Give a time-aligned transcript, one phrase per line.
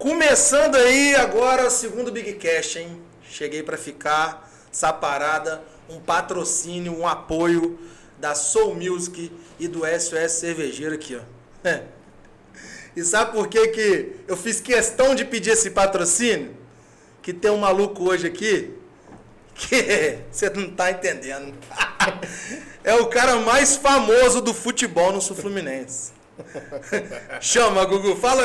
[0.00, 3.02] Começando aí agora o segundo Big Cash, hein?
[3.22, 7.78] Cheguei pra ficar, essa parada, um patrocínio, um apoio
[8.18, 11.68] da Soul Music e do SOS Cervejeiro aqui, ó.
[12.96, 16.56] E sabe por que que eu fiz questão de pedir esse patrocínio?
[17.20, 18.72] Que tem um maluco hoje aqui
[19.54, 21.52] que você não tá entendendo.
[22.82, 26.12] É o cara mais famoso do futebol no Sul Fluminense.
[27.40, 28.16] Chama, Gugu.
[28.16, 28.42] Fala,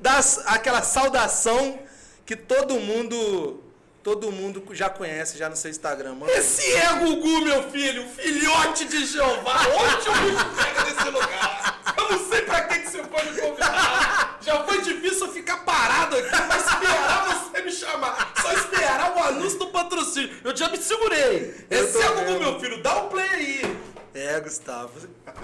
[0.00, 1.78] dá aquela saudação
[2.24, 3.62] que todo mundo
[4.06, 6.14] todo mundo já conhece já no seu Instagram.
[6.14, 6.30] Mano.
[6.30, 9.56] Esse é Gugu, meu filho, filhote de Jeová.
[9.66, 11.80] Onde o bicho pega nesse lugar?
[11.98, 14.38] Eu não sei pra que, que você pode me convidar.
[14.40, 18.32] Já foi difícil eu ficar parado aqui, mas esperar você me chamar.
[18.40, 20.36] Só esperar o anúncio do patrocínio.
[20.44, 21.66] Eu já me segurei.
[21.68, 22.38] Esse é Gugu, vendo.
[22.38, 22.80] meu filho.
[22.80, 23.78] Dá um play aí.
[24.14, 24.92] É, Gustavo.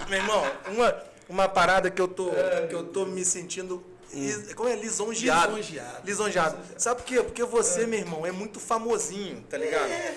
[0.07, 2.29] Meu irmão, uma, uma parada que eu tô,
[2.69, 3.83] que eu tô me sentindo.
[4.13, 4.75] lis- Como é?
[4.75, 5.55] Lisonjeado.
[5.55, 6.01] Lisonjeado.
[6.05, 6.57] Lisonjeado.
[6.77, 7.23] Sabe por quê?
[7.23, 9.89] Porque você, meu irmão, é muito famosinho, tá ligado?
[9.89, 10.15] É.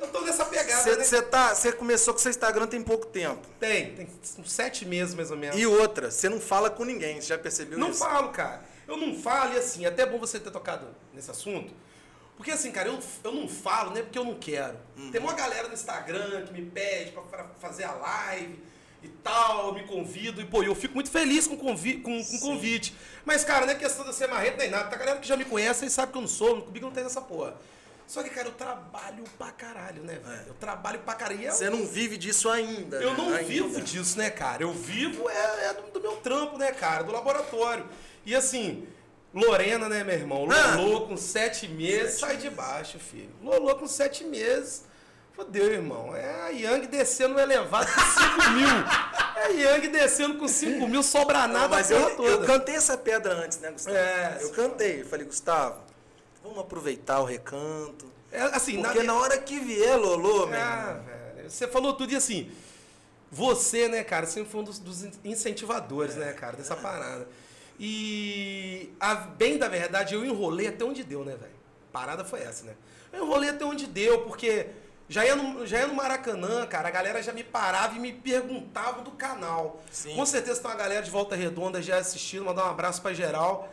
[0.00, 1.04] Eu tô nessa pegada, né?
[1.04, 3.40] Você tá, você começou com seu Instagram tem pouco tempo.
[3.60, 5.56] Tem, tem uns sete meses mais ou menos.
[5.58, 8.00] E outra, você não fala com ninguém, você já percebeu Não isso?
[8.00, 8.62] falo, cara.
[8.88, 11.72] Eu não falo, e assim, é até bom você ter tocado nesse assunto.
[12.36, 14.02] Porque assim, cara, eu, eu não falo, né?
[14.02, 14.76] Porque eu não quero.
[14.96, 15.10] Uhum.
[15.12, 18.58] Tem uma galera no Instagram que me pede pra fa- fazer a live
[19.04, 20.40] e tal, eu me convido.
[20.40, 22.94] E, pô, eu fico muito feliz com o convi com, com convite.
[23.24, 24.88] Mas, cara, não é questão de ser marreta nem nada.
[24.88, 27.04] Tá galera que já me conhece e sabe que eu não sou, comigo não tem
[27.04, 27.54] essa porra.
[28.06, 30.44] Só que, cara, eu trabalho pra caralho, né, velho?
[30.48, 31.46] Eu trabalho pra caralho.
[31.46, 32.98] É Você não vive disso ainda.
[32.98, 33.16] eu né?
[33.16, 33.44] não Ainda.
[33.44, 34.62] vivo disso, né, cara?
[34.62, 37.02] Eu vivo é, é do, do meu trampo, né, cara?
[37.02, 37.86] Do laboratório.
[38.26, 38.86] E assim,
[39.32, 40.46] Lorena, né, meu irmão?
[40.50, 40.76] Ah.
[40.76, 43.30] Lolô com sete meses, sai de baixo, filho.
[43.42, 44.84] Lolô com sete meses.
[45.34, 46.14] Fodeu, irmão.
[46.14, 48.68] É a Yang descendo no elevado com 5 mil.
[49.36, 52.28] É a Yang descendo com 5 mil, sobra Não, nada mas a porra eu, toda.
[52.30, 53.96] eu cantei essa pedra antes, né, Gustavo?
[53.96, 55.00] É, eu cantei.
[55.00, 55.80] Eu falei, Gustavo,
[56.42, 58.06] vamos aproveitar o recanto.
[58.30, 61.00] É, assim, Porque na hora que vier, Lolô, meu Ah,
[61.34, 61.50] velho.
[61.50, 62.50] Você falou tudo e assim.
[63.30, 67.26] Você, né, cara, sempre foi um dos, dos incentivadores, né, cara, dessa parada.
[67.78, 71.52] E a bem da verdade, eu enrolei até onde deu, né, velho?
[71.92, 72.74] Parada foi essa, né?
[73.12, 74.68] Eu enrolei até onde deu, porque
[75.08, 78.12] já ia, no, já ia no Maracanã, cara, a galera já me parava e me
[78.12, 79.82] perguntava do canal.
[79.92, 80.14] Sim.
[80.14, 83.72] Com certeza tem uma galera de Volta Redonda já assistindo, mandar um abraço pra geral.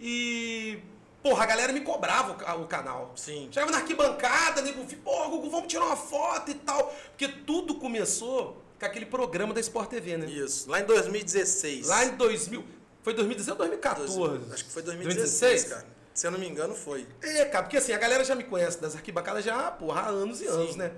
[0.00, 0.78] E,
[1.22, 3.12] porra, a galera me cobrava o, o canal.
[3.16, 3.48] Sim.
[3.52, 6.94] Chegava na arquibancada, nego, pô, Gugu, vamos tirar uma foto e tal.
[7.10, 10.26] Porque tudo começou com aquele programa da Sport TV, né?
[10.26, 11.86] Isso, lá em 2016.
[11.86, 12.64] Lá em 2000.
[13.02, 14.16] Foi 2016 ou 2014?
[14.16, 15.64] Dois- Acho que foi 2016, 2016?
[15.64, 15.99] cara.
[16.20, 17.06] Se eu não me engano, foi.
[17.22, 20.42] É, cara, porque assim, a galera já me conhece das arquibancadas já, porra, há anos
[20.42, 20.76] e anos, Sim.
[20.78, 20.92] né?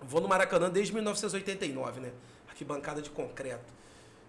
[0.00, 2.12] Vou no Maracanã desde 1989, né?
[2.48, 3.74] Arquibancada de concreto.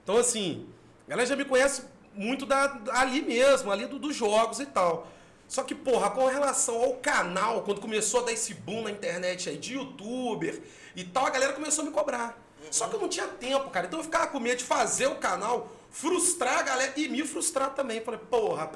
[0.03, 0.67] Então, assim,
[1.05, 1.83] a galera já me conhece
[2.15, 5.07] muito da, ali mesmo, ali do- dos jogos e tal.
[5.47, 9.47] Só que, porra, com relação ao canal, quando começou a dar esse boom na internet
[9.47, 10.59] aí, de youtuber
[10.95, 12.35] e tal, a galera começou a me cobrar.
[12.71, 13.87] Só que eu não tinha tempo, cara.
[13.87, 17.73] Então eu ficava com medo de fazer o canal, frustrar a galera e me frustrar
[17.73, 18.01] também.
[18.01, 18.69] Falei, porra,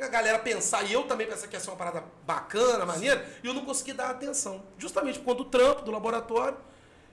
[0.00, 3.46] a galera pensar, e eu também pensar que ia ser uma parada bacana, maneira, e
[3.46, 4.62] eu não consegui dar atenção.
[4.78, 6.56] Justamente por conta do trampo, do laboratório.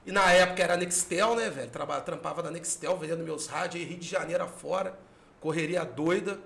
[0.05, 1.69] E na época era a Nextel, né, velho?
[1.71, 4.99] Traba- Trampava na Nextel, vendendo meus rádios aí, Rio de Janeiro afora.
[5.39, 6.39] Correria doida.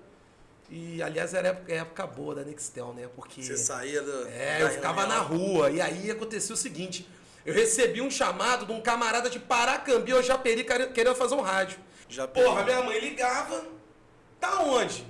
[0.69, 3.09] E, aliás, era época, época boa da Nextel, né?
[3.15, 3.41] Porque.
[3.41, 4.27] Você saía do.
[4.27, 5.47] É, eu ficava na reunião.
[5.55, 5.71] rua.
[5.71, 7.09] E aí aconteceu o seguinte:
[7.45, 11.41] eu recebi um chamado de um camarada de Paracambi ou Japeri quer- querendo fazer um
[11.41, 11.79] rádio.
[12.07, 13.63] Já Porra, minha mãe ligava.
[14.39, 15.05] Tá onde?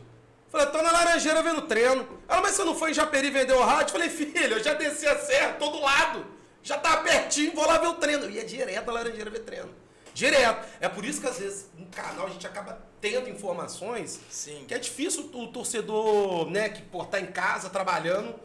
[0.50, 2.08] Falei, tô na Laranjeira vendo treino.
[2.28, 3.92] Ela, mas você não foi em Japeri vender o rádio?
[3.92, 6.26] Falei, filho, eu já desci a serra, tô do lado.
[6.64, 8.26] Já tá pertinho, vou lá ver o treino.
[8.26, 9.70] Eu ia direto na Laranjeira ver treino.
[10.14, 10.68] Direto.
[10.82, 14.66] É por isso que às vezes no canal a gente acaba tendo informações Sim.
[14.68, 18.36] que é difícil o torcedor, né, que pô, tá em casa trabalhando,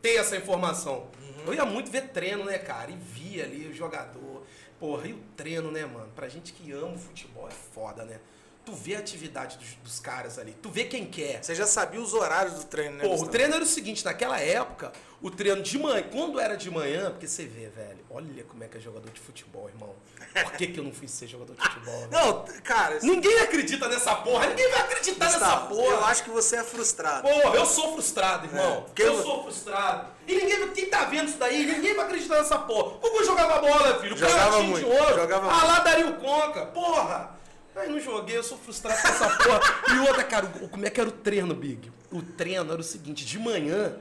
[0.00, 1.08] ter essa informação.
[1.44, 1.52] Uhum.
[1.52, 2.90] Eu ia muito ver treino, né, cara?
[2.90, 4.42] E via ali o jogador.
[4.80, 6.10] Porra, e o treino, né, mano?
[6.14, 8.18] Pra gente que ama o futebol é foda, né?
[8.64, 11.44] Tu vê a atividade dos, dos caras ali, tu vê quem quer.
[11.44, 13.04] Você já sabia os horários do treino, né?
[13.04, 14.90] Pô, o treino era o seguinte, naquela época,
[15.20, 18.68] o treino de manhã, quando era de manhã, porque você vê, velho, olha como é
[18.68, 19.94] que é jogador de futebol, irmão.
[20.32, 21.98] Por que, que eu não fui ser jogador de futebol?
[22.00, 22.10] velho?
[22.12, 22.98] Não, cara.
[23.02, 25.94] Ninguém acredita nessa porra, ninguém vai acreditar nessa Gustavo, porra.
[25.94, 27.28] eu acho que você é frustrado.
[27.28, 28.86] Porra, eu sou frustrado, irmão.
[28.96, 30.08] É, eu eu- sou frustrado.
[30.26, 32.96] E ninguém, quem tá vendo isso daí, ninguém vai acreditar nessa porra.
[32.96, 34.16] O Gugu jogava bola, filho.
[34.16, 35.14] Jogava muito, de ouro.
[35.14, 36.66] jogava ah, lá daria o Conca.
[36.66, 37.33] Porra.
[37.76, 39.60] Aí não joguei, eu sou frustrado com essa porra.
[39.94, 41.90] E outra, cara, o- como é que era o treino, Big?
[42.10, 43.96] O treino era o seguinte, de manhã,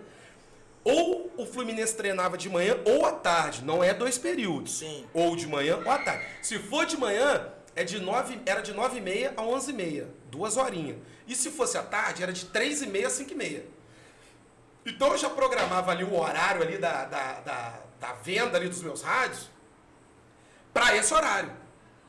[0.83, 3.63] ou o Fluminense treinava de manhã ou à tarde.
[3.63, 4.77] Não é dois períodos.
[4.79, 5.05] Sim.
[5.13, 6.23] Ou de manhã ou à tarde.
[6.41, 9.73] Se for de manhã, é de 9, era de 9 e meia a 11 e
[9.73, 10.97] meia, duas horinhas.
[11.27, 13.65] E se fosse à tarde, era de 3 e meia a 5 e meia.
[14.85, 18.81] Então eu já programava ali o horário ali da, da, da, da venda ali dos
[18.83, 19.49] meus rádios
[20.73, 21.62] para esse horário.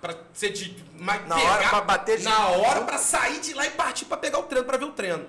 [0.04, 0.76] Pra ser de.
[0.98, 4.18] mas Na hora, pra bater de- Na hora pra sair de lá e partir pra
[4.18, 5.24] pegar o treino, pra ver o treino.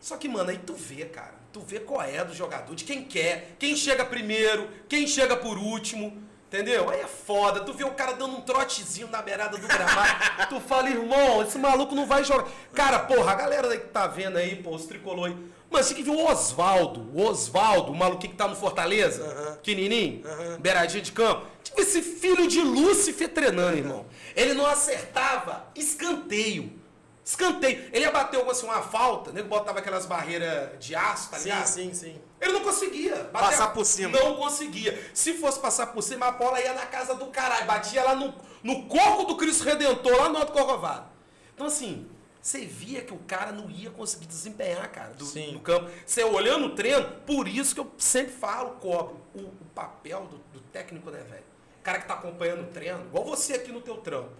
[0.00, 1.34] Só que, mano, aí tu vê, cara.
[1.52, 5.56] Tu vê qual é do jogador, de quem quer, quem chega primeiro, quem chega por
[5.56, 6.20] último.
[6.48, 6.90] Entendeu?
[6.90, 7.60] Aí é foda.
[7.60, 10.48] Tu vê o cara dando um trotezinho na beirada do gramado.
[10.50, 12.46] tu fala, irmão, esse maluco não vai jogar.
[12.74, 15.32] Cara, porra, a galera que tá vendo aí, pô, os tricolor aí.
[15.70, 19.54] Mano, você que viu o Osvaldo, o Osvaldo, o maluquinho que tá no Fortaleza, Aham.
[19.56, 20.22] pequenininho,
[20.58, 21.46] beiradinha de campo.
[21.72, 24.06] Tipo esse filho de Lúcifer treinando, irmão.
[24.36, 26.78] Ele não acertava escanteio.
[27.24, 27.88] Escanteio.
[27.92, 29.42] Ele ia bater assim, uma falta, né?
[29.42, 31.66] Botava aquelas barreiras de aço, tá Sim, ligado?
[31.66, 32.20] sim, sim.
[32.40, 33.14] Ele não conseguia.
[33.32, 34.18] bater Passar por cima.
[34.18, 35.10] Não conseguia.
[35.14, 37.66] Se fosse passar por cima, a bola ia na casa do caralho.
[37.66, 41.06] Batia lá no, no corpo do Cristo Redentor, lá no Alto Corcovado.
[41.54, 42.06] Então, assim,
[42.40, 45.52] você via que o cara não ia conseguir desempenhar, cara, do, Sim.
[45.52, 45.90] no campo.
[46.04, 50.38] Você olhando o treino, por isso que eu sempre falo, cobro, o, o papel do,
[50.52, 51.51] do técnico, né, velho?
[51.82, 54.30] Cara que tá acompanhando o treino, igual você aqui no teu trampo.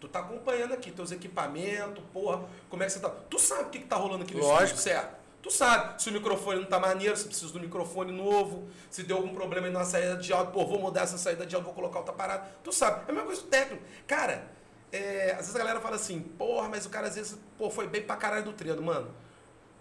[0.00, 3.08] Tu tá acompanhando aqui teus equipamentos, porra, como é que você tá.
[3.08, 4.64] Tu sabe o que, que tá rolando aqui no Lógico.
[4.64, 5.22] estúdio, certo?
[5.40, 9.02] Tu sabe se o microfone não tá maneiro, se precisa de um microfone novo, se
[9.02, 11.66] deu algum problema aí na saída de áudio, pô, vou mudar essa saída de áudio,
[11.66, 12.48] vou colocar outra parada.
[12.62, 13.02] Tu sabe.
[13.06, 13.82] É a mesma coisa do técnico.
[14.06, 14.48] Cara,
[14.92, 17.88] é, às vezes a galera fala assim, porra, mas o cara às vezes, pô, foi
[17.88, 18.82] bem pra caralho do treino.
[18.82, 19.10] Mano,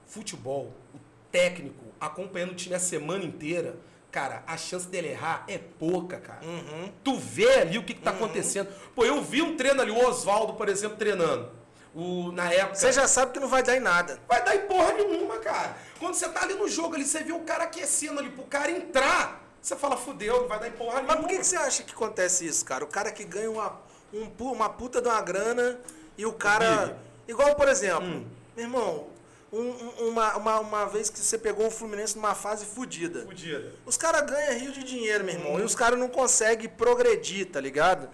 [0.06, 1.00] futebol, o
[1.32, 3.76] técnico acompanhando o time a semana inteira,
[4.12, 6.42] cara, a chance dele errar é pouca, cara.
[6.44, 6.92] Uhum.
[7.04, 8.68] Tu vê ali o que, que tá acontecendo.
[8.94, 11.50] Pô, eu vi um treino ali, o Oswaldo, por exemplo, treinando.
[11.94, 12.76] O, na época.
[12.76, 14.20] Você já sabe que não vai dar em nada.
[14.28, 15.76] Vai dar em porra nenhuma, cara.
[16.00, 18.72] Quando você tá ali no jogo, ali, você vê o cara aquecendo ali pro cara
[18.72, 19.42] entrar.
[19.62, 21.14] Você fala, fudeu, não vai dar em porra nenhuma.
[21.14, 22.84] Mas por que, que você acha que acontece isso, cara?
[22.84, 23.80] O cara que ganha uma,
[24.14, 25.80] um uma puta de uma grana
[26.18, 26.98] e o cara.
[27.28, 28.26] Igual, por exemplo, Hum.
[28.56, 29.08] meu irmão,
[29.52, 33.24] um- um- uma, uma, uma vez que você pegou o Fluminense numa fase fodida.
[33.26, 33.74] Fudida.
[33.86, 35.38] Os caras ganham rio de dinheiro, meu Hum.
[35.40, 35.60] irmão.
[35.60, 38.10] E os caras não conseguem progredir, tá ligado?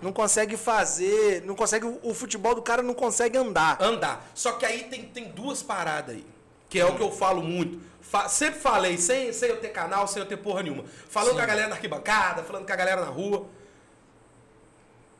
[0.00, 1.42] Não consegue fazer.
[1.46, 1.86] Não consegue.
[2.02, 3.80] O, futebol do cara não consegue andar.
[3.80, 4.26] Andar.
[4.34, 6.26] Só que aí tem, tem duas paradas aí.
[6.68, 7.80] Que é o que eu falo muito.
[8.00, 10.84] Fa- sempre falei, sem, sem eu ter canal, sem eu ter porra nenhuma.
[11.08, 11.36] Falando Sim.
[11.36, 13.46] com a galera na arquibancada, falando com a galera na rua.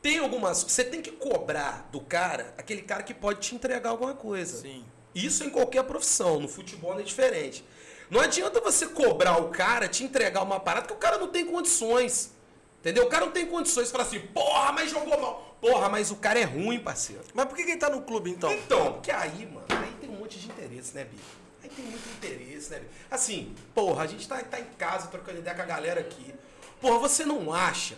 [0.01, 0.63] Tem algumas.
[0.63, 4.57] Você tem que cobrar do cara aquele cara que pode te entregar alguma coisa.
[4.61, 4.83] Sim.
[5.13, 7.63] Isso em qualquer profissão, no futebol não é diferente.
[8.09, 11.45] Não adianta você cobrar o cara, te entregar uma parada que o cara não tem
[11.45, 12.31] condições.
[12.79, 13.05] Entendeu?
[13.05, 15.57] O cara não tem condições de falar assim, porra, mas jogou mal.
[15.61, 17.23] Porra, mas o cara é ruim, parceiro.
[17.33, 18.51] Mas por que, que ele tá no clube então?
[18.51, 21.23] Então, porque aí, mano, aí tem um monte de interesse, né, Bicho?
[21.63, 22.91] Aí tem muito interesse, né, Bicho?
[23.09, 26.35] Assim, porra, a gente tá, tá em casa trocando ideia com a galera aqui.
[26.81, 27.97] Porra, você não acha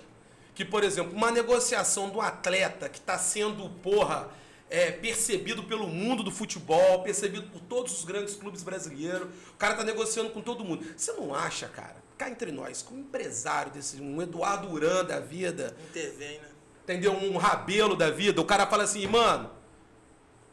[0.54, 4.30] que, por exemplo, uma negociação do atleta que tá sendo, porra,
[4.70, 9.76] é, percebido pelo mundo do futebol, percebido por todos os grandes clubes brasileiros, o cara
[9.76, 10.86] tá negociando com todo mundo.
[10.96, 15.20] Você não acha, cara, cá entre nós, com um empresário desse, um Eduardo Uran da
[15.20, 16.48] vida, Intervém, né?
[16.84, 17.14] entendeu?
[17.14, 19.50] Um rabelo da vida, o cara fala assim, mano,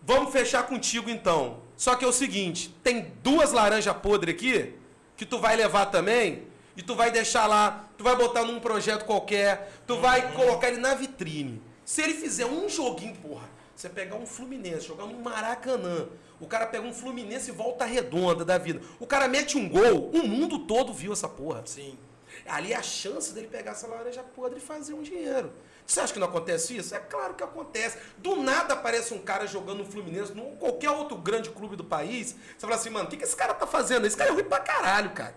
[0.03, 1.61] vamos fechar contigo então.
[1.77, 4.75] Só que é o seguinte, tem duas laranjas podres aqui,
[5.17, 6.45] que tu vai levar também,
[6.77, 10.79] e tu vai deixar lá, tu vai botar num projeto qualquer, tu vai colocar ele
[10.79, 11.61] na vitrine.
[11.85, 16.09] Se ele fizer um joguinho, porra, você pegar um Fluminense, jogar no Maracanã,
[16.41, 18.81] o cara pega um Fluminense e volta redonda da vida.
[18.99, 21.63] O cara mete um gol, o mundo todo viu essa porra.
[21.65, 21.99] Sim.
[22.47, 25.53] Ali a chance dele pegar essa laranja podre e fazer um dinheiro.
[25.87, 26.95] Você acha que não acontece isso?
[26.95, 27.99] É claro que acontece.
[28.19, 32.35] Do nada aparece um cara jogando no Fluminense, num qualquer outro grande clube do país.
[32.57, 34.07] Você fala assim, mano, o que, que esse cara tá fazendo?
[34.07, 35.37] Esse cara é ruim pra caralho, cara.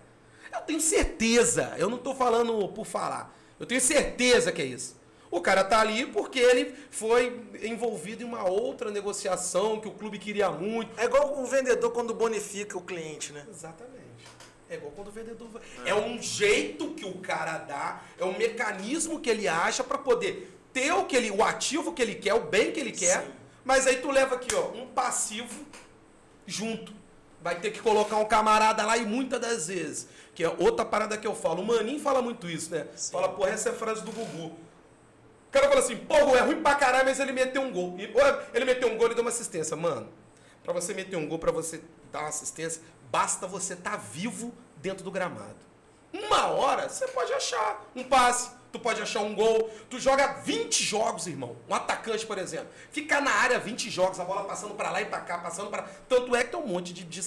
[0.52, 3.36] Eu tenho certeza, eu não tô falando por falar.
[3.58, 4.96] Eu tenho certeza que é isso.
[5.36, 10.18] O cara tá ali porque ele foi envolvido em uma outra negociação que o clube
[10.18, 10.98] queria muito.
[10.98, 13.44] É igual o vendedor quando bonifica o cliente, né?
[13.50, 13.96] Exatamente.
[14.70, 15.46] É igual quando o vendedor.
[15.48, 19.98] vai- É um jeito que o cara dá, é um mecanismo que ele acha para
[19.98, 23.22] poder ter o que ele, o ativo que ele quer, o bem que ele quer.
[23.22, 23.30] Sim.
[23.62, 25.66] Mas aí tu leva aqui, ó, um passivo
[26.46, 26.94] junto.
[27.42, 30.08] Vai ter que colocar um camarada lá e muitas das vezes.
[30.34, 31.60] Que é outra parada que eu falo.
[31.62, 32.86] O Maninho fala muito isso, né?
[32.96, 33.12] Sim.
[33.12, 34.64] Fala, porra, essa é a frase do Gugu.
[35.56, 37.96] Cara fala assim, pô, é ruim pra caralho, mas ele meteu um gol.
[38.52, 39.74] Ele meteu um gol e deu uma assistência.
[39.74, 40.12] Mano,
[40.62, 41.80] pra você meter um gol, pra você
[42.12, 45.56] dar uma assistência, basta você estar vivo dentro do gramado.
[46.12, 49.70] Uma hora, você pode achar um passe, tu pode achar um gol.
[49.88, 51.56] Tu joga 20 jogos, irmão.
[51.66, 52.68] Um atacante, por exemplo.
[52.90, 55.88] Fica na área 20 jogos, a bola passando pra lá e pra cá, passando pra...
[56.06, 57.22] Tanto é que tem um monte de, de,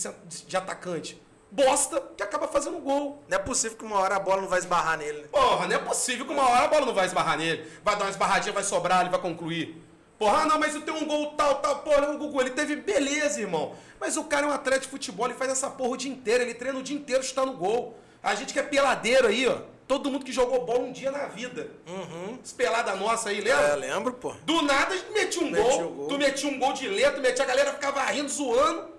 [0.45, 1.19] de atacante.
[1.51, 3.23] Bosta que acaba fazendo gol.
[3.27, 5.27] Não é possível que uma hora a bola não vai esbarrar nele, né?
[5.31, 7.69] Porra, não é possível que uma hora a bola não vai esbarrar nele.
[7.83, 9.81] Vai dar uma esbarradinha, vai sobrar, ele vai concluir.
[10.17, 13.39] Porra, não, mas eu tenho um gol tal, tal, porra, o Gugu, ele teve beleza,
[13.39, 13.73] irmão.
[13.99, 16.43] Mas o cara é um atleta de futebol, ele faz essa porra o dia inteiro,
[16.43, 17.97] ele treina o dia inteiro chutando gol.
[18.21, 19.57] A gente que é peladeiro aí, ó.
[19.87, 21.71] Todo mundo que jogou bola um dia na vida.
[21.87, 22.37] Uhum.
[22.43, 23.67] Esse pelada nossa aí, lembra?
[23.69, 24.35] É, lembro, pô.
[24.43, 26.07] Do nada a gente metia um gol, gol.
[26.09, 28.98] tu metia um gol de letra, tu metia a galera ficava rindo, zoando.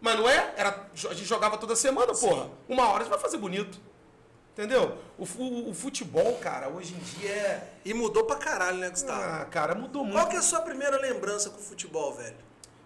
[0.00, 0.54] Mas não é?
[0.56, 2.48] Era, a gente jogava toda semana, porra.
[2.68, 3.78] Uma hora a gente vai fazer bonito.
[4.52, 4.98] Entendeu?
[5.16, 7.68] O, fu- o futebol, cara, hoje em dia é.
[7.84, 9.22] E mudou pra caralho, né, Gustavo?
[9.22, 10.16] Ah, cara, mudou muito.
[10.16, 12.36] Qual que é a sua primeira lembrança com o futebol, velho?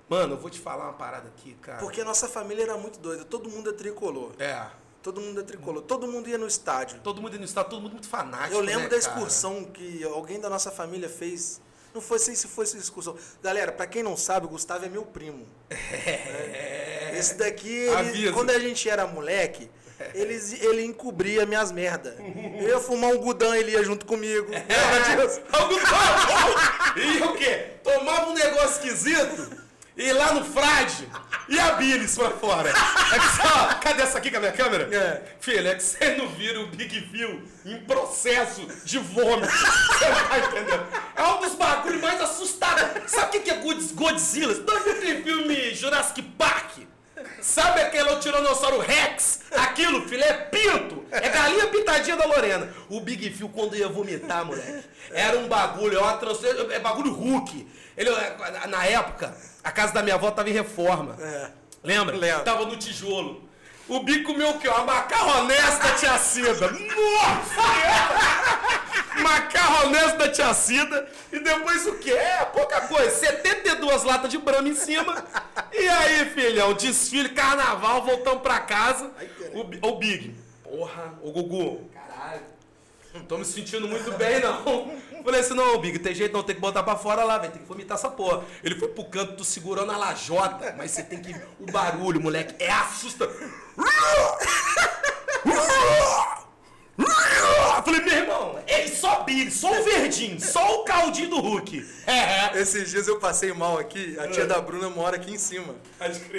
[0.09, 1.79] Mano, eu vou te falar uma parada aqui, cara.
[1.79, 3.25] Porque a nossa família era muito doida.
[3.25, 4.33] Todo mundo é tricolor.
[4.39, 4.67] É.
[5.03, 5.83] Todo mundo é tricolor.
[5.83, 7.01] Todo mundo ia no estádio.
[7.01, 8.55] Todo mundo no estado, todo mundo muito fanático.
[8.55, 9.15] Eu lembro né, da cara?
[9.17, 11.61] excursão que alguém da nossa família fez.
[11.95, 13.17] Não foi sei se foi essa excursão.
[13.43, 15.47] Galera, pra quem não sabe, o Gustavo é meu primo.
[15.71, 16.94] É.
[17.19, 19.71] Esse daqui, ele- quando a gente era moleque,
[20.15, 22.17] eles, ele encobria minhas merda.
[22.61, 24.51] Eu ia fumar um gudão, ele ia junto comigo.
[24.51, 25.41] Lembra disso?
[25.53, 27.01] Algum bom.
[27.01, 27.67] E o quê?
[27.83, 29.65] Tomava um negócio esquisito
[29.97, 31.09] e lá no frade
[31.49, 32.71] e a bilis pra fora.
[32.71, 34.89] É que só, cadê essa aqui com a minha câmera?
[34.95, 35.23] É.
[35.41, 39.49] Filho, é que você não vira o Big Phil em processo de vômito.
[39.53, 40.87] Você não tá entendendo?
[41.15, 43.11] É um dos bagulhos mais assustadores.
[43.11, 44.55] Sabe o que é Godz- Godzilla?
[44.67, 46.79] Não viu aquele filme Jurassic Park?
[47.41, 49.41] Sabe aquele Tiranossauro Rex?
[49.53, 51.05] Aquilo, filho, é pinto.
[51.11, 52.69] É galinha pintadinha da Lorena.
[52.89, 57.13] O Big Phil, quando ia vomitar, moleque, era um bagulho, é, uma trans- é bagulho
[57.13, 57.69] Hulk.
[57.97, 58.11] Ele,
[58.69, 61.17] na época, a casa da minha avó tava em reforma.
[61.21, 61.51] É.
[61.85, 62.17] Lembra?
[62.17, 62.43] Lembro.
[62.45, 63.44] Tava no tijolo.
[63.87, 64.69] O Bico comeu o quê?
[64.69, 66.71] Uma macarronese da tia Cida.
[66.71, 67.63] Nossa!
[69.23, 71.09] macarronese da tia Cida.
[71.31, 72.13] E depois o quê?
[72.13, 73.11] É pouca coisa.
[73.11, 75.25] 72 latas de brama em cima.
[75.73, 79.11] E aí, filhão, desfile, carnaval, voltamos pra casa.
[79.19, 79.29] Ai.
[79.53, 80.35] O, o Big.
[80.63, 81.91] Porra, o Gugu.
[81.93, 82.43] Caralho.
[83.13, 84.93] Não tô me sentindo muito bem, não.
[85.25, 87.53] Falei assim, não, Big, tem jeito não, tem que botar pra fora lá, velho.
[87.55, 88.45] Tem que vomitar essa porra.
[88.63, 91.35] Ele foi pro canto, tu segurando a lajota, mas você tem que.
[91.59, 93.31] O barulho, moleque, é assusta.
[97.85, 101.87] Falei, meu irmão, é só Big, só o verdinho, só o caldinho do Hulk.
[102.07, 102.53] É, é.
[102.61, 105.75] Esses dias eu passei mal aqui, a tia da Bruna mora aqui em cima.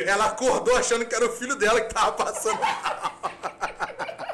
[0.06, 2.60] Ela acordou achando que era o filho dela que tava passando.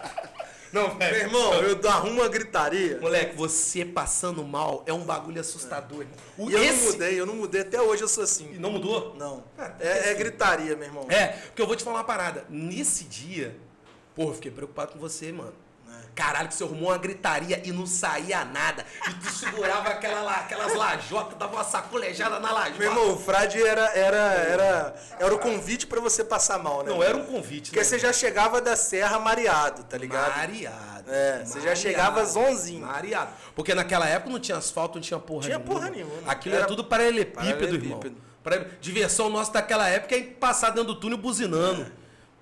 [0.73, 1.15] Não, Meu velho.
[1.17, 2.97] irmão, eu arrumo uma gritaria.
[2.99, 6.05] Moleque, você passando mal é um bagulho assustador.
[6.37, 8.53] O, E eu esse- não mudei, eu não mudei, até hoje eu sou E assim.
[8.57, 9.15] não mudou?
[9.17, 9.43] Não.
[9.57, 11.05] Cara, É, é gritaria, meu irmão.
[11.09, 12.45] É, porque eu vou te falar uma parada.
[12.49, 13.55] Nesse dia,
[14.15, 15.53] porra, eu fiquei preocupado com você, mano.
[16.13, 18.85] Caralho, que você arrumou uma gritaria e não saía nada.
[19.09, 22.77] E tu segurava aquela, lá- aquelas lajotas, dava uma sacolejada na lajota.
[22.79, 26.91] Meu irmão, o frade era, era, era, era o convite pra você passar mal, né?
[26.91, 27.83] Não era um convite, Porque né?
[27.85, 30.35] você já chegava da serra mareado, tá ligado?
[30.37, 31.09] Mareado.
[31.11, 32.85] É, você já chegava zonzinho.
[32.85, 33.31] Mareado.
[33.55, 35.73] Porque naquela época não tinha asfalto, não tinha porra Tinha nenhuma.
[35.75, 36.13] porra nenhuma.
[36.31, 37.43] Aquilo Era é tudo paralelepípedo,
[37.75, 37.99] irmão.
[37.99, 38.17] paralelepípedo.
[38.43, 41.91] Pra- Diversão nossa daquela época é passar dentro do túnel buzinando.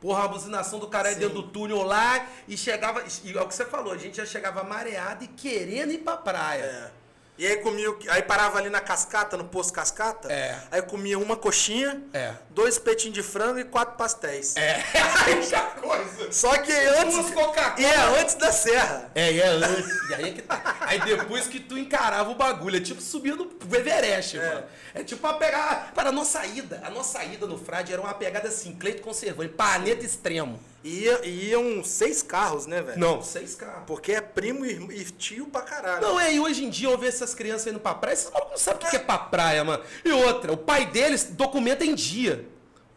[0.01, 3.03] Porra, a buzinação do cara é dentro do túnel lá e chegava.
[3.24, 6.15] E é o que você falou, a gente já chegava mareado e querendo ir pra
[6.15, 6.63] praia.
[6.63, 6.99] É.
[7.39, 10.29] E aí comia, o aí parava ali na cascata, no posto cascata.
[10.29, 10.58] É.
[10.69, 12.34] Aí comia uma coxinha, É.
[12.50, 14.58] dois peitinhos de frango e quatro pastéis.
[14.58, 14.84] É,
[15.79, 16.31] coisa.
[16.34, 17.15] Só que antes.
[17.15, 17.75] Duas Coca-Cola.
[17.79, 19.10] E é antes da serra.
[19.15, 20.10] É, e é antes.
[20.10, 20.75] E aí é que tá.
[20.81, 24.63] Aí depois que tu encarava o bagulho, é tipo subir no Everest, mano.
[24.93, 25.91] É tipo uma pegada.
[25.93, 26.81] Para a nossa ida.
[26.84, 30.60] A nossa ida no Frade era uma pegada assim, Cleito Conservante, planeta extremo.
[30.83, 33.00] E ia, e iam seis carros, né, velho?
[33.00, 33.83] Não, seis carros.
[33.86, 36.01] Porque é primo e, e tio pra caralho.
[36.01, 38.51] Não, é, e hoje em dia eu vejo essas crianças indo pra praia, esses malucos
[38.51, 39.83] não sabem o que é pra praia, mano.
[40.05, 42.45] E outra, o pai deles documenta em dia.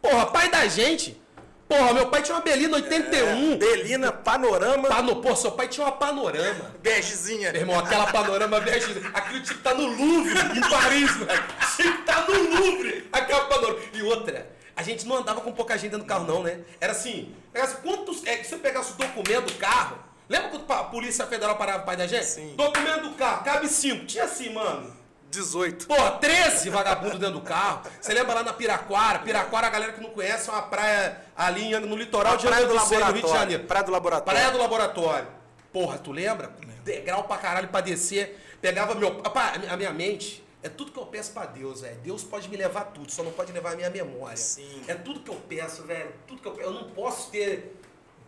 [0.01, 1.21] Porra, pai da gente.
[1.67, 3.57] Porra, meu pai tinha uma Belina 81.
[3.57, 6.71] Belina, panorama, Pano, pô, seu pai tinha uma panorama.
[6.83, 7.51] begezinha.
[7.51, 11.43] Meu irmão, aquela panorama verde, aquilo tinha que estar no Louvre, em Paris, velho.
[11.75, 13.79] Tinha que estar no Louvre, aquela panorama.
[13.93, 16.61] E outra, a gente não andava com pouca gente dentro do carro, não, né?
[16.79, 18.25] Era assim, pegasse quantos.
[18.25, 21.85] É, se você pegasse o documento do carro, lembra quando a Polícia Federal parava o
[21.85, 22.25] pai da gente?
[22.25, 22.55] Sim.
[22.55, 24.05] Documento do carro, cabe cinco.
[24.05, 25.03] Tinha assim, mano.
[25.33, 25.87] 18.
[25.87, 27.81] Porra, 13 vagabundos dentro do carro.
[27.99, 29.19] Você lembra lá na Piraquara?
[29.19, 32.73] Piraquara, a galera que não conhece, é uma praia ali no litoral de Praia do
[32.73, 33.15] Rio de Janeiro.
[33.15, 33.59] Laboratório.
[33.65, 34.39] Praia do Laboratório.
[34.39, 35.27] Praia do Laboratório.
[35.71, 36.51] Porra, tu lembra?
[36.83, 38.39] Degrau pra caralho pra descer.
[38.61, 39.21] Pegava meu.
[39.69, 40.42] A minha mente.
[40.63, 41.97] É tudo que eu peço pra Deus, velho.
[42.01, 44.37] Deus pode me levar tudo, só não pode levar a minha memória.
[44.37, 44.81] Sim.
[44.87, 46.09] É tudo que eu peço, velho.
[46.25, 46.69] Tudo que eu peço.
[46.69, 47.75] Eu não posso ter,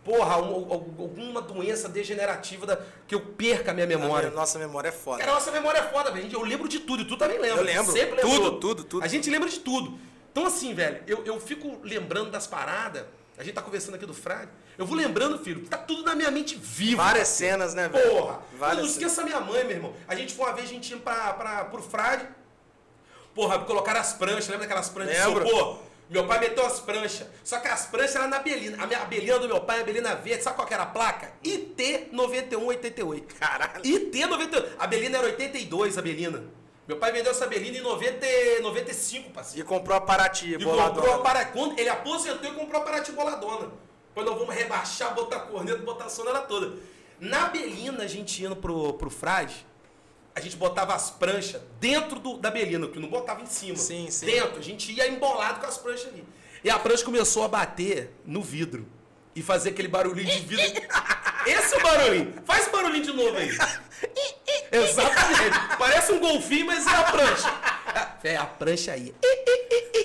[0.04, 2.78] porra, um- alguma doença degenerativa da,
[3.08, 4.30] que eu perca a minha memória.
[4.32, 5.20] Nossa memória é foda.
[5.20, 6.30] Cara, a nossa memória é foda, velho.
[6.32, 7.62] Eu lembro de tudo, e tu também lembra.
[7.62, 7.92] Eu lembro.
[7.94, 8.60] Sempre Tudo, lembrou.
[8.60, 9.04] tudo, tudo.
[9.04, 9.98] A gente lembra de tudo.
[10.32, 13.06] Então, assim, velho, eu, eu fico lembrando das paradas
[13.38, 14.50] A gente tá conversando aqui do Frade.
[14.78, 17.04] Eu vou lembrando, filho, tá tudo na minha mente viva.
[17.04, 18.10] Várias cenas, né, velho?
[18.10, 18.40] Porra!
[18.58, 19.94] Várias não esqueça minha mãe, meu irmão.
[20.08, 22.28] A gente foi uma vez, a gente ia pra, pra, pro Frade.
[23.34, 25.44] Porra, colocaram as pranchas, lembra daquelas pranchas Lembro.
[25.44, 25.80] de isopor?
[26.10, 27.28] Meu pai meteu as pranchas.
[27.44, 28.82] Só que as pranchas eram na Belina.
[28.82, 30.88] A minha a Belina do meu pai, a Belina verde, sabe qual que era a
[30.88, 31.34] placa?
[31.44, 33.36] IT 9188.
[33.36, 33.82] Caralho.
[33.84, 34.64] IT 91.
[34.80, 36.44] A Belina era 82, a Belina.
[36.88, 39.66] Meu pai vendeu essa Belina em 90, e 95, parceiro.
[39.66, 40.96] E comprou a Paraty, E boladona.
[41.02, 41.46] comprou a para...
[41.46, 43.72] Quando ele aposentou e comprou a Paraty boladona.
[44.14, 46.78] Quando nós vamos rebaixar, botar corneta, botar a sonora toda.
[47.20, 49.66] Na Belina, a gente indo pro, pro Frade,
[50.36, 53.78] a gente botava as pranchas dentro do, da Belina, que não botava em cima.
[53.78, 54.26] Sim, sim.
[54.28, 54.60] Dentro.
[54.60, 56.24] A gente ia embolado com as pranchas ali.
[56.64, 58.88] E a prancha começou a bater no vidro.
[59.36, 60.82] E fazer aquele barulhinho de vidro.
[61.46, 62.34] Esse é o barulhinho.
[62.46, 63.50] Faz o barulhinho de novo aí.
[64.72, 65.78] Exatamente.
[65.78, 67.62] Parece um golfinho, mas é a prancha.
[68.24, 69.14] É a prancha aí.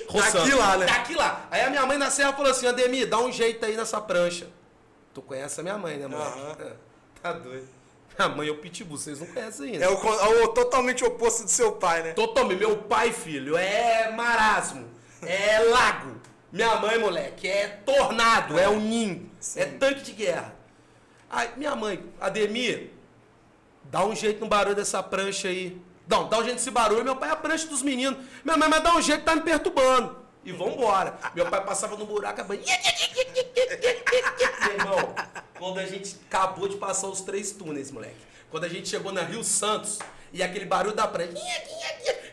[0.08, 0.44] Roçando.
[0.44, 0.86] Aqui lá, né?
[0.86, 1.46] Aqui lá.
[1.50, 4.48] Aí a minha mãe na serra falou assim, Ademir, dá um jeito aí nessa prancha.
[5.14, 6.20] Tu conhece a minha mãe, né, mãe?
[6.20, 6.76] Aham.
[7.22, 7.68] Tá doido.
[8.18, 9.84] Minha mãe é o Pitbull, vocês não conhecem ainda.
[9.84, 12.12] É o, é o totalmente oposto do seu pai, né?
[12.12, 12.58] Totalmente.
[12.58, 14.88] Meu pai, filho, é marasmo.
[15.22, 16.20] É lago.
[16.52, 19.30] Minha mãe, moleque, é tornado, é um ninho.
[19.38, 19.60] Sim.
[19.60, 20.59] É tanque de guerra.
[21.30, 22.90] Aí, minha mãe, Ademir,
[23.84, 25.80] dá um jeito no barulho dessa prancha aí.
[26.08, 27.04] Não, dá um jeito nesse barulho.
[27.04, 28.18] Meu pai é a prancha dos meninos.
[28.44, 30.18] Minha mãe, mas dá um jeito, tá me perturbando.
[30.44, 31.16] E vambora.
[31.34, 32.62] Meu pai passava no buraco, a banha.
[34.72, 35.14] Irmão,
[35.56, 38.16] quando a gente acabou de passar os três túneis, moleque.
[38.50, 40.00] Quando a gente chegou na Rio Santos
[40.32, 41.34] e aquele barulho da prancha.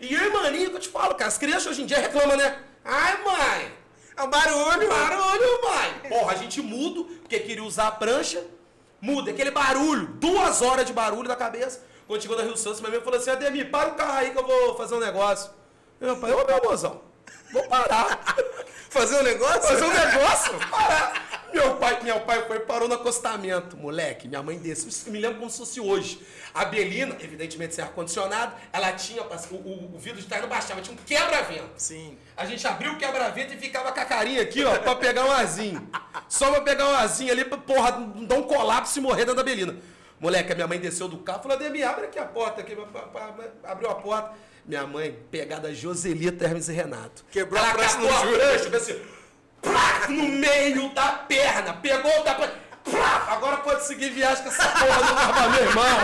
[0.01, 2.59] E eu, maninho, que eu te falo, cara, as crianças hoje em dia reclamam, né?
[2.83, 3.71] Ai, mãe,
[4.15, 6.09] É o barulho, barulho, mãe.
[6.09, 8.43] Porra, a gente muda, porque queria usar a prancha,
[9.01, 11.81] muda aquele barulho, duas horas de barulho na cabeça.
[12.07, 14.37] Quando chegou na Rio Santos, minha mãe falou assim: Ademir, para o carro aí que
[14.37, 15.51] eu vou fazer um negócio.
[15.99, 17.01] Meu pai, ô meu mozão,
[17.51, 18.23] vou parar.
[18.89, 19.61] Fazer um negócio?
[19.63, 20.53] Fazer um negócio?
[20.71, 21.36] Parar.
[21.53, 24.27] Meu pai, meu pai foi parou no acostamento, moleque.
[24.27, 24.89] Minha mãe desceu.
[24.89, 26.21] Isso me lembro como se fosse hoje.
[26.53, 29.21] A Belina, evidentemente sem ar-condicionado, ela tinha.
[29.23, 31.69] O, o, o vidro de trás não baixava, tinha um quebra-vento.
[31.77, 32.17] Sim.
[32.35, 35.31] A gente abriu o quebra-vento e ficava com a carinha aqui, ó, pra pegar um
[35.31, 35.87] azinho.
[36.27, 39.35] Só pra pegar um azinho ali, pra, porra, não dar um colapso e morrer dentro
[39.35, 39.75] da Belina.
[40.19, 42.61] Moleque, a minha mãe desceu do carro e falou, Ademir, abre aqui a porta.
[42.61, 42.75] Aqui,
[43.63, 44.31] abriu a porta.
[44.65, 47.23] Minha mãe, pegada Joselita Hermes e Renato.
[47.31, 48.37] Quebrou a Ela prancha catou no a joelho.
[48.39, 49.01] prancha, fez assim,
[49.61, 51.73] plá, no meio da perna.
[51.73, 52.55] Pegou da perna.
[52.83, 55.97] plá, agora pode seguir viagem com essa porra do barba, meu irmão.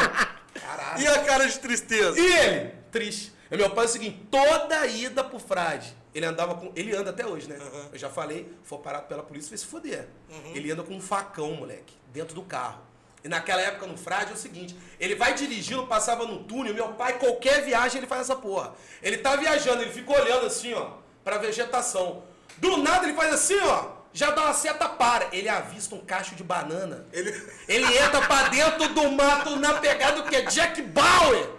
[0.54, 1.02] Caralho.
[1.02, 2.20] E a cara de tristeza?
[2.20, 2.72] E ele?
[2.92, 3.34] Triste.
[3.52, 6.72] E meu pai é o seguinte, toda ida pro frade, ele andava com.
[6.76, 7.58] Ele anda até hoje, né?
[7.58, 7.90] Uhum.
[7.94, 10.08] Eu já falei, foi parado pela polícia, vai se foder.
[10.56, 12.82] Ele anda com um facão, moleque, dentro do carro.
[13.24, 16.90] E naquela época no frade é o seguinte, ele vai dirigindo, passava no túnel, meu
[16.90, 18.74] pai, qualquer viagem ele faz essa porra.
[19.02, 22.24] Ele tá viajando, ele fica olhando assim, ó, pra vegetação.
[22.64, 25.28] Do nada ele faz assim, ó, já dá uma seta para.
[25.34, 27.06] Ele avista um cacho de banana.
[27.12, 27.30] Ele...
[27.68, 30.44] Ele entra pra dentro do mato na pegada do que?
[30.44, 31.50] Jack Bauer!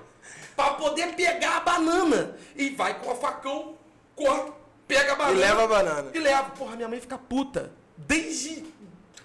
[0.57, 2.39] Pra poder pegar a banana.
[2.57, 3.77] E vai com o facão,
[4.17, 4.55] corta,
[4.89, 5.37] pega a banana.
[5.37, 6.11] E leva a banana.
[6.15, 6.51] E leva.
[6.51, 7.71] Porra, minha mãe fica puta.
[7.99, 8.65] Desde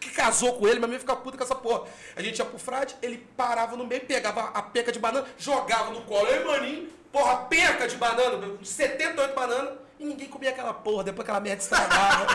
[0.01, 1.87] que casou com ele, minha mãe fica puta com essa porra.
[2.13, 5.91] A gente ia pro frade, ele parava no meio, pegava a peca de banana, jogava
[5.91, 6.27] no colo.
[6.27, 9.78] Ei, maninho, porra, peca de banana, 78 bananas.
[9.99, 12.25] E ninguém comia aquela porra, depois aquela merda estragava.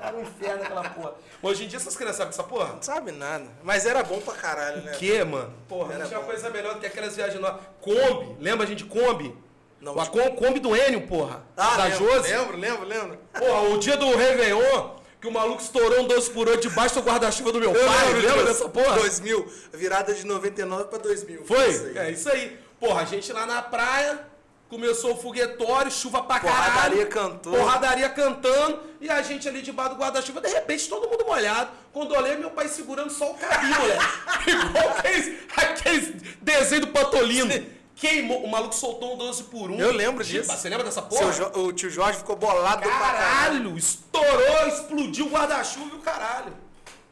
[0.02, 1.14] Era um inferno aquela porra.
[1.42, 2.72] Hoje em dia essas crianças sabem essa porra?
[2.72, 3.44] Não sabe nada.
[3.62, 4.92] Mas era bom pra caralho, né?
[4.92, 5.52] que, mano?
[5.68, 6.26] Porra, Era não tinha bom.
[6.26, 7.60] coisa melhor do que aquelas viagens lá.
[7.80, 9.36] Kombi, lembra a gente de Kombi?
[9.78, 11.42] Não, a Com- Kombi do Enio, porra.
[11.56, 13.18] Ah, da lembro, lembro, lembro, lembro.
[13.38, 17.02] Porra, o dia do Réveillon, que o maluco estourou um 12 por 8 debaixo do
[17.02, 18.06] guarda-chuva do meu Eu pai.
[18.06, 18.96] lembro Lembra dessa porra?
[18.96, 21.44] 2000, virada de 99 pra 2000.
[21.44, 21.92] Foi?
[21.98, 22.58] É isso aí.
[22.80, 24.26] Porra, a gente lá na praia,
[24.68, 26.72] começou o foguetório, chuva pra caralho.
[26.72, 27.52] Porradaria cantou.
[27.54, 31.70] Porradaria cantando, e a gente ali debaixo do guarda-chuva, de repente todo mundo molhado.
[31.92, 34.04] Quando eu olhei, meu pai segurando só o cabelo, moleque.
[34.50, 37.76] Igual aqueles, aqueles desenho do Patolino.
[37.94, 39.80] Queimou, o maluco soltou um 12 por 1.
[39.80, 40.52] Eu lembro disso.
[40.54, 41.32] Você lembra dessa porra?
[41.32, 43.16] Jo- o tio Jorge ficou bolado pra caralho.
[43.62, 46.52] Caralho, estourou, explodiu o guarda-chuva e o caralho.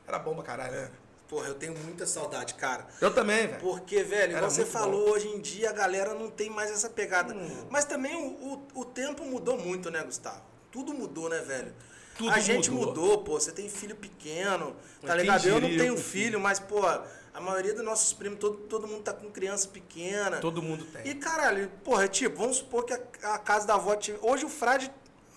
[0.07, 0.91] Era bom pra caralho, né?
[1.29, 2.87] Porra, eu tenho muita saudade, cara.
[3.01, 3.61] Eu também, velho.
[3.61, 7.35] Porque, velho, Era você falou, hoje em dia a galera não tem mais essa pegada.
[7.35, 7.67] Hum.
[7.71, 10.43] Mas também o, o, o tempo mudou muito, né, Gustavo?
[10.71, 11.75] Tudo mudou, né, velho?
[12.17, 12.89] Tudo a gente mudou.
[12.89, 13.41] mudou, pô.
[13.41, 15.47] Você tem filho pequeno, tá quem ligado?
[15.47, 16.85] Eu não tenho filho, mas, pô,
[17.35, 20.39] a maioria dos nossos primos, todo, todo mundo tá com criança pequena.
[20.39, 21.11] Todo mundo tem.
[21.11, 23.01] E, caralho, porra, tipo, vamos supor que a,
[23.35, 23.99] a casa da avó...
[24.23, 24.91] Hoje o frade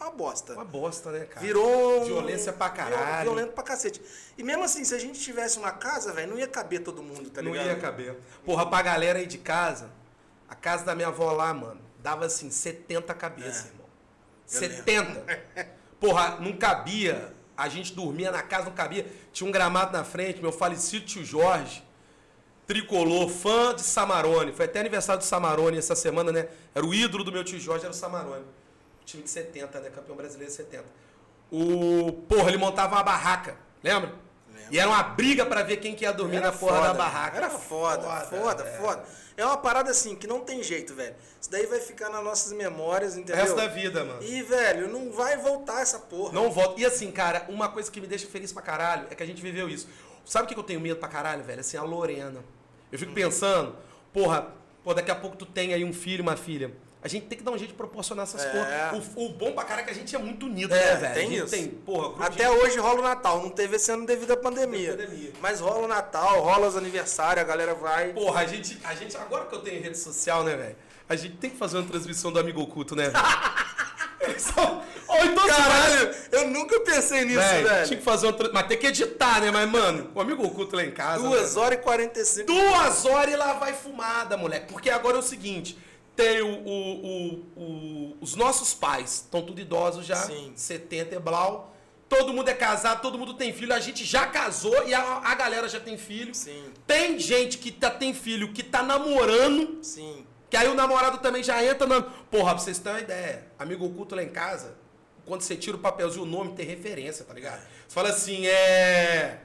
[0.05, 0.53] uma bosta.
[0.53, 1.45] Uma bosta, né, cara?
[1.45, 2.05] Virou.
[2.05, 3.23] Violência pra caralho.
[3.31, 4.01] Violento pra cacete.
[4.37, 7.29] E mesmo assim, se a gente tivesse uma casa, velho, não ia caber todo mundo,
[7.29, 7.67] tá Não ligado?
[7.67, 8.15] ia caber.
[8.45, 9.89] Porra, pra galera aí de casa,
[10.47, 13.67] a casa da minha avó lá, mano, dava assim, 70 cabeças, É.
[13.69, 13.87] irmão.
[14.51, 15.39] Eu 70.
[15.99, 19.03] Porra, não cabia A gente dormia na casa, não cabia.
[19.33, 21.83] Tinha um gramado na frente, meu falecido tio Jorge,
[22.67, 24.51] tricolor, fã de Samarone.
[24.53, 26.47] Foi até aniversário do Samarone essa semana, né?
[26.75, 28.45] Era o ídolo do meu tio Jorge, era o Samarone.
[29.07, 29.89] Time de 70, né?
[29.89, 30.83] Campeão brasileiro de 70.
[31.49, 32.11] O.
[32.27, 34.13] Porra, ele montava uma barraca, lembra?
[34.69, 36.93] E era uma briga pra ver quem que ia dormir Era na porra foda, da
[36.93, 37.37] barraca.
[37.37, 39.05] Era foda, foda, foda,
[39.37, 39.41] é.
[39.41, 41.15] É uma parada assim que não tem jeito, velho.
[41.39, 43.41] Isso daí vai ficar nas nossas memórias, O entendeu?
[43.41, 44.21] resto da vida, mano.
[44.21, 46.33] E, velho, não vai voltar essa porra.
[46.33, 46.77] Não volto.
[46.77, 49.41] E assim, cara, uma coisa que me deixa feliz pra caralho é que a gente
[49.41, 49.87] viveu isso.
[50.25, 51.61] Sabe o que eu tenho medo pra caralho, velho?
[51.61, 52.43] Assim, a Lorena.
[52.91, 53.73] Eu fico pensando,
[54.11, 54.49] porra,
[54.83, 56.73] pô, daqui a pouco tu tem aí um filho, uma filha.
[57.07, 58.49] A gente tem que dar um jeito de proporcionar essas É.
[58.49, 59.03] porra.
[59.15, 61.13] O, o bom pra caralho é que a gente é muito unido, É, né, velho?
[61.13, 61.47] tem gente isso.
[61.51, 62.49] tem, porra, Até de...
[62.49, 63.41] hoje rola o Natal.
[63.41, 64.91] Não teve esse ano devido à pandemia.
[64.97, 65.31] Pandemia.
[65.41, 68.09] Mas rola o Natal, rola os aniversários, a galera vai.
[68.13, 70.75] Porra, a gente, a gente, agora que eu tenho rede social, né, velho?
[71.09, 73.05] A gente tem que fazer uma transmissão do Amigo Oculto, né,
[75.07, 77.87] Ou então você vai- Caralho, eu nunca pensei nisso, Véi, velho.
[77.87, 78.33] Tinha que fazer uma.
[78.33, 79.51] tra- Mas tem que editar, né?
[79.51, 81.23] Mas, mano, o amigo oculto lá em casa.
[81.23, 81.61] Duas né?
[81.61, 82.45] horas e 45.
[82.47, 84.67] Duas horas e lá vai fumada, moleque.
[84.71, 85.77] Porque agora é o seguinte:
[86.17, 90.51] tem o, o- o- os nossos pais, estão tudo idosos já, Sim.
[90.55, 91.73] 70 e blau.
[92.09, 93.73] Todo mundo é casado, todo mundo tem filho.
[93.73, 96.33] A gente já casou e a, a galera já tem filho.
[96.33, 96.71] Sim.
[96.87, 100.25] Tem gente que tá, tem filho que tá namorando, Sim.
[100.49, 102.01] que aí o namorado também já entra na.
[102.01, 104.75] Porra, pra vocês terem uma ideia, amigo oculto lá em casa,
[105.25, 107.59] quando você tira o papelzinho, o nome tem referência, tá ligado?
[107.87, 109.41] Você fala assim, é.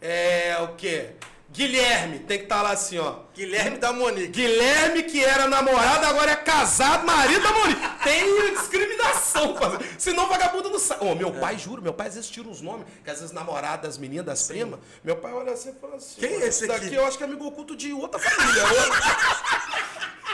[0.00, 1.12] É o quê?
[1.54, 3.14] Guilherme, tem que estar lá assim, ó.
[3.32, 4.26] Guilherme da Monique.
[4.26, 7.80] Guilherme, que era namorado, agora é casado, marido da Monique.
[8.02, 9.84] Tem discriminação, parceiro.
[9.96, 11.06] Senão o vagabundo não sabe.
[11.06, 13.86] Ô, meu pai, juro, meu pai às vezes tira uns nomes, que às vezes namorada
[13.86, 14.80] das meninas, das primas.
[15.04, 17.06] Meu pai olha assim e fala assim: Quem é "Olha, esse isso aqui?" daqui eu
[17.06, 18.62] acho que é amigo oculto de outra família.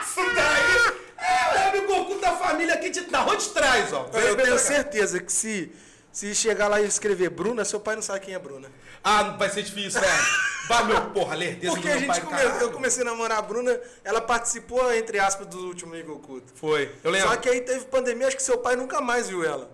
[0.03, 4.03] Isso daí é o amigo oculto da família aqui de, da rua de trás, ó.
[4.05, 5.71] Vem, Eu tenho certeza que se,
[6.11, 8.69] se chegar lá e escrever Bruna, seu pai não sabe quem é Bruna.
[9.03, 10.23] Ah, vai ser difícil, velho.
[10.67, 12.61] Vai, meu porra, lerdeza Porque do a meu gente pai, come- caralho.
[12.61, 16.53] eu comecei a namorar a Bruna, ela participou, entre aspas, do último Amigo Oculto.
[16.55, 17.29] Foi, eu lembro.
[17.29, 19.69] Só que aí teve pandemia, acho que seu pai nunca mais viu ela.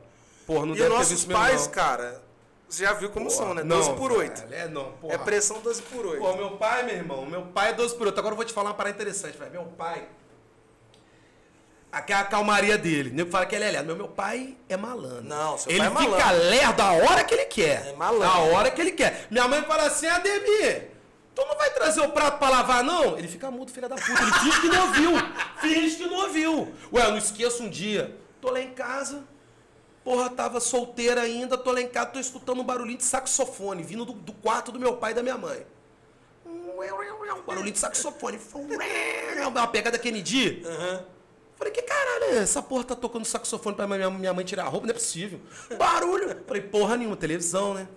[0.46, 1.72] Porra, não e deve ter nossos mesmo, pais, não.
[1.74, 2.24] cara,
[2.70, 3.64] você já viu como Porra, são, né?
[3.64, 4.42] não, 12 por 8.
[4.48, 5.14] velho, É, não, porra.
[5.16, 6.20] É pressão 12 por 8.
[6.22, 8.18] Pô, meu pai, meu irmão, meu pai é 12 por 8.
[8.20, 9.52] Agora eu vou te falar uma parada interessante, velho.
[9.52, 10.08] Meu pai.
[11.92, 13.10] Aquela calmaria dele.
[13.10, 13.88] O nego fala que ele é lerdo.
[13.88, 15.24] Meu, meu pai é malandro.
[15.24, 16.50] Não, seu ele pai é fica malandro.
[16.50, 17.88] lerdo a hora que ele quer.
[17.88, 18.28] É malandro.
[18.28, 19.28] A hora que ele quer.
[19.32, 20.90] Minha mãe fala assim, Ademir,
[21.34, 23.18] tu não vai trazer o prato pra lavar, não?
[23.18, 24.22] Ele fica mudo, filha da puta.
[24.22, 25.12] Ele finge que não ouviu.
[25.62, 26.74] Finge que não ouviu.
[26.94, 28.16] Ué, eu não esqueço um dia.
[28.42, 29.24] Tô lá em casa.
[30.04, 34.06] Porra, tava solteira ainda, tô lá em casa, tô escutando um barulhinho de saxofone vindo
[34.06, 35.66] do, do quarto do meu pai e da minha mãe.
[36.46, 38.40] Um barulhinho de saxofone.
[39.48, 40.64] Uma pegada Kennedy.
[40.66, 41.06] Aham.
[41.58, 44.70] Falei, que caralho é essa porra tá tocando saxofone pra minha, minha mãe tirar a
[44.70, 44.86] roupa?
[44.86, 45.40] Não é possível.
[45.78, 46.44] Barulho.
[46.46, 47.88] Falei, porra nenhuma, televisão, né?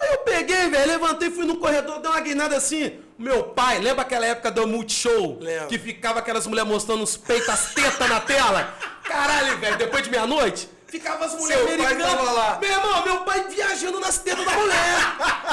[0.00, 2.98] Aí eu peguei, velho, levantei, fui no corredor, dei uma guinada assim.
[3.16, 5.38] Meu pai, lembra aquela época do Multishow?
[5.40, 5.68] Lembro.
[5.68, 8.74] Que ficava aquelas mulheres mostrando os peitos, as tetas na tela?
[9.04, 12.34] Caralho, velho, depois de meia-noite, ficava as mulheres americanas.
[12.34, 12.58] lá.
[12.60, 14.98] Meu irmão, meu pai viajando nas tetas da mulher.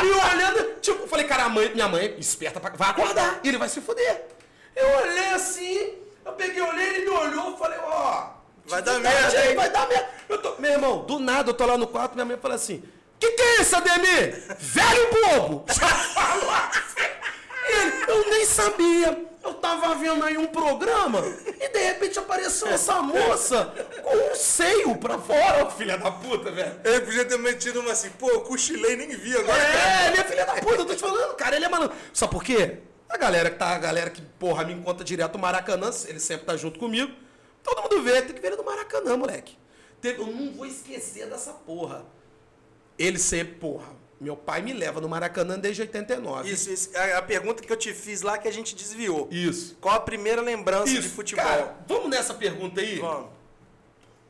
[0.04, 3.42] e olhando, tipo, falei, cara, mãe, minha mãe, esperta, pra, vai acordar.
[3.44, 4.26] E ele vai se fuder.
[4.76, 5.94] Eu olhei assim,
[6.30, 8.30] eu peguei, olhei, ele me olhou, falei, ó.
[8.66, 9.56] Vai dar merda, hein?
[9.56, 10.10] Vai dar merda.
[10.28, 12.84] Eu tô, meu irmão, do nada eu tô lá no quarto, minha mãe fala assim:
[13.20, 14.44] Que que é isso, Ademir?
[14.60, 15.66] Velho bobo!
[15.70, 15.82] Assim.
[17.68, 19.30] Ele, eu nem sabia.
[19.42, 21.24] Eu tava vendo aí um programa
[21.60, 26.52] e de repente apareceu essa moça com um seio pra fora, ô filha da puta,
[26.52, 26.80] velho.
[26.84, 29.58] Ele podia ter metido uma assim, pô, eu cochilei nem vi agora.
[29.58, 31.96] É, minha filha da puta, eu tô te falando, cara, ele é malandro.
[32.14, 32.80] Sabe por quê?
[33.10, 36.46] A galera que tá, a galera que, porra, me encontra direto no Maracanã, ele sempre
[36.46, 37.12] tá junto comigo.
[37.64, 39.58] Todo mundo vê, tem que ver ele no Maracanã, moleque.
[40.00, 42.06] Teve- Eu não vou esquecer dessa porra.
[42.98, 43.88] Ele sempre, porra,
[44.20, 46.50] meu pai me leva no Maracanã desde 89.
[46.50, 46.90] Isso, isso.
[46.96, 49.28] A, a pergunta que eu te fiz lá que a gente desviou.
[49.32, 49.78] Isso.
[49.82, 51.44] Qual a primeira lembrança Isso, de futebol?
[51.44, 53.00] Cara, vamos nessa pergunta aí?
[53.00, 53.30] Vamos.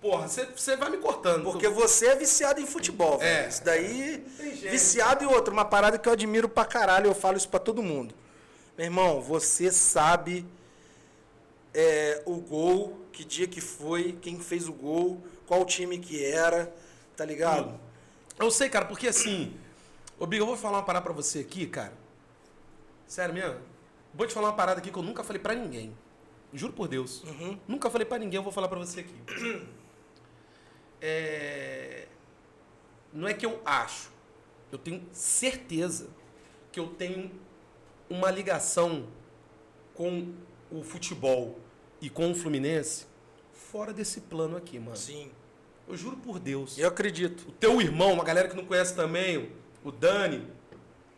[0.02, 1.44] Porra, você vai me cortando.
[1.44, 3.30] Porque você é viciado em futebol, velho.
[3.46, 3.50] É.
[3.50, 4.24] Isso daí.
[4.70, 5.52] Viciado e outro.
[5.52, 8.16] Uma parada que eu admiro pra caralho, eu falo isso pra todo mundo.
[8.80, 10.46] Meu irmão, você sabe
[11.74, 16.74] é, o gol, que dia que foi, quem fez o gol, qual time que era,
[17.14, 17.78] tá ligado?
[18.40, 19.54] Eu sei, cara, porque assim.
[20.18, 21.92] Ô, Biga, eu vou falar uma parada pra você aqui, cara.
[23.06, 23.60] Sério mesmo?
[24.14, 25.94] Vou te falar uma parada aqui que eu nunca falei pra ninguém.
[26.54, 27.22] Juro por Deus.
[27.68, 29.16] Nunca falei pra ninguém, eu vou falar pra você aqui.
[31.02, 32.08] É...
[33.12, 34.10] Não é que eu acho.
[34.72, 36.10] Eu tenho certeza
[36.72, 37.30] que eu tenho
[38.10, 39.06] uma ligação
[39.94, 40.34] com
[40.72, 41.60] o futebol
[42.02, 43.06] e com o Fluminense
[43.54, 44.98] fora desse plano aqui, mano.
[44.98, 45.30] Sim.
[45.88, 46.78] Eu juro por Deus.
[46.78, 47.48] Eu acredito.
[47.50, 49.52] O teu irmão, uma galera que não conhece também,
[49.84, 50.48] o Dani,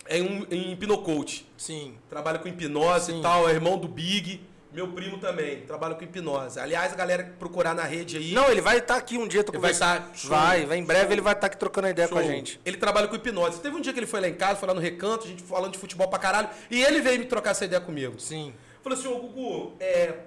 [0.06, 1.48] é um, em hipnocoach.
[1.58, 1.96] Sim.
[2.10, 3.20] Trabalha com hipnose Sim.
[3.20, 4.42] e tal, é irmão do Big.
[4.74, 6.58] Meu primo também, trabalha com hipnose.
[6.60, 8.32] Aliás, a galera procurar na rede aí.
[8.34, 10.08] Não, ele vai estar aqui um dia, tô vai conversando.
[10.08, 10.30] tá- show.
[10.30, 11.12] Vai, vai em breve Show.
[11.12, 12.32] ele vai estar aqui trocando ideia com a Show.
[12.32, 12.60] gente.
[12.64, 13.60] Ele trabalha com hipnose.
[13.60, 15.44] Teve um dia que ele foi lá em casa, foi lá no recanto, a gente
[15.44, 18.18] falando de futebol pra caralho, e ele veio me trocar essa ideia comigo.
[18.20, 18.54] Sim.
[18.82, 20.20] Falou assim, ô Gugu, é.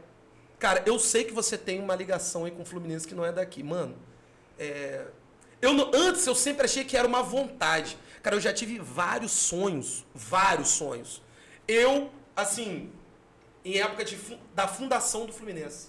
[0.59, 3.33] Cara, eu sei que você tem uma ligação aí com o Fluminense que não é
[3.33, 3.63] daqui.
[3.63, 3.97] Mano,
[4.59, 5.07] é.
[5.63, 7.97] Eu não- antes eu sempre achei que era uma vontade.
[8.23, 10.05] Cara, eu já tive vários sonhos.
[10.15, 11.23] Vários sonhos.
[11.67, 12.91] Eu, assim,
[13.65, 14.17] em época de,
[14.55, 15.89] da fundação do Fluminense.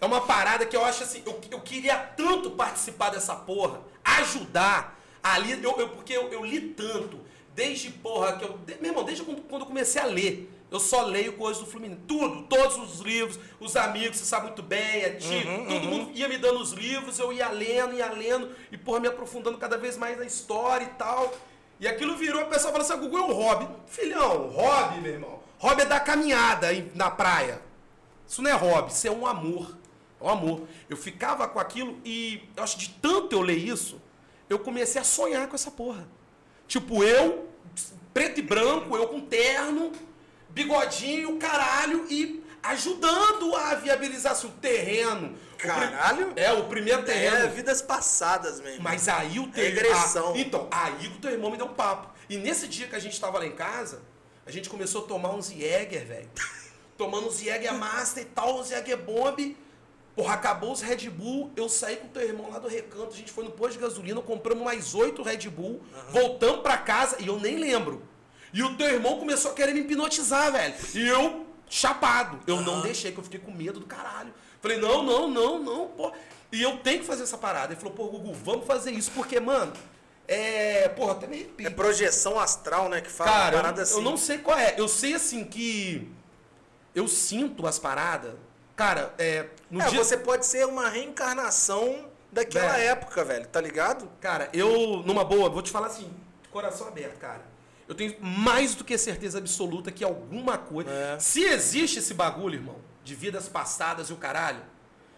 [0.00, 4.98] É uma parada que eu acho assim, eu, eu queria tanto participar dessa porra, ajudar
[5.22, 7.18] ali, eu, eu- porque eu, eu li tanto,
[7.54, 10.78] desde porra, que eu, de- meu irmão, desde quando, quando eu comecei a ler, eu
[10.80, 15.02] só leio coisas do Fluminense, tudo, todos os livros, os amigos, você sabe muito bem,
[15.02, 15.30] é tio,
[15.68, 19.08] todo mundo ia me dando os livros, eu ia lendo, ia lendo, e porra, me
[19.08, 21.32] aprofundando cada vez mais na história e tal,
[21.80, 25.12] e aquilo virou, a pessoa fala assim, ah, Gugu é um hobby, filhão, hobby, meu
[25.12, 27.60] irmão, hobby é dar caminhada aí na praia,
[28.26, 29.76] isso não é hobby, isso é um amor.
[30.20, 30.62] É um amor.
[30.88, 34.00] Eu ficava com aquilo e eu acho de tanto eu ler isso,
[34.48, 36.06] eu comecei a sonhar com essa porra.
[36.66, 37.48] Tipo, eu,
[38.12, 39.92] preto e branco, eu com terno,
[40.50, 45.36] bigodinho, caralho, e ajudando a viabilizar assim, o terreno.
[45.54, 46.32] O Caralho?
[46.36, 47.36] É, o primeiro terreno.
[47.36, 48.82] É, vidas passadas mesmo.
[48.82, 50.32] Mas aí o teu Regressão.
[50.34, 52.14] Ah, então, aí o teu irmão me deu um papo.
[52.28, 54.02] E nesse dia que a gente tava lá em casa,
[54.46, 56.30] a gente começou a tomar uns Jäger, velho.
[56.96, 59.56] Tomando uns Jäger Master e tal, uns Jäger Bomb.
[60.14, 61.50] Porra, acabou os Red Bull.
[61.54, 63.80] Eu saí com o teu irmão lá do recanto, a gente foi no posto de
[63.80, 68.02] gasolina, compramos mais oito Red Bull, voltamos pra casa e eu nem lembro.
[68.50, 70.74] E o teu irmão começou a querer me hipnotizar, velho.
[70.94, 72.40] E eu, chapado.
[72.46, 74.32] Eu não deixei, que eu fiquei com medo do caralho.
[74.62, 76.10] Falei, não, não, não, não, pô.
[76.50, 77.74] E eu tenho que fazer essa parada.
[77.74, 79.74] Ele falou, pô, Gugu, vamos fazer isso, porque, mano,
[80.28, 80.88] é.
[80.88, 81.50] Porra, até me.
[81.58, 83.00] É projeção astral, né?
[83.00, 83.94] Que fala uma Cara, parada eu, assim.
[83.96, 84.74] eu não sei qual é.
[84.78, 86.10] Eu sei assim que.
[86.94, 88.34] Eu sinto as paradas.
[88.74, 89.46] Cara, é.
[89.70, 89.98] No É, dia...
[90.02, 92.84] você pode ser uma reencarnação daquela Velho.
[92.90, 94.08] época, velho, tá ligado?
[94.20, 96.10] Cara, eu, numa boa, vou te falar assim,
[96.50, 97.42] coração aberto, cara.
[97.88, 100.90] Eu tenho mais do que certeza absoluta que alguma coisa.
[100.90, 101.18] É.
[101.18, 104.60] Se existe esse bagulho, irmão, de vidas passadas e o caralho,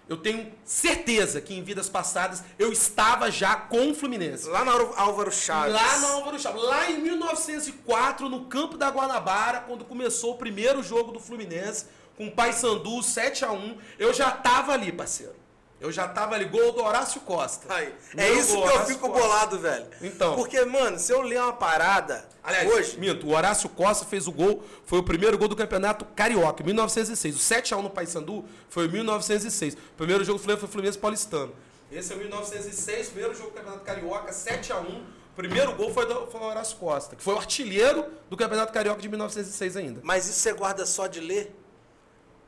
[0.08, 4.48] eu tenho certeza que em vidas passadas eu estava já com o Fluminense.
[4.48, 5.74] Lá na Álvaro- Chaves.
[5.74, 6.62] Lá no Álvaro Chaves.
[6.62, 12.26] Lá em 1904, no campo da Guanabara, quando começou o primeiro jogo do Fluminense, com
[12.26, 15.34] o Paysandu 7 a 1 eu já tava ali, parceiro.
[15.80, 17.72] Eu já tava ali, gol do Horácio Costa.
[17.72, 19.22] Aí, é isso que eu fico Costa.
[19.22, 19.86] bolado, velho.
[20.02, 20.34] Então.
[20.34, 22.98] Porque, mano, se eu ler uma parada Aliás, hoje.
[22.98, 26.66] minto, o Horácio Costa fez o gol, foi o primeiro gol do Campeonato Carioca, em
[26.66, 27.36] 1906.
[27.36, 29.74] O 7x1 no Paysandu foi em 1906.
[29.74, 31.52] O primeiro jogo do Fluminense foi o Fluminense Paulistano.
[31.92, 34.84] Esse é 1906, primeiro jogo do Campeonato Carioca, 7x1.
[34.84, 38.72] O primeiro gol foi do, foi do Horácio Costa, que foi o artilheiro do Campeonato
[38.72, 40.00] Carioca de 1906 ainda.
[40.02, 41.54] Mas isso você guarda só de ler?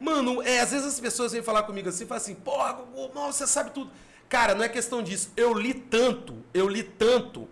[0.01, 2.79] Mano, é, às vezes as pessoas vêm falar comigo assim, falam assim, porra,
[3.15, 3.91] mal, você sabe tudo.
[4.31, 5.31] Cara, não é questão disso.
[5.37, 7.47] Eu li tanto, eu li tanto,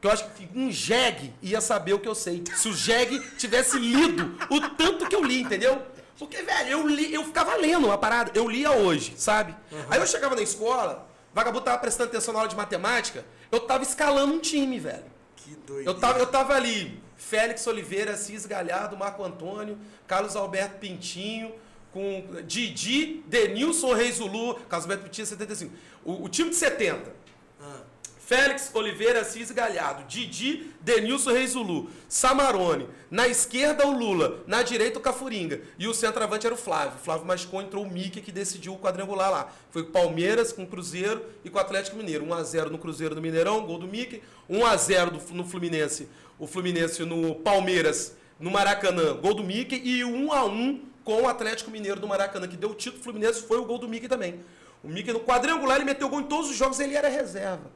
[0.00, 2.42] que eu acho que um jegue ia saber o que eu sei.
[2.56, 5.82] Se o jegue tivesse lido o tanto que eu li, entendeu?
[6.18, 9.54] Porque, velho, eu li, eu ficava lendo a parada, eu lia hoje, sabe?
[9.90, 13.82] Aí eu chegava na escola, vagabundo tava prestando atenção na aula de matemática, eu tava
[13.82, 15.04] escalando um time, velho.
[15.36, 15.86] Que doido.
[15.86, 21.52] Eu tava, eu tava ali, Félix Oliveira, Cis Galhardo, Marco Antônio, Carlos Alberto Pintinho,
[21.92, 25.72] com Didi, Denilson Reis Zulu, Carlos Alberto Pintinho 75.
[26.04, 27.12] O, o time de 70.
[27.60, 27.80] Ah,
[28.24, 35.00] Félix Oliveira, Assis Galhardo, Didi, Denilson Reis Zulu, Samarone, na esquerda o Lula, na direita
[35.00, 36.92] o Cafuringa, e o centroavante era o Flávio.
[36.96, 39.52] O Flávio machucou, entrou o Mickey que decidiu o quadrangular lá.
[39.72, 42.24] Foi com o Palmeiras, com o Cruzeiro e com o Atlético Mineiro.
[42.24, 44.22] 1x0 no Cruzeiro no Mineirão, gol do Mickey.
[44.48, 49.74] 1x0 do- no Fluminense, o Fluminense no Palmeiras, no Maracanã, gol do Mickey.
[49.84, 53.64] E 1x1 com o Atlético Mineiro do Maracanã, que deu o título Fluminense, foi o
[53.64, 54.40] gol do Mickey também.
[54.82, 57.70] O Mickey no quadrangular, ele meteu gol em todos os jogos, ele era reserva.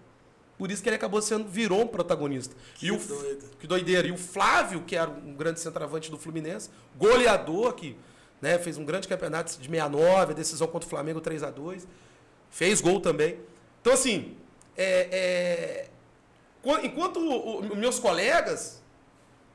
[0.56, 2.54] Por isso que ele acabou sendo, virou um protagonista.
[2.76, 3.44] Que e o, doido.
[3.58, 4.06] Que doideira.
[4.06, 7.96] E o Flávio, que era um grande centroavante do Fluminense, goleador, que
[8.40, 11.86] né, fez um grande campeonato de 69, a decisão contra o Flamengo 3 a 2
[12.50, 13.38] Fez gol também.
[13.80, 14.36] Então, assim,
[14.76, 15.88] é, é,
[16.62, 18.80] qu- enquanto o- o- meus colegas,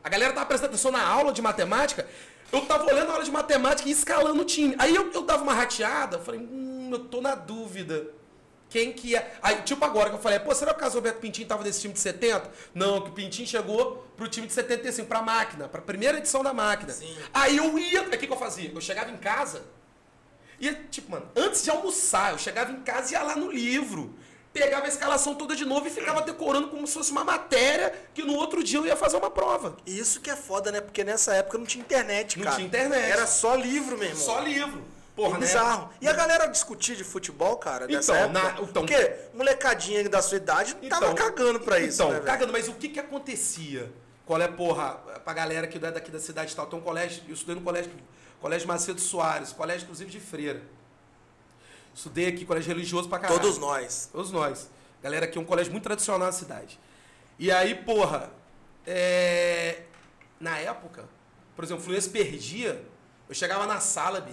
[0.04, 2.06] a galera tava prestando atenção na aula de matemática,
[2.52, 4.76] eu tava olhando a aula de matemática e escalando o time.
[4.78, 8.08] Aí eu, eu dava uma rateada, eu falei, hum, eu tô na dúvida.
[8.70, 9.36] Quem que é?
[9.42, 11.82] Aí, tipo agora que eu falei, pô, será que o Carlos Roberto Pintinho tava nesse
[11.82, 12.52] time de 70?
[12.74, 16.54] Não, que o Pintinho chegou pro time de 75, pra máquina, pra primeira edição da
[16.54, 16.94] máquina.
[16.94, 17.16] Sim.
[17.34, 18.72] Aí eu ia, o que, que eu fazia?
[18.72, 19.64] Eu chegava em casa
[20.60, 24.14] E, tipo, mano, antes de almoçar, eu chegava em casa e ia lá no livro.
[24.52, 28.24] Pegava a escalação toda de novo e ficava decorando como se fosse uma matéria que
[28.24, 29.78] no outro dia eu ia fazer uma prova.
[29.86, 30.82] E isso que é foda, né?
[30.82, 32.56] Porque nessa época não tinha internet, Não cara.
[32.56, 33.12] tinha internet.
[33.12, 34.24] Era só livro, meu irmão.
[34.24, 34.82] Só livro.
[35.16, 35.46] Porra, né?
[35.46, 35.90] Bizarro.
[36.02, 38.40] E a galera discutir de futebol, cara, nessa Então, época?
[38.42, 42.68] na- então- Porque molecadinha da sua idade tava cagando pra isso, então, né, cagando, mas
[42.70, 43.92] o que que acontecia?
[44.26, 44.92] Qual é, porra,
[45.26, 47.62] pra galera que é daqui da cidade e tal, tem um colégio, eu estudei no
[47.62, 47.92] colégio,
[48.40, 50.62] colégio Macedo Soares, colégio inclusive de freira.
[52.00, 53.42] Estudei aqui, colégio religioso pra caralho.
[53.42, 54.08] Todos nós.
[54.10, 54.70] Todos nós.
[55.04, 56.80] Galera aqui é um colégio muito tradicional na cidade.
[57.38, 58.32] E aí, porra,
[58.88, 59.82] é...
[60.40, 61.10] na época,
[61.58, 62.82] por exemplo, o Fluminense perdia,
[63.28, 64.26] eu chegava na sala,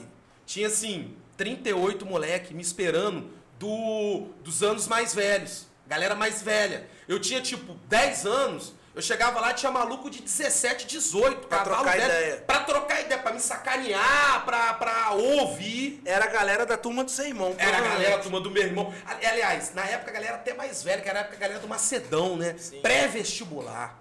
[0.47, 5.67] tinha assim, 38 moleque me esperando do, dos anos mais velhos.
[5.89, 6.89] Galera mais velha.
[7.09, 11.77] Eu tinha, tipo, 10 anos, eu chegava lá, tinha maluco de 17, 18, Pra cavalo
[11.85, 12.37] trocar velho, ideia.
[12.47, 16.03] Pra trocar ideia, pra me sacanear, pra, pra ouvir.
[16.05, 17.55] Era a galera da turma do seu irmão.
[17.59, 18.93] Era a galera, a turma do meu irmão.
[19.07, 21.61] Ali- Aliás, na época a galera até mais velha, que era a época a galera
[21.61, 22.57] do Macedão, né?
[22.83, 23.99] Pré-vestibular.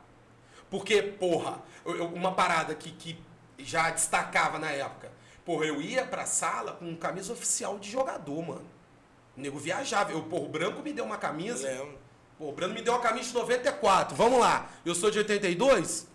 [0.70, 3.20] Porque, porra, eu- uma parada que, que
[3.60, 5.12] já destacava na época.
[5.46, 8.66] Porra, eu ia pra sala com camisa oficial de jogador, mano.
[9.38, 10.12] O nego viajava.
[10.12, 11.68] Eu, porra, o branco me deu uma camisa.
[11.68, 12.00] Lembro.
[12.38, 14.16] Pô, o Brando me deu uma camisa de 94.
[14.16, 14.70] Vamos lá.
[14.86, 16.08] Eu sou de 82.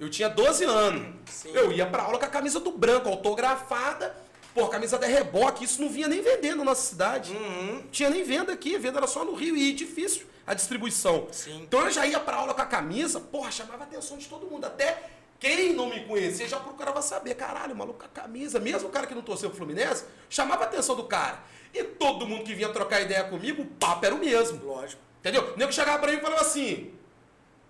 [0.00, 1.14] Eu tinha 12 anos.
[1.26, 1.50] Sim.
[1.52, 4.16] Eu ia pra aula com a camisa do branco, autografada.
[4.54, 5.64] Pô, camisa da reboque.
[5.64, 7.32] Isso não vinha nem vendendo na nossa cidade.
[7.32, 7.84] Uhum.
[7.92, 8.74] Tinha nem venda aqui.
[8.74, 11.28] A venda era só no Rio e difícil a distribuição.
[11.30, 11.62] Sim.
[11.62, 13.20] Então eu já ia pra aula com a camisa.
[13.20, 14.64] Porra, chamava a atenção de todo mundo.
[14.64, 17.34] Até quem não me conhecia já procurava saber.
[17.34, 18.58] Caralho, o maluco com a camisa.
[18.58, 21.38] Mesmo o cara que não torceu o Fluminense, chamava a atenção do cara.
[21.72, 24.64] E todo mundo que vinha trocar ideia comigo, o papo era o mesmo.
[24.64, 25.07] Lógico.
[25.20, 25.52] Entendeu?
[25.54, 26.92] O nego chegava pra mim e falava assim: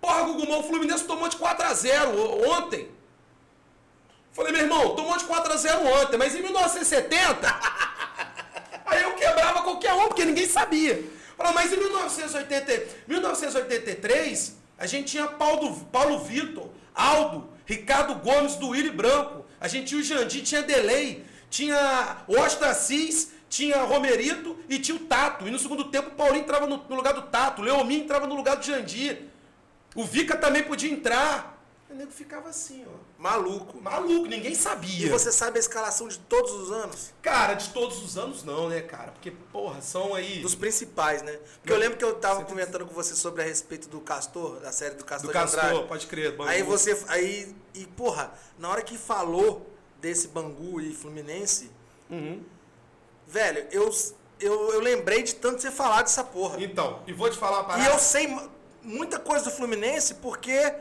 [0.00, 2.88] Porra, Gugumão, o Fluminense tomou de 4x0 o- ontem.
[4.32, 7.38] Falei, meu irmão, tomou de 4x0 ontem, mas em 1970.
[8.86, 11.02] aí eu quebrava qualquer um, porque ninguém sabia.
[11.36, 18.68] Falei, mas em 1980, 1983, a gente tinha Paulo, Paulo Vitor, Aldo, Ricardo Gomes do
[18.68, 19.44] Willy Branco.
[19.60, 25.00] A gente tinha o Jandir, tinha Delay, tinha Washington Assis, tinha Romerito e tinha o
[25.00, 25.46] Tato.
[25.46, 28.26] E no segundo tempo o Paulinho entrava no, no lugar do Tato, o Leomin entrava
[28.26, 29.24] no lugar do Jandir.
[29.94, 31.56] O Vica também podia entrar.
[31.90, 32.98] O nego ficava assim, ó.
[33.18, 33.80] Maluco.
[33.80, 35.06] Maluco, ninguém sabia.
[35.06, 37.14] E você sabe a escalação de todos os anos?
[37.22, 39.10] Cara, de todos os anos não, né, cara?
[39.10, 40.40] Porque, porra, são aí.
[40.40, 41.32] Dos principais, né?
[41.60, 44.70] Porque eu lembro que eu tava comentando com você sobre a respeito do Castor, da
[44.70, 45.68] série do Castor do de Andrade.
[45.68, 46.36] Castor, pode crer.
[46.36, 46.50] Bangu.
[46.50, 47.02] Aí você.
[47.08, 47.56] Aí.
[47.74, 49.66] E, porra, na hora que falou
[49.98, 51.70] desse Bangu e Fluminense,
[52.10, 52.42] Uhum.
[53.28, 53.88] Velho, eu,
[54.40, 56.56] eu, eu lembrei de tanto você falar dessa porra.
[56.62, 57.90] Então, e vou te falar uma E parada.
[57.90, 58.50] eu sei mu-
[58.82, 60.72] muita coisa do Fluminense porque,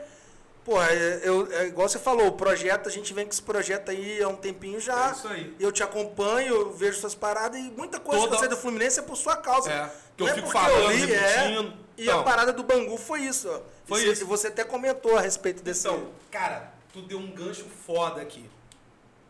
[0.64, 3.90] porra, é- eu, é igual você falou, o projeto, a gente vem com esse projeto
[3.90, 5.08] aí há um tempinho já.
[5.10, 5.56] É isso aí.
[5.60, 8.98] Eu te acompanho, eu vejo suas paradas e muita coisa Toda- que você do Fluminense
[9.00, 9.70] é por sua causa.
[9.70, 11.72] É, que eu é fico falando, li, é.
[11.98, 12.20] E Então.
[12.20, 13.60] a parada do Bangu foi isso, ó.
[13.86, 14.22] Foi E você- isso.
[14.22, 15.88] E você até comentou a respeito desse.
[15.88, 18.48] Então, cara, tu deu um gancho foda aqui.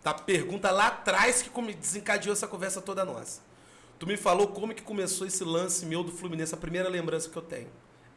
[0.09, 3.43] Da pergunta lá atrás que desencadeou essa conversa toda nossa.
[3.99, 7.37] Tu me falou como que começou esse lance meu do Fluminense, a primeira lembrança que
[7.37, 7.69] eu tenho.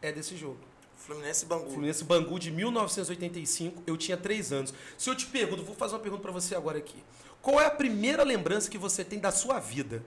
[0.01, 0.57] É desse jogo.
[0.95, 1.69] Fluminense Bangu.
[1.69, 4.73] Fluminense Bangu de 1985, eu tinha 3 anos.
[4.97, 7.03] Se eu te pergunto, vou fazer uma pergunta pra você agora aqui.
[7.41, 10.01] Qual é a primeira lembrança que você tem da sua vida?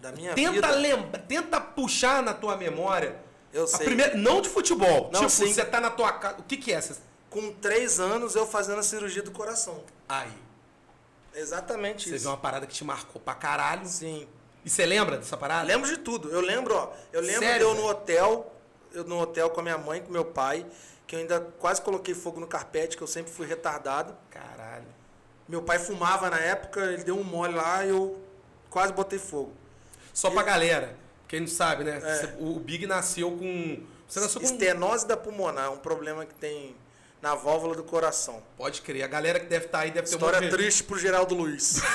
[0.00, 0.70] Da minha Tenta vida.
[0.70, 3.18] lembra, tenta puxar na tua memória.
[3.52, 3.86] Eu a sei.
[3.86, 5.10] primeira, não de futebol.
[5.12, 5.52] Não, tipo, sim.
[5.52, 6.38] você tá na tua casa.
[6.38, 7.02] O que que é essa?
[7.28, 9.82] Com três anos eu fazendo a cirurgia do coração.
[10.08, 10.30] Aí.
[11.34, 12.22] Exatamente Você isso.
[12.24, 13.86] viu uma parada que te marcou pra caralho.
[13.86, 14.26] Sim.
[14.64, 15.66] E você lembra dessa parada?
[15.66, 16.30] Lembro de tudo.
[16.30, 16.92] Eu lembro, ó.
[17.12, 18.54] Eu lembro Sério, de eu no hotel,
[18.92, 20.64] eu no hotel com a minha mãe, com meu pai,
[21.06, 24.14] que eu ainda quase coloquei fogo no carpete, que eu sempre fui retardado.
[24.30, 24.86] Caralho.
[25.48, 28.20] Meu pai fumava na época, ele deu um mole lá e eu
[28.70, 29.52] quase botei fogo.
[30.14, 31.96] Só pra galera, quem não sabe, né?
[31.96, 32.00] É.
[32.00, 33.82] Você- o, o Big nasceu com.
[34.06, 34.46] Você nasceu com.
[34.46, 36.76] Estenose da pulmonar, um problema que tem
[37.22, 38.42] na válvula do coração.
[38.58, 39.04] Pode crer.
[39.04, 41.34] A galera que deve estar aí deve ter História um monte de- triste pro Geraldo
[41.34, 41.80] Luiz.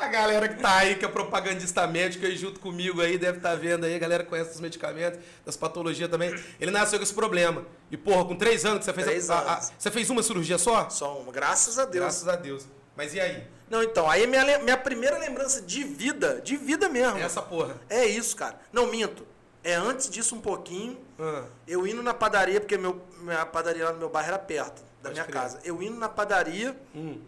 [0.00, 3.54] A galera que tá aí, que é propagandista médico aí junto comigo aí, deve estar
[3.56, 6.34] vendo aí, a galera que conhece os medicamentos, das patologias também.
[6.58, 7.66] Ele nasceu com esse problema.
[7.90, 9.06] E, porra, com três anos que você fez.
[9.06, 10.88] Três a- a- você fez uma cirurgia só?
[10.88, 11.94] Só uma, graças a Deus.
[12.04, 12.64] Graças a Deus.
[12.96, 13.46] Mas e aí?
[13.68, 17.18] Não, então, aí minha, le- minha primeira lembrança de vida, de vida mesmo.
[17.18, 17.76] Essa porra.
[17.90, 18.58] É isso, cara.
[18.72, 19.26] Não, minto.
[19.64, 23.92] É antes disso um pouquinho, Ah, eu indo na padaria, porque meu, minha padaria lá
[23.92, 25.58] no meu bairro era perto da Pode minha casa.
[25.64, 27.20] Eu indo na padaria hum.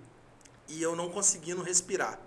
[0.68, 2.18] e eu não conseguindo respirar.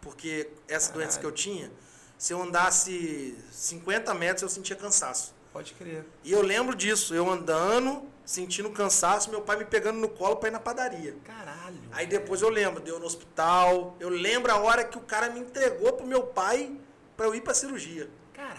[0.00, 1.20] Porque essa doença Caralho.
[1.20, 1.70] que eu tinha,
[2.16, 5.34] se eu andasse 50 metros eu sentia cansaço.
[5.52, 6.04] Pode crer.
[6.22, 10.48] E eu lembro disso, eu andando, sentindo cansaço, meu pai me pegando no colo pra
[10.48, 11.16] ir na padaria.
[11.24, 11.76] Caralho.
[11.90, 13.96] Aí depois eu lembro, deu no hospital.
[13.98, 16.72] Eu lembro a hora que o cara me entregou pro meu pai
[17.16, 18.08] pra eu ir pra cirurgia.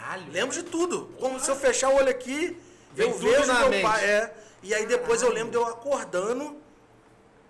[0.02, 0.32] Caralho.
[0.32, 1.10] Lembro de tudo.
[1.20, 2.58] Como se eu fechar o olho aqui,
[2.93, 3.84] Vem eu vejo meu mente.
[3.84, 4.04] pai.
[4.04, 4.34] É.
[4.64, 5.45] E aí depois eu Caralho.
[5.45, 6.58] lembro de eu acordando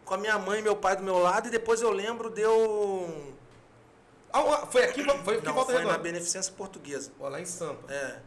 [0.05, 1.47] com a minha mãe e meu pai do meu lado.
[1.47, 3.33] E depois eu lembro de eu.
[4.33, 5.97] Ah, foi aqui, foi aqui Não, Volta foi na.
[5.97, 7.11] Beneficência Portuguesa.
[7.19, 7.91] Ó, lá em Sampa.
[7.91, 8.19] É.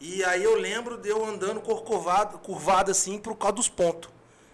[0.00, 4.08] E aí eu lembro de eu andando corcovado, curvado assim por causa dos pontos.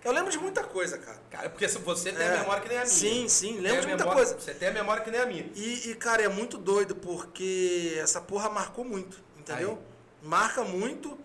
[0.05, 1.19] Eu lembro de muita coisa, cara.
[1.31, 2.35] Cara, porque você tem É.
[2.37, 2.93] a memória que nem a minha.
[2.95, 4.39] Sim, sim, lembro de muita memória- coisa.
[4.41, 5.51] Você tem a memória que nem a minha.
[5.55, 9.79] E, e, cara, é muito doido porque essa porra marcou muito, entendeu?
[10.23, 11.19] Marca muito.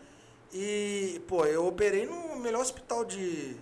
[0.53, 3.55] E, pô, eu operei no melhor hospital de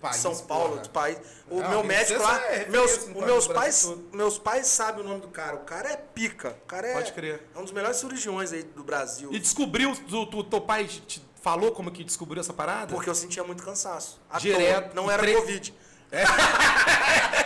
[0.00, 0.82] país, São Paulo, porra.
[0.82, 1.18] do país.
[1.48, 4.08] O Não, meu médico lá, é meus, Brasil meus pais, todo.
[4.12, 5.54] meus pais sabem o nome do cara.
[5.56, 6.56] O cara é pica.
[6.64, 7.46] O cara é, Pode crer.
[7.54, 9.28] é um dos melhores cirurgiões aí do Brasil.
[9.32, 12.94] E descobriu, tu, teu pai te falou como que descobriu essa parada?
[12.94, 14.20] Porque eu sentia muito cansaço.
[14.30, 14.94] À Direto, toa.
[15.02, 15.74] Não e era tre- Covid.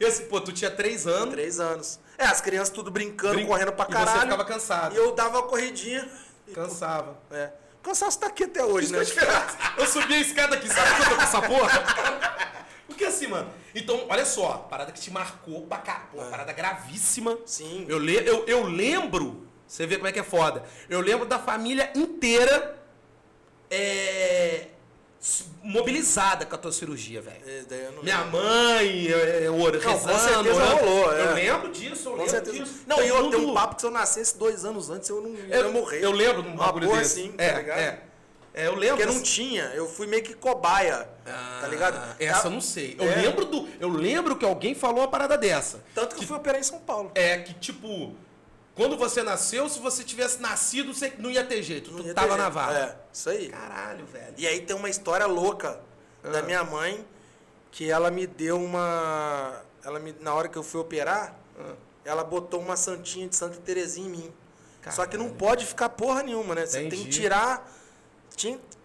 [0.00, 1.30] E assim, pô, tu tinha três anos.
[1.34, 1.98] Três anos.
[2.16, 4.16] É, as crianças tudo brincando, brin- correndo pra e caralho.
[4.20, 4.94] você ficava cansado.
[4.94, 6.08] E eu dava uma corridinha.
[6.46, 7.18] e, Cansava.
[7.32, 7.50] É.
[7.80, 9.00] O cansaço tá aqui até hoje, né?
[9.76, 11.84] Eu subi a escada aqui, sabe que eu tô com essa porra?
[12.86, 13.50] Porque assim, mano.
[13.74, 16.06] Então, olha só, parada que te marcou pra cá.
[16.12, 17.36] Pô, parada gravíssima.
[17.44, 17.84] Sim.
[17.88, 20.62] Eu, le, eu, eu lembro, você vê como é que é foda.
[20.88, 22.76] Eu lembro da família inteira
[23.70, 24.66] é,
[25.62, 27.42] mobilizada com a tua cirurgia, velho.
[27.46, 30.84] É, eu Minha mãe, eu, eu, eu com rezando, certeza orando.
[30.84, 31.22] rolou, é.
[31.22, 32.58] Eu lembro disso, eu Com lembro certeza.
[32.64, 32.74] disso.
[32.86, 35.20] Não, e eu mundo- tenho um papo que se eu nascesse dois anos antes, eu
[35.20, 36.04] não eu, ia morrer.
[36.04, 37.20] Eu lembro de um bagulho desse.
[37.20, 37.78] assim, tá é, ligado?
[37.78, 38.02] É.
[38.54, 38.96] É, eu lembro.
[38.96, 41.08] Porque não tinha, eu fui meio que cobaia,
[41.60, 41.96] tá ligado?
[41.96, 42.96] Ah, Essa eu É- não sei.
[42.98, 43.14] Eu é.
[43.16, 43.68] lembro do.
[43.78, 45.80] Eu lembro que alguém falou uma parada dessa.
[45.94, 47.12] Tanto que eu fui operar em São Paulo.
[47.14, 48.16] É que, tipo,
[48.78, 51.90] quando você nasceu, se você tivesse nascido, você não ia ter jeito.
[51.90, 52.54] Não Tu tava ter na jeito.
[52.54, 52.78] vaga.
[52.78, 53.48] É, isso aí.
[53.50, 54.34] Caralho, velho.
[54.38, 55.80] E aí tem uma história louca
[56.24, 56.28] Ah.
[56.30, 57.04] da minha mãe,
[57.70, 59.62] que ela me deu uma.
[59.84, 61.74] Ela me, na hora que eu fui operar, Ah.
[62.04, 64.32] ela botou uma santinha de Santa Terezinha em mim.
[64.90, 65.38] Só que não Caralho.
[65.38, 66.64] pode ficar porra nenhuma, né?
[66.64, 67.70] Você tem que tirar.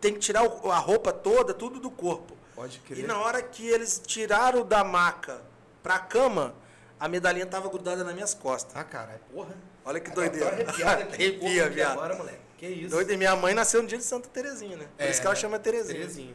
[0.01, 2.35] Tem que tirar a roupa toda, tudo do corpo.
[2.55, 3.07] Pode E crer.
[3.07, 5.39] na hora que eles tiraram da maca
[5.81, 6.53] pra cama,
[6.99, 8.75] a medalhinha tava grudada nas minhas costas.
[8.75, 9.55] Ah, caralho, porra.
[9.85, 10.65] Olha que Cara, doideira.
[11.13, 11.91] Arrepia, viado.
[11.93, 12.37] Agora, moleque.
[12.57, 12.89] Que isso?
[12.89, 14.85] Doido, e minha mãe nasceu no dia de Santa Terezinha, né?
[14.97, 15.93] Por É, isso que ela chama Terezinha.
[15.99, 16.33] Terezinha.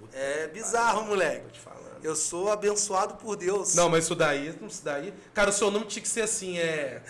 [0.00, 1.40] Puta É bizarro, pariu, moleque.
[1.44, 1.86] Tô te falando.
[2.02, 3.74] Eu sou abençoado por Deus.
[3.74, 5.12] Não, mas isso daí, isso daí.
[5.34, 7.02] Cara, o seu nome tinha que ser assim, é.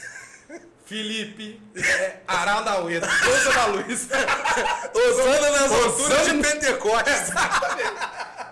[0.87, 4.09] Felipe é, Araldaueta, Souza da Luz.
[4.95, 7.31] Osana nas Osana- alturas de Pentecostes.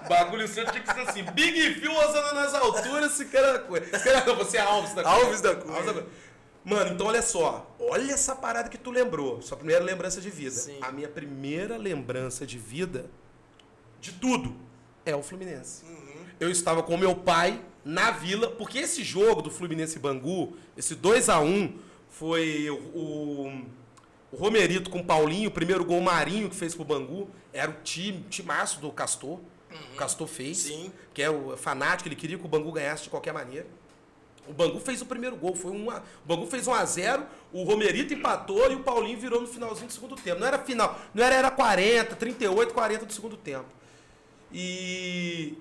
[0.05, 3.87] O bagulho seu tinha que ser assim, Big Phil usando nas alturas, se cara coisa.
[3.99, 5.09] Se cara não, você é Alves da.
[5.09, 5.75] Alves da Cunha.
[5.77, 6.07] Alves da Cunha.
[6.65, 7.75] Mano, então olha só.
[7.79, 9.43] Olha essa parada que tu lembrou.
[9.43, 10.55] Sua primeira lembrança de vida.
[10.55, 10.79] Sim.
[10.81, 13.11] A minha primeira lembrança de vida,
[14.01, 14.57] de tudo,
[15.05, 15.85] é o Fluminense.
[15.85, 16.25] Uhum.
[16.41, 21.29] Eu estava com meu pai na vila, porque esse jogo do Fluminense Bangu, esse 2
[21.29, 22.77] a 1 foi o,
[24.33, 27.75] o, Romerito com o Paulinho, o primeiro gol Marinho que fez pro Bangu, era o
[27.83, 29.39] time, timaço do Castor.
[29.93, 30.85] O Castor fez, Uhum.
[30.85, 30.93] Sim.
[31.13, 33.67] que é o fanático, ele queria que o Bangu ganhasse de qualquer maneira.
[34.49, 37.23] O Bangu fez o primeiro gol, foi uma, o Bangu fez 1 a 0,
[37.53, 40.41] o Romerito empatou e o Paulinho virou no finalzinho do segundo tempo.
[40.41, 43.67] Não era final, não era era 40, 38, 40 do segundo tempo.
[44.53, 45.55] E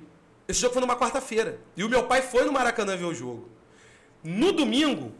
[0.47, 1.59] esse jogo foi numa quarta-feira.
[1.75, 3.49] E o meu pai foi no Maracanã ver o jogo.
[4.23, 5.11] No domingo,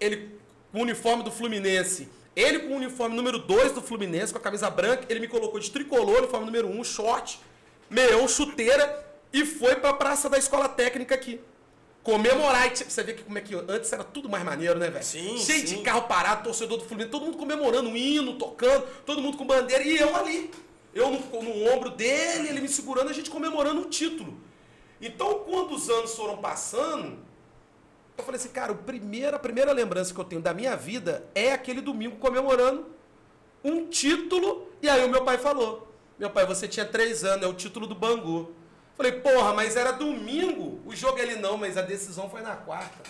[0.00, 0.34] ele
[0.72, 4.42] com o uniforme do Fluminense, ele com o uniforme número 2 do Fluminense, com a
[4.42, 7.40] camisa branca, ele me colocou de tricolor, uniforme número 1, um, short,
[7.88, 11.40] meião, chuteira, e foi pra praça da escola técnica aqui.
[12.04, 14.90] Comemorar, e t- você vê que como é que antes era tudo mais maneiro, né,
[14.90, 15.04] velho?
[15.04, 15.76] Sim, Cheio sim.
[15.78, 19.46] de carro parado, torcedor do Fluminense, todo mundo comemorando, um hino, tocando, todo mundo com
[19.46, 20.50] bandeira, e eu ali.
[20.94, 24.38] Eu no, no ombro dele, ele me segurando, a gente comemorando um título.
[25.00, 27.18] Então, quando os anos foram passando,
[28.16, 31.80] eu falei assim, cara, a primeira lembrança que eu tenho da minha vida é aquele
[31.80, 32.86] domingo comemorando
[33.64, 34.68] um título.
[34.80, 35.88] E aí o meu pai falou:
[36.18, 38.52] Meu pai, você tinha três anos, é o título do Bangu.
[38.96, 40.80] Falei, porra, mas era domingo.
[40.86, 43.02] O jogo ele não, mas a decisão foi na quarta.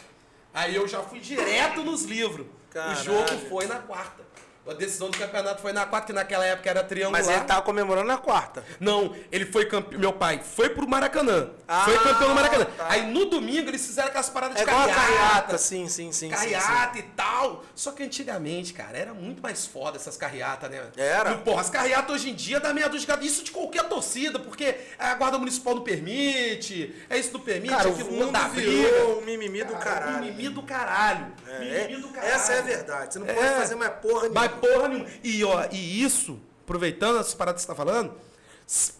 [0.53, 2.47] Aí eu já fui direto nos livros.
[2.71, 2.99] Caralho.
[2.99, 4.23] O jogo foi na quarta.
[4.67, 7.21] A decisão do campeonato foi na quarta, que naquela época era triangular.
[7.23, 8.65] Mas ele tava comemorando na quarta.
[8.81, 10.01] Não, ele foi campeão.
[10.01, 11.51] Meu pai foi pro Maracanã.
[11.69, 12.65] Ah, foi campeão no Maracanã.
[12.65, 12.87] tá.
[12.89, 14.95] Aí no domingo eles fizeram aquelas paradas É de carreata.
[15.01, 16.13] carreata, sim, sim, sim.
[16.13, 17.63] sim, Carreata e tal.
[17.75, 20.83] Só que antigamente, cara, era muito mais foda essas carreatas, né?
[20.97, 21.31] Era.
[21.33, 23.27] No, porra, as carreatas hoje em dia dá meia dúzia de.
[23.27, 27.89] Isso de qualquer torcida, porque a guarda municipal não permite, é isso não permite, Cara,
[27.89, 29.05] o aquilo mundo não dá briga.
[29.07, 30.25] um mimimi do Cara, caralho.
[30.25, 31.27] Mimimi do caralho.
[31.49, 32.33] É, mimimi do caralho.
[32.35, 33.13] essa é a verdade.
[33.15, 33.33] Você não É.
[33.35, 34.54] pode fazer mais porra nenhuma.
[34.55, 35.09] Porra nenhuma.
[35.23, 38.15] E, ó, e isso, aproveitando essas paradas que você tá falando,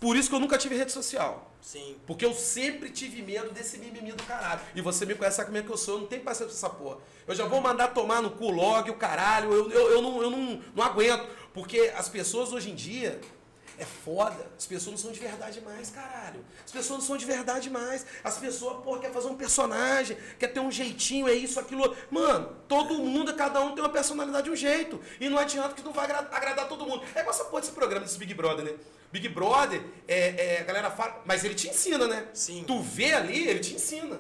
[0.01, 1.51] por isso que eu nunca tive rede social.
[1.61, 1.97] Sim.
[2.07, 4.61] Porque eu sempre tive medo desse mimimi do caralho.
[4.75, 6.67] E você me conhece, sabe como é que eu sou, eu não tenho paciência com
[6.67, 6.99] essa porra.
[7.27, 10.31] Eu já vou mandar tomar no cu log, o caralho, eu, eu, eu, não, eu
[10.31, 11.27] não, não aguento.
[11.55, 13.19] Porque as pessoas hoje em dia,
[13.79, 14.47] é foda.
[14.59, 16.45] As pessoas não são de verdade mais, caralho.
[16.65, 18.07] As pessoas não são de verdade mais.
[18.23, 21.97] As pessoas, porra, quer fazer um personagem, quer ter um jeitinho, é isso, aquilo.
[22.11, 25.01] Mano, todo mundo, cada um tem uma personalidade de um jeito.
[25.21, 27.03] E não adianta que não vai agra- agradar todo mundo.
[27.15, 28.75] É igual essa porra desse programa, desse Big Brother, né?
[29.11, 31.23] Big Brother, é, é, a galera fala.
[31.25, 32.27] Mas ele te ensina, né?
[32.35, 32.65] Sim.
[32.67, 34.19] Tu vê ali, ele te ensina.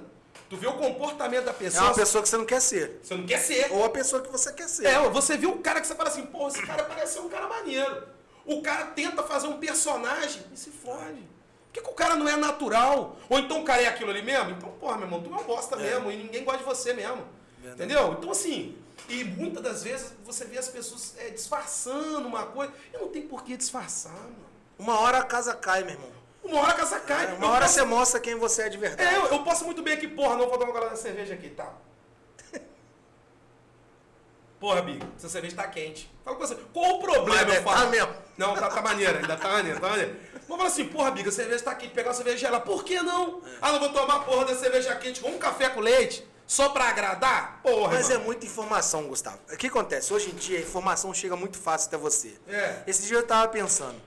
[0.48, 1.84] Tu vê o comportamento da É pessoa.
[1.84, 3.00] uma pessoa que você não quer ser.
[3.02, 3.72] Você não quer ser.
[3.72, 4.86] Ou a pessoa que você quer ser.
[4.86, 7.28] É, você viu o cara que você fala assim, pô, esse cara parece ser um
[7.28, 8.06] cara maneiro.
[8.46, 11.22] O cara tenta fazer um personagem e se fode.
[11.22, 13.16] Por que, que o cara não é natural?
[13.28, 14.50] Ou então o cara é aquilo ali mesmo?
[14.50, 17.24] Então, porra, meu irmão, tu é uma bosta mesmo e ninguém gosta de você mesmo.
[17.58, 17.82] Verdade.
[17.82, 18.12] Entendeu?
[18.18, 18.76] Então, assim,
[19.08, 22.72] e muitas das vezes você vê as pessoas é, disfarçando uma coisa.
[22.92, 24.36] E não tem por que disfarçar, mano.
[24.78, 26.10] Uma hora a casa cai, meu irmão.
[26.44, 27.24] Uma hora a casa cai.
[27.24, 29.14] É, uma Eu hora posso- você mostra quem você é de verdade.
[29.14, 31.32] É, eu, eu posso muito bem aqui, porra, não vou dar uma galera de cerveja
[31.34, 31.72] aqui, tá?
[34.64, 36.10] Porra, Big, essa cerveja tá quente.
[36.24, 37.44] Fala com você, qual o problema?
[37.44, 37.90] Mas eu tá falo?
[37.90, 38.14] mesmo.
[38.38, 40.16] Não, tá, tá maneira, ainda tá maneira, tá maneira.
[40.48, 42.64] Vou falar assim, porra, Big, a cerveja tá quente, pegar uma cerveja gelada.
[42.64, 43.42] Por que não?
[43.60, 46.26] Ah, não vou tomar porra da cerveja quente com um café com leite?
[46.46, 47.60] Só pra agradar?
[47.62, 48.24] Porra, Mas é irmão.
[48.28, 49.38] muita informação, Gustavo.
[49.52, 50.14] O que acontece?
[50.14, 52.34] Hoje em dia a informação chega muito fácil até você.
[52.48, 52.84] É.
[52.86, 54.00] Esse dia eu tava pensando.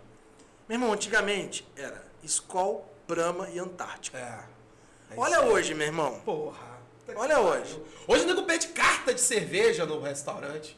[0.68, 4.18] Meu irmão, antigamente era Skol, Brahma e Antártica.
[4.18, 5.14] É.
[5.14, 5.50] é Olha aí.
[5.50, 6.20] hoje, meu irmão.
[6.26, 6.67] Porra.
[7.16, 7.82] Olha hoje.
[8.08, 10.78] Hoje o nego pede carta de cerveja no restaurante.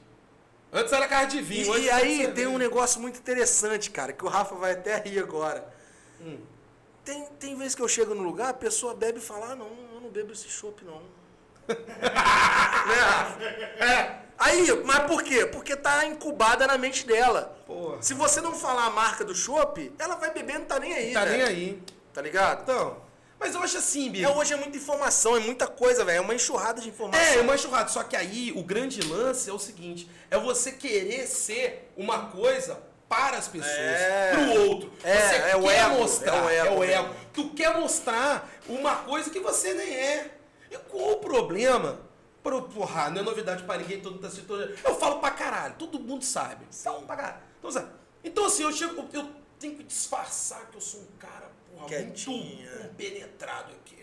[0.72, 1.76] Antes era carta de vinho.
[1.78, 5.20] E, e aí tem um negócio muito interessante, cara, que o Rafa vai até rir
[5.20, 5.68] agora.
[6.22, 6.38] Hum.
[7.04, 9.68] Tem, tem vezes que eu chego no lugar, a pessoa bebe e fala, ah, não,
[9.96, 11.02] eu não bebo esse chopp, não.
[11.70, 13.44] né, Rafa?
[13.44, 14.20] É.
[14.38, 15.46] Aí, mas por quê?
[15.46, 17.58] Porque tá incubada na mente dela.
[17.66, 18.02] Porra.
[18.02, 21.14] Se você não falar a marca do chopp, ela vai beber, não tá nem aí,
[21.14, 21.38] Tá velho.
[21.38, 21.84] nem aí.
[22.14, 22.62] Tá ligado?
[22.64, 22.98] Então,
[23.40, 24.28] mas eu acho assim, Bia.
[24.28, 26.18] É, hoje é muita informação, é muita coisa, velho.
[26.18, 27.26] É uma enxurrada de informação.
[27.26, 27.90] É, uma enxurrada.
[27.90, 32.82] Só que aí o grande lance é o seguinte: é você querer ser uma coisa
[33.08, 34.32] para as pessoas, É.
[34.36, 34.94] pro outro.
[35.04, 36.92] É, você é o quer ego, mostrar, é o ego, é o velho.
[36.94, 37.16] ego.
[37.34, 40.32] Tu quer mostrar uma coisa que você nem é.
[40.70, 42.00] E qual o problema?
[42.44, 44.54] Pro, porra, não é novidade pra ninguém, todo mundo tá assistindo.
[44.84, 46.66] Eu falo pra caralho, todo mundo sabe.
[46.72, 47.42] Falo pra caralho.
[47.60, 47.90] Então,
[48.24, 49.30] então assim, eu chego, eu
[49.60, 51.49] tenho que disfarçar que eu sou um cara,
[51.80, 52.84] muito é.
[52.84, 53.98] compenetrado aqui.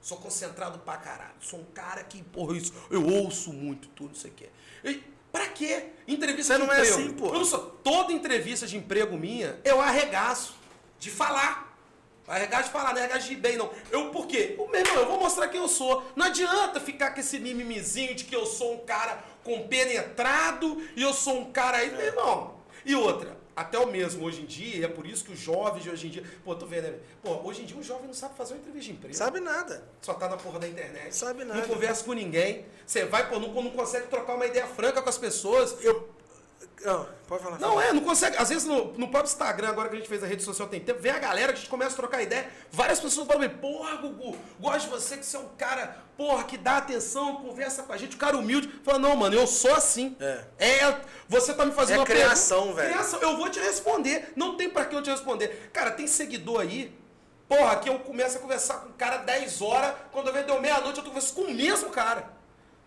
[0.00, 1.34] Sou concentrado pra caralho.
[1.40, 4.48] Sou um cara que, porra, isso, eu ouço muito tudo, não sei o quê.
[4.84, 5.86] E pra quê?
[6.06, 6.96] Entrevista Você de não é emprego.
[6.96, 7.26] assim, pô.
[7.26, 7.58] Eu não sou.
[7.82, 10.54] Toda entrevista de emprego minha, eu arregaço
[10.98, 11.68] de falar.
[12.26, 13.72] Arregaço de falar, não é arregaço de bem, não.
[13.90, 14.54] Eu, por quê?
[14.58, 16.10] O meu irmão, eu vou mostrar quem eu sou.
[16.14, 21.14] Não adianta ficar com esse mimimizinho de que eu sou um cara compenetrado e eu
[21.14, 22.58] sou um cara aí, meu irmão.
[22.84, 25.82] E outra, até o mesmo hoje em dia, e é por isso que os jovens
[25.82, 26.22] de hoje em dia.
[26.44, 26.98] Pô, tô vendo, né?
[27.20, 29.16] Pô, hoje em dia o jovem não sabe fazer uma entrevista de emprego.
[29.16, 29.82] Sabe nada.
[30.00, 31.12] Só tá na porra da internet.
[31.14, 31.60] Sabe nada.
[31.60, 32.64] Não conversa com ninguém.
[32.86, 35.76] Você vai, pô, não, não consegue trocar uma ideia franca com as pessoas.
[35.82, 36.08] Eu.
[36.86, 37.58] Ah, pode falar.
[37.58, 38.36] Não é, não consegue.
[38.36, 40.80] Às vezes no, no próprio Instagram, agora que a gente fez a rede social tem
[40.80, 42.48] tempo, vem a galera que a gente começa a trocar ideia.
[42.70, 46.44] Várias pessoas falam, mim, porra, Gugu, gosto de você, que você é um cara, porra,
[46.44, 48.68] que dá atenção, conversa com a gente, um cara humilde.
[48.84, 50.16] Fala, não, mano, eu sou assim.
[50.20, 50.44] É.
[50.58, 52.94] É, você tá me fazendo É uma criação, pergunta- velho.
[52.94, 54.32] Criação, eu vou te responder.
[54.36, 55.70] Não tem pra que eu te responder.
[55.72, 56.96] Cara, tem seguidor aí.
[57.48, 60.60] Porra, que eu começo a conversar com o cara 10 horas, quando eu vejo deu
[60.60, 62.37] meia-noite, eu tô conversando com o mesmo cara.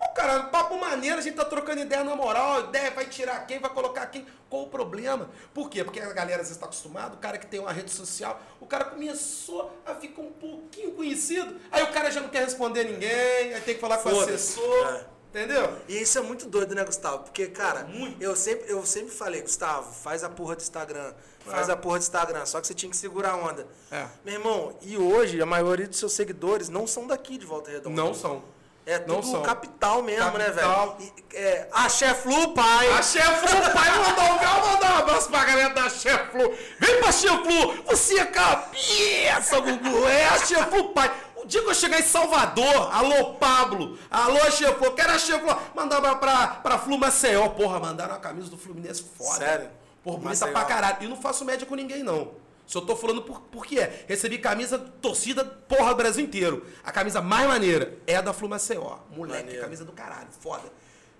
[0.03, 3.59] Ô, cara, papo maneiro, a gente tá trocando ideia na moral, ideia vai tirar quem,
[3.59, 4.25] vai colocar quem.
[4.49, 5.29] Qual o problema?
[5.53, 5.83] Por quê?
[5.83, 8.65] Porque a galera às vezes está acostumada, o cara que tem uma rede social, o
[8.65, 13.53] cara começou a ficar um pouquinho conhecido, aí o cara já não quer responder ninguém,
[13.53, 15.05] aí tem que falar com o assessor, É.
[15.29, 15.77] entendeu?
[15.87, 17.19] E isso é muito doido, né, Gustavo?
[17.19, 18.21] Porque, cara, Muito.
[18.21, 21.13] eu sempre, eu sempre falei, Gustavo, faz a porra do Instagram.
[21.45, 21.71] Faz É.
[21.71, 22.45] a porra do Instagram.
[22.45, 23.65] Só que você tinha que segurar a onda.
[23.89, 24.05] É.
[24.25, 27.95] Meu irmão, e hoje a maioria dos seus seguidores não são daqui de Volta Redonda.
[27.95, 28.43] Não são.
[28.85, 29.41] É não tudo são.
[29.43, 30.97] capital mesmo, Capital.
[30.97, 31.13] né, velho?
[31.33, 32.91] É, a Cheflu, pai!
[32.91, 36.53] A Cheflu, pai, mandou um mandar um abraço pra galera da Cheflu.
[36.79, 40.07] Vem pra Cheflu, você é cabeça, Gugu.
[40.07, 41.11] É a Cheflu, pai.
[41.35, 45.55] O dia que eu chegar em Salvador, alô Pablo, alô Cheflu, quero a Cheflu.
[45.75, 47.49] Mandar pra, pra, Flu Maceió.
[47.49, 49.37] Porra, mandaram a camisa do Fluminense foda.
[49.37, 49.69] Sério?
[50.03, 50.97] Porra, bonita pra caralho.
[51.01, 52.31] E não faço média com ninguém, não.
[52.71, 54.05] Se eu tô falando por, por que é.
[54.07, 56.65] Recebi camisa torcida, porra, Brasil inteiro.
[56.81, 58.99] A camisa mais maneira é a da Flu Maceió.
[59.09, 59.61] Moleque, Maneiro.
[59.63, 60.71] camisa do caralho, foda.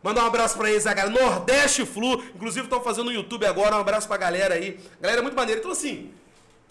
[0.02, 1.14] Mandar um abraço pra eles, a galera.
[1.22, 2.24] Nordeste Flu.
[2.34, 3.76] Inclusive, estão fazendo no YouTube agora.
[3.76, 4.80] Um abraço pra galera aí.
[5.02, 5.60] Galera muito maneira.
[5.60, 6.14] Então, assim,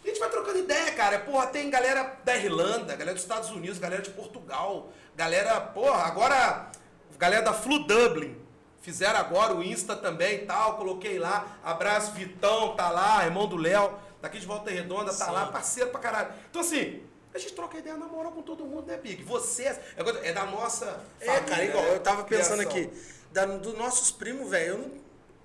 [0.03, 1.18] a gente vai trocando ideia, cara.
[1.18, 4.91] Porra, tem galera da Irlanda, galera dos Estados Unidos, galera de Portugal.
[5.14, 6.70] Galera, porra, agora.
[7.18, 8.35] Galera da Flu Dublin.
[8.81, 11.59] Fizeram agora o Insta também e tal, coloquei lá.
[11.62, 15.33] Abraço Vitão, tá lá, irmão do Léo, daqui de Volta Redonda, tá Sim.
[15.33, 16.33] lá, parceiro pra caralho.
[16.51, 17.03] Então assim,
[17.35, 19.23] a gente troca ideia na moral com todo mundo, né, Big?
[19.25, 21.01] Você é coisa- é da nossa.
[21.21, 21.95] É, cara, igual, né?
[21.95, 22.91] eu tava pensando aqui,
[23.33, 25.01] da, dos nossos primos, velho,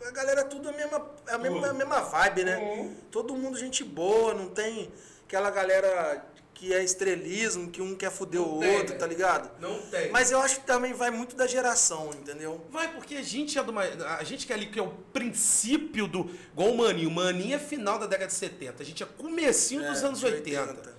[0.05, 2.57] a galera tudo a mesma, a mesma, a mesma vibe, né?
[2.57, 2.95] Uhum.
[3.11, 4.91] Todo mundo gente boa, não tem
[5.25, 6.23] aquela galera
[6.55, 9.51] que é estrelismo, que um quer foder Não o tem, outro, tá ligado?
[9.59, 10.09] Não tem.
[10.09, 12.65] Mas eu acho que também vai muito da geração, entendeu?
[12.71, 13.77] Vai, porque a gente é do.
[13.77, 16.29] A gente que é ali que é o princípio do.
[16.53, 17.09] Igual o Maninho.
[17.09, 18.81] O Maninho é final da década de 70.
[18.81, 20.95] A gente é comecinho dos É, anos de 80.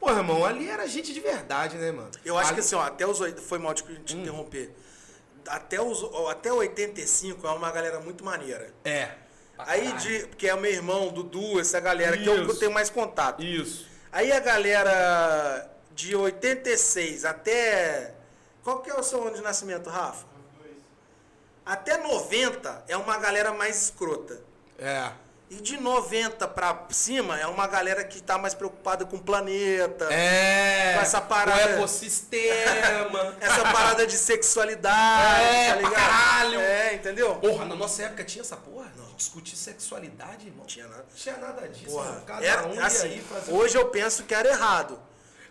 [0.00, 2.10] Pô, irmão, ali era gente de verdade, né, mano?
[2.24, 4.20] Eu acho Ali- que assim, ó, até os foi mal de te Hum.
[4.22, 4.72] interromper.
[5.46, 8.72] Até os até 85 é uma galera muito maneira.
[8.84, 9.10] É.
[9.56, 12.58] Aí de, porque é o meu irmão, Dudu, essa galera que eu, que eu Isso.
[12.60, 13.42] tenho mais contato.
[13.42, 13.86] Isso.
[14.12, 18.14] Aí a galera de 86 até.
[18.62, 20.26] Qual que é o seu ano de nascimento, Rafa?
[21.64, 24.40] Até 90 é uma galera mais escrota.
[24.78, 25.10] É.
[25.50, 30.06] E de 90 pra cima é uma galera que tá mais preocupada com o planeta.
[30.12, 30.92] É.
[30.94, 33.36] Com essa parada- Com o ecossistema.
[33.40, 35.94] Essa parada de sexualidade, É, tá ligado?
[35.94, 36.60] caralho.
[36.60, 37.34] É, entendeu?
[37.36, 38.90] Porra, na nossa época tinha essa porra?
[39.18, 40.60] Discutir sexualidade, irmão.
[40.60, 41.04] Não tinha nada.
[41.14, 41.86] Tinha nada disso.
[41.90, 42.22] Porra.
[42.24, 43.52] Cada era, um assim, fazer.
[43.52, 44.96] hoje eu penso que era errado.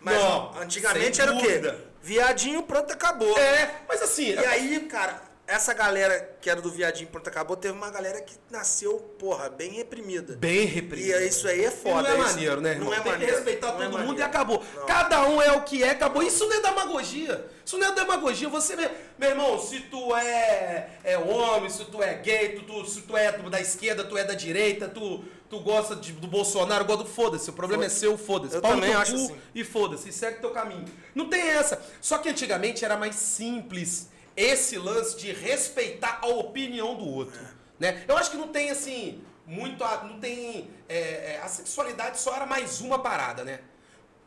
[0.00, 1.58] Mas Não, antigamente era o quê?
[1.58, 1.84] dúvida.
[2.00, 3.36] Viadinho, pronto, acabou.
[3.38, 4.30] É, mas assim.
[4.30, 8.34] E aí, cara, essa galera que era do viadinho, pronto, acabou, teve uma galera que
[8.50, 10.36] nasceu, porra, bem reprimida.
[10.36, 11.14] Bem E reprimido.
[11.14, 12.02] é- isso aí é E foda.
[12.02, 12.74] não é isso- maneiro, né?
[12.74, 12.92] Não irmão?
[12.92, 13.34] é Tem que maneiro.
[13.34, 14.18] respeitar não todo é mundo maneiro.
[14.20, 14.62] e acabou.
[14.76, 14.86] Não.
[14.86, 16.22] Cada um é o que é, acabou.
[16.22, 17.46] Isso não é demagogia.
[17.64, 18.48] Isso não é demagogia.
[18.50, 22.84] Você, meu, meu irmão, se tu é, é homem, se tu é gay, tu, tu-
[22.86, 26.84] se tu é da esquerda, tu é da direita, tu, tu gosta de- do Bolsonaro,
[26.84, 27.48] gosta do foda-se.
[27.48, 28.54] O problema é seu, foda-se.
[28.54, 29.36] Eu Pau no também acho assim.
[29.54, 30.84] E foda-se, segue teu caminho.
[31.14, 31.80] Não tem essa.
[32.02, 34.08] Só que antigamente era mais simples
[34.42, 37.40] esse lance de respeitar a opinião do outro.
[37.78, 38.04] Né?
[38.06, 39.82] Eu acho que não tem assim, muito.
[39.84, 40.70] a- Não tem.
[40.88, 40.98] é,
[41.34, 43.60] é, a sexualidade só era mais uma parada, né?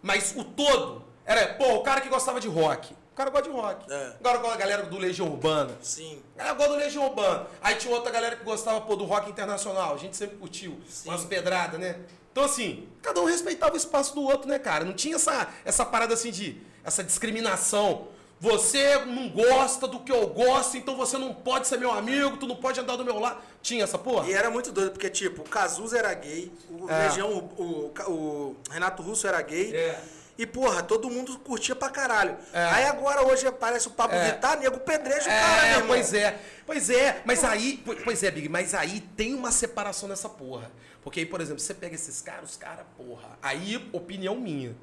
[0.02, 2.94] Mas o todo era, pô, o cara que gostava de rock.
[2.94, 3.92] O cara gosta de rock.
[3.92, 4.14] É.
[4.24, 5.78] Agora a galera do Legião Urbana.
[5.82, 6.22] Sim.
[6.36, 7.48] A galera gosta do Legião Urbana.
[7.62, 9.94] Aí tinha outra galera que gostava, pô, do rock internacional.
[9.94, 10.80] A gente sempre curtiu.
[10.88, 11.10] Sim.
[11.10, 12.00] Umas pedradas, né?
[12.32, 14.86] Então, assim, cada um respeitava o espaço do outro, né, cara?
[14.86, 16.62] Não tinha essa, essa parada assim de.
[16.84, 18.08] essa discriminação.
[18.42, 22.48] Você não gosta do que eu gosto, então você não pode ser meu amigo, tu
[22.48, 23.40] não pode andar do meu lado.
[23.62, 24.28] Tinha essa porra?
[24.28, 27.04] E era muito doido, porque, tipo, o Cazuza era gay, o É.
[27.08, 29.76] Legião, o, o- o Renato Russo era gay.
[29.76, 30.02] É.
[30.40, 32.36] E, porra, todo mundo curtia pra caralho.
[32.52, 32.66] É.
[32.66, 34.32] Aí agora, hoje, aparece o Pablo É.
[34.32, 35.88] Vittar, nego pedreja o cara, meu É, irmão.
[35.90, 36.40] pois é.
[36.66, 40.72] Pois é, mas aí, po- pois é, Big, mas aí tem uma separação nessa porra.
[41.04, 43.38] Porque aí, por exemplo, você pega esses caras, os caras, porra.
[43.42, 44.76] Aí, opinião minha.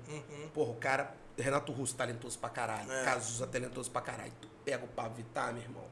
[0.55, 2.91] Porra, o cara, Renato Russo, talentoso pra caralho.
[2.91, 3.05] É.
[3.05, 4.33] Cazuza, talentoso pra caralho.
[4.41, 5.85] Tu pega o Pablo Vittar, meu irmão.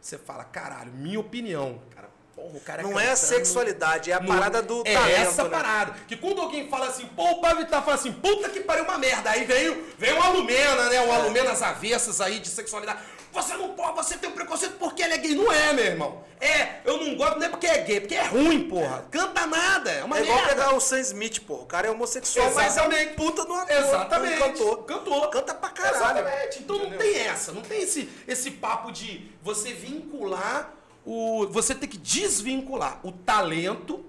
[0.00, 1.80] Você fala, caralho, minha opinião.
[1.94, 2.09] Cara,
[2.40, 5.20] porra, o cara Não é a cantando- sexualidade, é a não- parada do é talento,
[5.20, 5.48] essa né?
[5.50, 5.94] parada.
[6.08, 8.98] Que quando alguém fala assim, pô, o Pablo Vittar fala assim, puta que pariu uma
[8.98, 9.30] merda.
[9.30, 10.96] Aí veio, veio uma Lumena, né?
[10.96, 11.00] É.
[11.00, 12.98] Uma Lumena às avessas aí de sexualidade.
[13.32, 15.34] Você não pode, você tem um preconceito porque ele é gay.
[15.36, 16.24] Não é, meu irmão.
[16.40, 19.04] É, eu não gosto, não é porque é gay, porque é ruim, porra.
[19.10, 20.54] Canta nada, é uma É igual merda.
[20.54, 21.54] pegar o Sam Smith, pô.
[21.54, 23.14] O cara é homossexual, mas é um Exatamente.
[23.14, 23.76] puta do ator.
[23.76, 24.38] Exatamente.
[24.38, 24.84] cantor.
[24.84, 25.30] Cantor.
[25.30, 25.96] Canta pra caralho.
[26.26, 26.58] Exatamente.
[26.58, 26.98] Então não Entendeu?
[27.12, 27.52] tem essa.
[27.52, 30.72] Não tem esse, esse papo de você vincular
[31.04, 31.46] o.
[31.48, 34.04] Você tem que desvincular o talento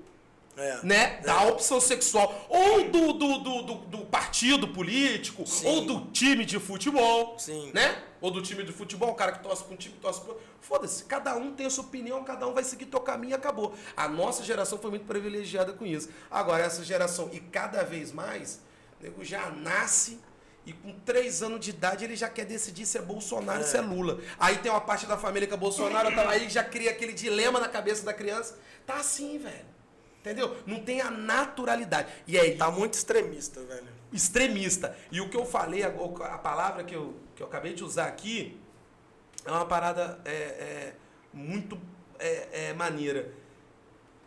[0.57, 0.79] É.
[0.83, 1.21] né, É.
[1.21, 5.65] da opção sexual, ou do, do, do, do- do partido político, Sim.
[5.67, 7.71] ou do time de futebol, Sim.
[7.73, 8.03] né?
[8.19, 10.35] Ou do time de futebol, o cara que torce pra um time, torce pra...
[10.59, 13.73] Foda-se, cada um tem a sua opinião, cada um vai seguir teu caminho e acabou.
[13.97, 16.09] A nossa geração foi muito privilegiada com isso.
[16.29, 18.59] Agora, essa geração, e cada vez mais,
[18.99, 20.19] o nego já nasce
[20.71, 23.75] e com três anos de idade ele já quer decidir se é Bolsonaro ou se
[23.75, 24.19] é Lula.
[24.39, 27.59] Aí tem uma parte da família que é Bolsonaro, tá, aí já cria aquele dilema
[27.59, 28.57] na cabeça da criança.
[28.85, 29.65] Tá assim, velho.
[30.21, 30.55] Entendeu?
[30.65, 32.09] Não tem a naturalidade.
[32.25, 33.87] E é Tá muito extremista, velho.
[34.13, 34.95] extremista.
[35.11, 38.57] E o que eu falei, a palavra que eu, que eu acabei de usar aqui,
[39.43, 40.93] é uma parada é, é,
[41.33, 41.77] muito
[42.17, 43.33] é, é, maneira.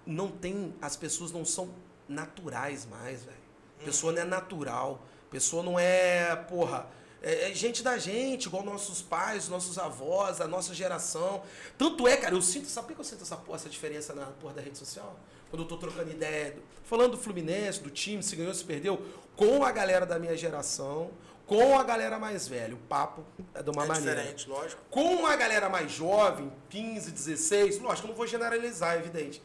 [0.05, 1.70] Não tem, as pessoas não são
[2.07, 3.45] naturais mais, velho.
[3.82, 5.07] Pessoa não é natural.
[5.35, 6.87] Pessoa não é, porra,
[7.20, 11.43] é, é gente da gente, igual nossos pais, nossos avós, a nossa geração.
[11.76, 14.26] Tanto é, cara, eu sinto, sabe por que eu sinto essa, porra, essa diferença na
[14.26, 15.18] porra da rede social?
[15.51, 19.05] Quando eu tô trocando ideia, do- falando do Fluminense, do time, se ganhou, se perdeu,
[19.35, 21.11] com a galera da minha geração,
[21.49, 22.74] com a galera mais velha.
[22.76, 23.24] O papo
[23.55, 24.14] é de uma é maneira.
[24.20, 24.80] diferente, lógico.
[24.89, 29.43] Com a galera mais jovem, 15, 16, lógico, eu não vou generalizar, é evidente.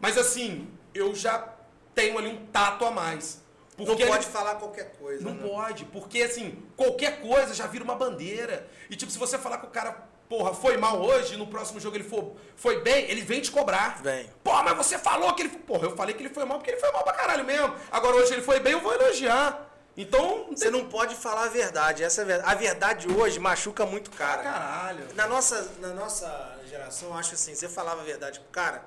[0.00, 1.54] Mas assim, eu já
[1.94, 3.43] tenho ali um tato a mais.
[3.76, 5.48] Não Porque pode ele- falar qualquer coisa, Não né?
[5.48, 8.66] pode, porque assim, qualquer coisa já vira uma bandeira.
[8.88, 9.96] E tipo, se você falar com o cara
[10.28, 14.00] porra, foi mal hoje, no próximo jogo ele foi, foi bem, ele vem te cobrar.
[14.02, 14.30] Vem.
[14.44, 15.48] Porra, mas você falou que ele.
[15.50, 17.74] Porra, eu falei que ele foi mal porque ele foi mal pra caralho mesmo.
[17.90, 19.70] Agora hoje ele foi bem, eu vou elogiar.
[19.96, 22.02] Então, Você não pode falar a verdade.
[22.02, 22.50] Essa é a verdade.
[22.50, 24.42] A verdade hoje machuca muito o cara.
[24.42, 25.06] Caralho.
[25.14, 28.84] Na nossa, na nossa geração, eu acho assim, você falava a verdade pro cara,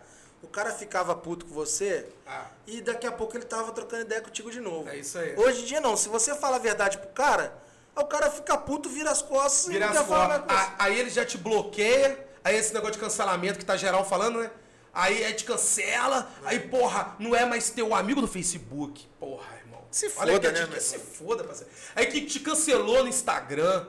[0.48, 2.46] o cara ficava puto com você Ah.
[2.66, 4.90] e daqui a pouco ele tava trocando ideia contigo de novo.
[4.90, 5.36] É isso aí.
[5.38, 7.54] Hoje em dia não, se você fala a verdade pro cara,
[7.96, 10.44] o cara fica puto, vira as costas Virar e não as costas.
[10.48, 14.40] A- Aí ele já te bloqueia, aí esse negócio de cancelamento que tá geral falando,
[14.40, 14.50] né?
[14.94, 19.06] Aí, aí te cancela, aí, porra, não é mais teu amigo do Facebook.
[19.20, 19.82] Porra, irmão.
[19.92, 21.72] Se Olha foda, que né, te- Se foda, parceiro.
[21.96, 23.88] Aí que te cancelou no Instagram,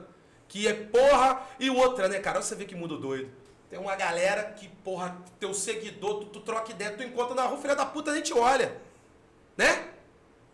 [0.48, 2.38] que é porra, e outra, né, cara?
[2.38, 3.30] Olha Você vê que mundo doido.
[3.70, 7.58] Tem uma galera que, porra, teu seguidor, tu, tu troca ideia, tu encontra na rua,
[7.60, 8.74] filha da puta, nem te olha.
[9.56, 9.88] Né?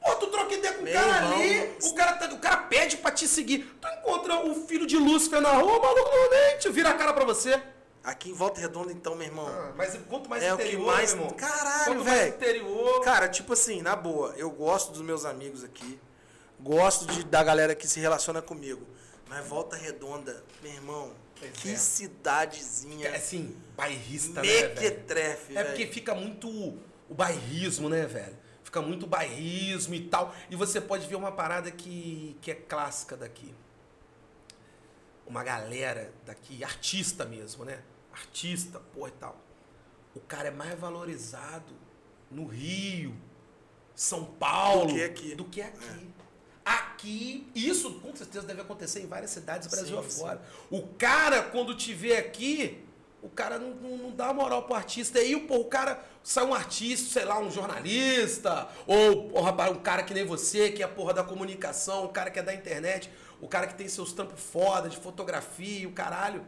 [0.01, 2.97] Pô, tu troca ideia com o cara irmão, ali, o cara, tá- o cara pede
[2.97, 3.77] pra te seguir.
[3.81, 6.95] Tu encontra o filho de Lúcifer na rua, o maluco não nem te vira a
[6.95, 7.63] cara pra você.
[8.03, 9.47] Aqui em Volta Redonda, então, meu irmão.
[9.49, 11.37] Ah, mas quanto mais É o que interior, mais- meu irmão.
[11.39, 12.35] Caralho, quanto mais velho.
[12.35, 13.01] interior.
[13.03, 15.99] Cara, tipo assim, na boa, eu gosto dos meus amigos aqui.
[16.61, 18.87] Gosto de, da galera que se relaciona comigo.
[19.27, 21.77] Mas Volta Redonda, meu irmão, Pois que é.
[21.77, 23.09] cidadezinha.
[23.09, 24.69] é assim, bairrista, né, velho?
[24.75, 28.37] Mequetrefe, É porque fica muito o bairrismo, né, velho?
[28.63, 30.35] Fica muito bairrismo e tal.
[30.51, 33.55] E você pode ver uma parada que, que é clássica daqui.
[35.27, 37.83] Uma galera daqui, artista mesmo, né?
[38.13, 39.41] Artista, porra e tal.
[40.15, 41.75] O cara é mais valorizado
[42.31, 43.15] no Rio,
[43.95, 45.35] São Paulo, Do que aqui.
[45.35, 46.09] do que aqui.
[46.65, 50.41] Aqui, isso com certeza deve acontecer em várias cidades do Brasil Sim, afora.
[50.71, 52.83] O cara, quando te vê aqui,
[53.25, 55.19] o cara não, não, não dá moral pro artista.
[55.19, 60.03] Aí, pô, o cara sai um artista, sei lá, um jornalista, ou porra, um cara
[60.03, 63.11] que nem você, que é a porra da comunicação, o cara que é da internet,
[63.41, 66.45] o cara que tem seus trampos foda de fotografia e o caralho.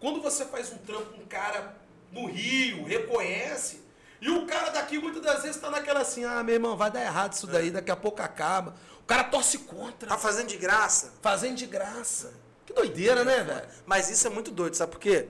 [0.00, 1.76] Quando você faz um trampo com um cara
[2.12, 3.82] no Rio, reconhece,
[4.20, 7.02] e o cara daqui muitas das vezes tá naquela assim, ah, meu irmão, vai dar
[7.02, 8.74] errado isso daí, daqui a pouco acaba.
[9.04, 11.12] O cara torce contra, Tá fazendo de graça.
[11.20, 12.32] fazendo de graça.
[12.66, 13.68] Que doideira, né, velho?
[13.86, 15.28] Mas isso é muito doido, sabe por quê?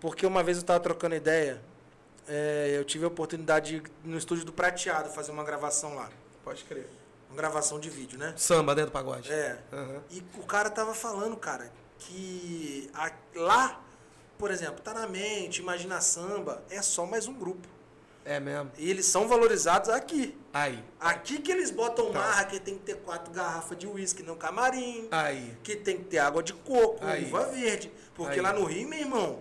[0.00, 1.60] Porque uma vez eu tava trocando ideia,
[2.28, 6.08] é, eu tive a oportunidade de ir no estúdio do Prateado fazer uma gravação lá.
[6.44, 6.88] Pode crer.
[7.28, 8.32] Uma gravação de vídeo, né?
[8.36, 9.32] Samba, né, do pagode?
[9.32, 9.58] É.
[9.72, 10.02] Aham.
[10.10, 13.80] E o cara tava falando, cara, que a- lá,
[14.38, 17.66] por exemplo, tá na mente, Imagina Samba, é só mais um grupo.
[18.28, 18.72] É mesmo.
[18.76, 20.36] E eles são valorizados aqui.
[20.52, 20.82] Aí.
[20.98, 22.18] Aqui que eles botam Tá.
[22.18, 25.56] marra, que tem que ter quatro garrafas de uísque no camarim, Aí.
[25.62, 27.24] que tem que ter água de coco, Aí.
[27.26, 27.90] uva verde.
[28.14, 28.40] Porque Aí.
[28.40, 29.38] lá no Rio, meu irmão,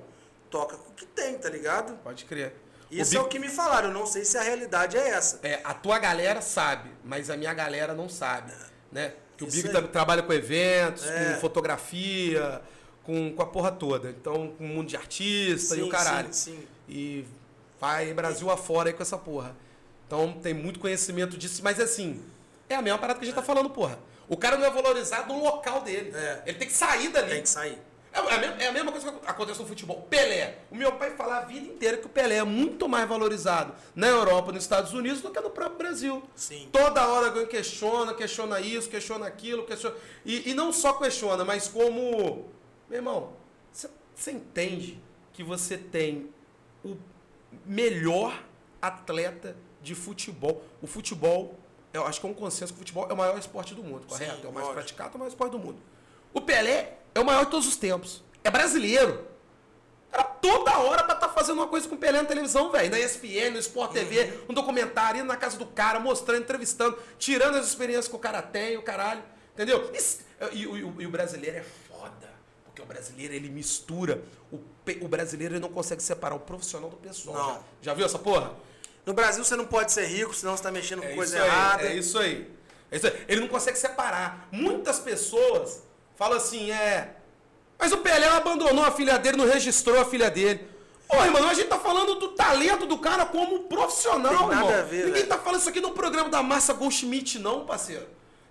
[0.51, 1.97] toca com o que tem, tá ligado?
[2.03, 2.53] Pode crer.
[2.91, 5.39] Isso é o que me falaram, eu não sei se a realidade é essa.
[5.41, 8.53] É, a tua galera sabe, mas a minha galera não sabe,
[8.91, 9.13] né?
[9.35, 11.33] Que o Big trabalha com eventos, É.
[11.33, 12.61] com fotografia,
[13.03, 14.09] com, com a porra toda.
[14.11, 16.27] Então, com o mundo de artista e Sim, o caralho.
[16.31, 16.67] sim, sim.
[16.87, 17.25] E
[17.79, 19.55] vai Brasil afora aí com essa porra.
[20.07, 22.23] Então, tem muito conhecimento disso, mas assim,
[22.69, 23.97] é a mesma parada que a gente tá falando, porra.
[24.27, 26.11] O cara não é valorizado no local dele.
[26.15, 26.43] É.
[26.47, 27.29] Ele tem que sair dali.
[27.29, 27.77] Tem que sair.
[28.11, 30.07] É a, mesma, é a mesma coisa que acontece no futebol.
[30.09, 30.59] Pelé.
[30.71, 34.07] O meu pai fala a vida inteira que o Pelé é muito mais valorizado na
[34.07, 36.23] Europa, nos Estados Unidos, do que no próprio Brasil.
[36.33, 36.69] Sim.
[36.71, 39.97] Toda hora alguém questiona, questiona isso, questiona aquilo, questiona.
[40.25, 42.49] E, e não só questiona, mas como.
[42.89, 43.33] Meu irmão,
[44.15, 44.97] você entende
[45.33, 46.29] que você tem
[46.85, 46.95] o
[47.65, 48.41] melhor
[48.81, 50.63] atleta de futebol.
[50.81, 51.57] O futebol,
[51.93, 54.05] eu acho que é um consenso que o futebol é o maior esporte do mundo,
[54.07, 54.35] correto?
[54.37, 54.73] Sim, é o mais lógico.
[54.73, 55.77] praticado, é o maior esporte do mundo.
[56.33, 58.23] O Pelé é o maior de todos os tempos.
[58.43, 59.25] É brasileiro.
[60.11, 62.89] Era toda hora pra estar fazendo uma coisa com o Pelé na televisão, velho.
[62.91, 67.55] Na ESPN, no Sport TV, um documentário, indo na casa do cara, mostrando, entrevistando, tirando
[67.55, 69.21] as experiências que o cara tem, o caralho.
[69.53, 69.89] Entendeu?
[69.93, 70.19] Isso-
[70.51, 71.65] E, e o- e o brasileiro é.
[72.75, 74.21] Porque o brasileiro, ele mistura.
[74.51, 77.37] O, pe- o brasileiro, ele não consegue separar o profissional do pessoal.
[77.37, 77.53] Não.
[77.53, 78.51] Já, já viu essa porra?
[79.05, 81.49] No Brasil você não pode ser rico, senão você tá mexendo com coisa isso aí,
[81.49, 81.83] errada.
[81.83, 82.51] É isso aí.
[82.91, 83.25] É isso aí.
[83.29, 84.49] Ele não consegue separar.
[84.51, 85.83] Muitas pessoas
[86.17, 87.15] falam assim, é.
[87.79, 90.67] Mas o Pelé abandonou a filha dele, não registrou a filha dele.
[91.07, 94.79] Pô, irmão, a gente tá falando do talento do cara como profissional, Tem nada irmão.
[94.79, 95.27] a ver, Ninguém velho.
[95.27, 98.05] tá falando isso aqui no programa da Massa Goldschmidt, não, parceiro.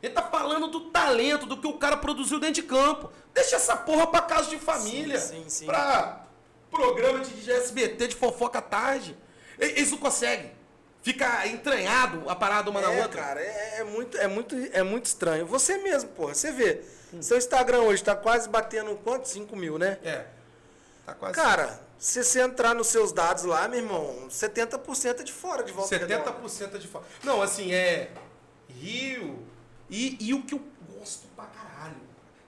[0.05, 3.11] Ele tá falando do talento, do que o cara produziu dentro de campo.
[3.33, 5.19] Deixa essa porra pra casa de família.
[5.19, 5.67] Sim, sim, sim.
[5.67, 6.27] Pra
[6.71, 9.17] programa de, de SBT, de fofoca à tarde.
[9.59, 10.53] Eles não conseguem.
[11.03, 13.23] Fica entranhado a parada uma na É, outra.
[13.23, 15.47] cara, é, é muito, é, muito, é muito estranho.
[15.47, 16.83] Você mesmo, porra, você vê.
[17.21, 19.29] Seu Instagram hoje tá quase batendo quanto?
[19.29, 19.99] 5 mil, né?
[20.05, 20.25] É.
[21.07, 21.35] Tá quase.
[21.35, 25.73] Cara, se você entrar nos seus dados lá, meu irmão, 70% é de fora de
[25.73, 26.33] volta redonda.
[26.33, 27.05] 70% de fora.
[27.23, 28.11] Não, assim, é.
[28.69, 29.47] Rio.
[29.91, 30.63] E, e o que eu
[30.99, 31.97] gosto pra caralho.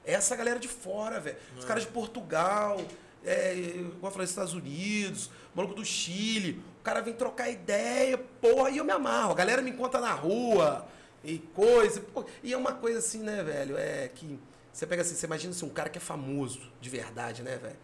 [0.04, 1.36] É essa galera de fora, velho.
[1.58, 1.66] Os É.
[1.66, 2.80] caras de Portugal.
[3.24, 6.62] é, igual eu falei, Estados Unidos, maluco do Chile.
[6.80, 9.32] O cara vem trocar ideia, porra, e eu me amarro.
[9.32, 10.86] A galera me encontra na rua
[11.24, 12.00] e coisa.
[12.00, 13.76] pô, e é uma coisa assim, né, velho?
[13.76, 14.38] É que
[14.72, 17.76] você pega assim, você imagina assim, um cara que é famoso de verdade, né, velho?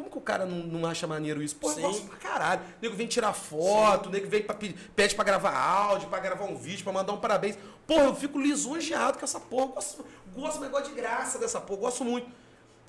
[0.00, 1.54] Como que o cara não, não acha maneiro isso?
[1.56, 1.80] Pô, eu Sim.
[1.82, 2.60] gosto pra caralho.
[2.62, 6.18] O nego vem tirar foto, o nego vem pra, pe- pede pra gravar áudio, pra
[6.20, 7.58] gravar um vídeo, pra mandar um parabéns.
[7.86, 9.64] Porra, eu fico lisonjeado com essa porra.
[9.66, 12.26] Eu Gosto, gosto um negócio de graça dessa porra, gosto muito.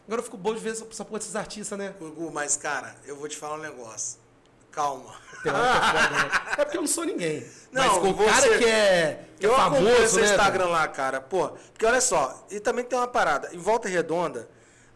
[0.08, 1.94] Agora eu fico bom de ver essa, essa porra desses artistas, né?
[2.00, 4.20] Gugu, mas cara, eu vou te falar um negócio.
[4.72, 5.14] Calma.
[5.46, 5.60] É né?
[6.60, 7.46] É porque eu não sou ninguém.
[7.72, 10.30] Não, Mas o você- cara que é, que é eu acompanho famoso, seu né?
[10.30, 11.20] Instagram lá, cara.
[11.20, 13.50] Pô, porque olha só, e também tem uma parada.
[13.54, 14.50] Em Volta Redonda,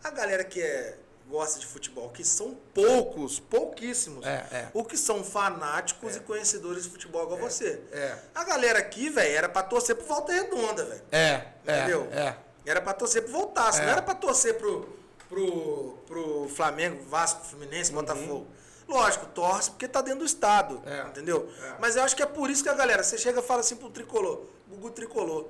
[0.03, 0.97] a galera que é,
[1.29, 4.25] gosta de futebol, que são poucos, pouquíssimos.
[4.25, 4.69] É, é.
[4.73, 7.81] O que são fanáticos e conhecedores de futebol igual você.
[7.91, 8.17] é.
[8.33, 11.01] A galera aqui, velho, era pra torcer pro Volta Redonda, velho.
[11.11, 12.07] É, é, Entendeu?
[12.11, 12.35] é.
[12.65, 13.85] Era pra torcer pro Voltaço, É.
[13.85, 14.87] não era pra torcer pro,
[15.29, 18.47] pro, pro Flamengo, Vasco, Fluminense, Botafogo.
[18.87, 20.81] Lógico, torce porque tá dentro do estado, Uhum.
[20.85, 21.01] É.
[21.07, 21.49] entendeu?
[21.63, 21.73] É.
[21.79, 23.75] Mas eu acho que é por isso que a galera, você chega e fala assim
[23.75, 25.47] pro tricolor, Gugu tricolor.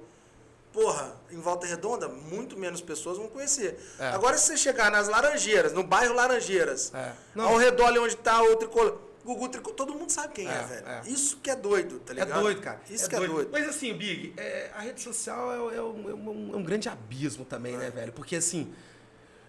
[0.76, 3.80] Porra, em Volta Redonda, muito menos pessoas vão conhecer.
[3.98, 4.08] É.
[4.10, 7.14] Agora, se você chegar nas Laranjeiras, no bairro Laranjeiras, É.
[7.34, 7.46] Não.
[7.48, 10.64] ao redor ali onde tá o tricolor, Gugu tricolor, todo mundo sabe quem é, É,
[10.64, 10.88] velho.
[10.88, 11.02] é.
[11.08, 12.42] Isso que é doido, tá É ligado?
[12.42, 12.82] doido, cara.
[12.90, 13.50] Isso que é doido.
[13.54, 16.90] Mas assim, Big, é, a rede social é, é um, é um- é um grande
[16.90, 18.12] abismo também, né, velho?
[18.12, 18.72] Porque assim,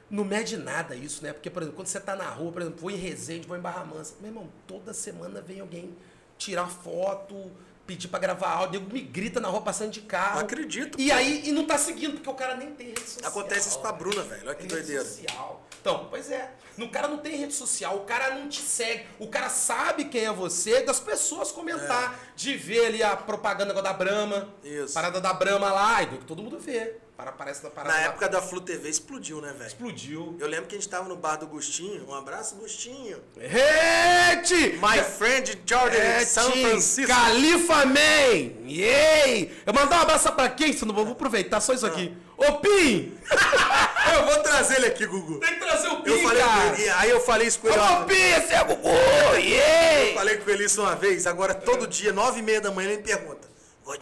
[0.09, 1.33] não mede nada isso, né?
[1.33, 3.61] Porque, por exemplo, quando você tá na rua, por exemplo, vou em Resende, vou em
[3.61, 5.95] Barra Mansa, meu irmão, toda semana vem alguém
[6.39, 7.51] tirar foto,
[7.87, 10.35] pedir pra gravar áudio, me grita na rua passando de carro.
[10.37, 13.31] Não acredito, E aí, e não tá seguindo, porque o cara nem tem rede social.
[13.31, 14.43] Acontece isso com a Bruna, velho.
[14.47, 15.05] Olha que Rede doideira.
[15.05, 15.65] social.
[15.81, 16.51] Então, pois é.
[16.79, 20.25] O cara não tem rede social, o cara não te segue, o cara sabe quem
[20.27, 24.69] é você, das pessoas comentar, de ver ali a propaganda da Brahma, É.
[24.69, 24.93] Isso.
[24.93, 26.97] parada da Brahma lá, e todo mundo vê.
[27.17, 29.67] Para, parece da parada Na da- época da Flu TV explodiu, né, velho?
[29.67, 30.37] explodiu.
[30.39, 32.05] Eu lembro que a gente tava no bar do Gustinho.
[32.07, 33.23] Um abraço, Gustinho.
[33.39, 34.79] Rede!
[34.79, 37.11] My friend Jordan, É, São Francisco.
[37.11, 38.69] Califa Man!
[38.69, 39.51] Yay!
[39.65, 40.75] Eu mandar um abraço pra quem?
[40.75, 42.15] Se eu não vou, aproveitar só isso aqui.
[42.37, 43.17] Ô, Pim!
[44.15, 45.41] Eu vou trazer ele aqui, Gugu.
[45.41, 46.67] Tem que trazer o Pim, Eu falei cara!
[46.81, 47.79] ele, aí eu falei isso com ele.
[47.79, 48.89] Ô, Pim, esse é o Gugu!
[49.37, 50.15] Yay!
[50.15, 52.99] Falei com ele isso uma vez, agora todo dia, nove e meia da manhã, ele
[52.99, 53.49] me pergunta:
[53.85, 53.97] Ô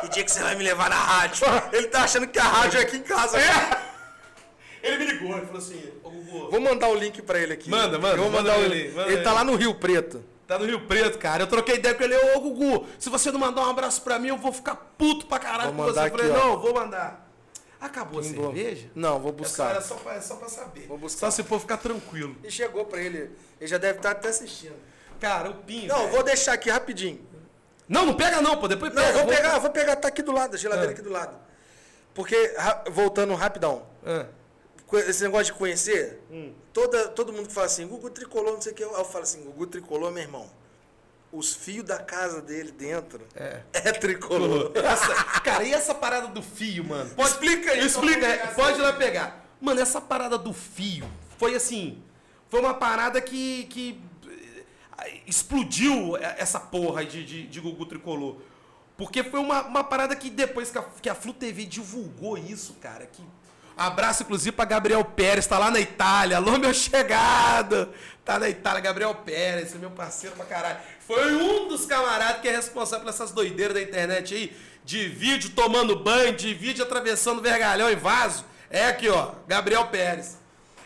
[0.00, 1.44] que dia que você vai me levar na rádio?
[1.72, 3.38] Ele tá achando que a rádio é aqui em casa.
[3.40, 3.82] cara.
[4.82, 7.70] Ele me ligou, ele falou assim, ô Gugu, Vou mandar o link pra ele aqui.
[7.70, 8.94] Manda, manda, Eu vou manda mandar o ele, link.
[8.94, 9.38] manda Ele tá ele.
[9.38, 10.22] lá no Rio Preto.
[10.46, 11.42] tá no Rio Preto, cara.
[11.44, 14.28] Eu troquei ideia com ele, ô Gugu, se você não mandar um abraço pra mim,
[14.28, 16.04] eu vou ficar puto pra caralho Vou com você.
[16.06, 17.26] Eu falei, aqui, não, vou mandar.
[17.80, 18.52] Acabou a Pingou.
[18.54, 18.90] cerveja?
[18.94, 19.70] Não, vou É só, buscar.
[19.70, 20.86] era só, pra, é só pra saber.
[20.86, 21.18] Vou buscar.
[21.20, 22.36] Só se for ficar tranquilo.
[22.44, 23.30] E chegou pra ele.
[23.58, 24.74] Ele já deve estar até assistindo.
[25.18, 26.10] Cara, o Pim, Não, velho.
[26.10, 27.26] vou deixar aqui rapidinho.
[27.88, 29.18] Não, não pega não, pô, depois Não, pega.
[29.18, 30.94] vou pegar, vou pegar, tá aqui do lado, a geladeira Ah.
[30.94, 31.36] aqui do lado.
[32.14, 32.54] Porque,
[32.90, 33.86] voltando rapidão,
[34.86, 36.52] co- esse negócio de conhecer, Hum.
[36.72, 39.42] toda, todo mundo que fala assim, Gugu tricolor, não sei o que, eu, falo assim,
[39.44, 40.48] Gugu tricolor, meu irmão.
[41.32, 43.60] Os fios da casa dele dentro É.
[43.72, 44.70] é tricolor.
[44.76, 47.10] Essa- cara, e essa parada do fio, mano?
[47.16, 49.44] Pode, Explica aí, Explica, pra é, pegar pode ir lá pegar.
[49.60, 51.04] Mano, essa parada do fio
[51.36, 52.00] foi assim.
[52.48, 53.64] Foi uma parada que.
[53.64, 54.00] que
[55.26, 58.36] explodiu essa porra de, de, de Gugu Tricolor.
[58.96, 62.74] Porque foi uma, uma parada que depois que a, que a Flu TV divulgou isso,
[62.74, 63.22] cara, que.
[63.76, 66.36] Abraço, inclusive, pra Gabriel Pérez, tá lá na Itália.
[66.36, 67.92] Alô, meu chegado!
[68.24, 70.78] Tá na Itália, Gabriel Pérez, é meu parceiro pra caralho.
[71.00, 75.50] Foi um dos camaradas que é responsável por essas doideiras da internet aí, de vídeo
[75.50, 78.44] tomando banho, de vídeo atravessando vergalhão e vaso.
[78.70, 80.38] É aqui, ó, Gabriel Pérez.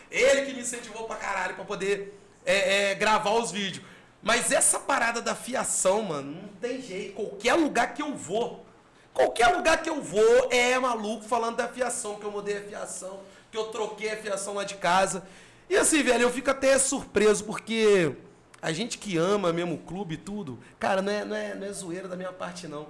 [0.09, 3.85] Ele que me incentivou pra caralho pra poder é, é, gravar os vídeos.
[4.21, 7.13] Mas essa parada da fiação, mano, não tem jeito.
[7.13, 8.65] Qualquer lugar que eu vou,
[9.13, 13.21] qualquer lugar que eu vou é maluco falando da fiação, que eu mudei a fiação,
[13.49, 15.23] que eu troquei a fiação lá de casa.
[15.69, 18.13] E assim, velho, eu fico até surpreso porque
[18.61, 21.67] a gente que ama mesmo o clube e tudo, cara, não é, não é, não
[21.67, 22.87] é zoeira da minha parte, não.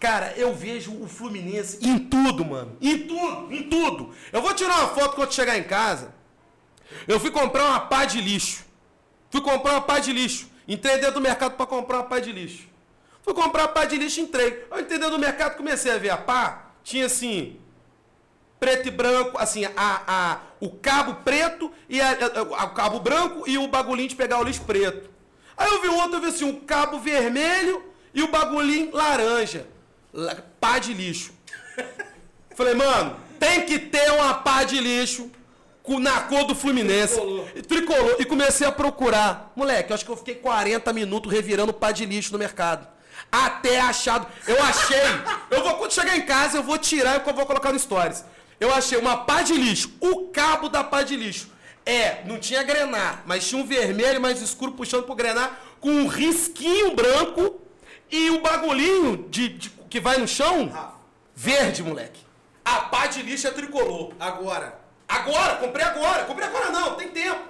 [0.00, 2.76] Cara, eu vejo o Fluminense em tudo, mano.
[2.82, 4.10] Em tudo, em tudo.
[4.30, 6.14] Eu vou tirar uma foto quando chegar em casa.
[7.08, 8.64] Eu fui comprar uma pá de lixo.
[9.30, 10.50] Fui comprar uma pá de lixo.
[10.68, 12.66] Entrei dentro do mercado para comprar uma pá de lixo.
[13.22, 14.64] Fui comprar uma pá de lixo, entrei.
[14.70, 16.66] Eu entrei dentro do mercado, comecei a ver a pá.
[16.82, 17.58] Tinha assim,
[18.60, 23.44] preto e branco, assim, a, a, o cabo preto e a, a- o cabo branco
[23.48, 25.10] e o bagulhinho de pegar o lixo preto.
[25.56, 27.82] Aí eu vi um outro, eu vi assim, um cabo vermelho
[28.14, 29.66] e o bagulhinho laranja.
[30.12, 31.32] La- Pá de lixo.
[32.56, 35.30] Falei, mano, tem que ter uma pá de lixo
[36.00, 37.14] na cor do Fluminense.
[37.14, 37.48] Tricolor.
[37.54, 38.16] E tricolor.
[38.18, 39.52] E comecei a procurar.
[39.56, 42.86] Moleque, eu acho que eu fiquei 40 minutos revirando pá de lixo no mercado.
[43.32, 44.26] Até achado.
[44.46, 44.98] Eu achei.
[45.50, 48.24] Eu vou, quando chegar em casa, eu vou tirar e eu vou colocar no Stories.
[48.60, 49.92] Eu achei uma pá de lixo.
[50.00, 51.48] O cabo da pá de lixo
[51.84, 56.06] É, não tinha grená, mas tinha um vermelho mais escuro puxando pro grená com um
[56.08, 57.60] risquinho branco
[58.10, 60.72] e o bagulhinho de, de- que vai no chão
[61.34, 62.20] verde, moleque.
[62.64, 64.12] A pá de lixo é tricolor.
[64.18, 64.78] Agora,
[65.08, 66.24] Agora, comprei agora.
[66.24, 67.40] Comprei agora não, tem tempo.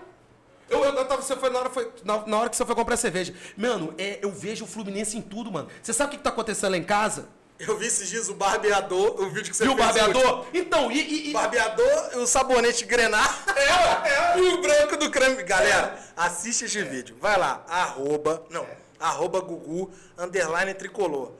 [0.68, 2.74] Eu, eu, eu tava, você foi na hora, foi na, na hora que você foi
[2.74, 3.32] comprar cerveja.
[3.56, 5.68] Mano, é, eu vejo o Fluminense em tudo, mano.
[5.82, 7.28] Você sabe o que, que tá acontecendo lá em casa?
[7.58, 9.98] eu vi esses dias o barbeador, o vídeo que você Viu o fez hoje.
[10.12, 10.46] barbeador?
[10.52, 11.00] Então, e.
[11.00, 14.38] e- e- O barbeador, o sabonete grenar É, é.
[14.42, 15.42] e o branco do creme.
[15.42, 17.16] Galera, assiste esse vídeo.
[17.18, 18.66] Vai lá, arroba, não,
[19.00, 21.32] arroba Gugu, underline tricolor.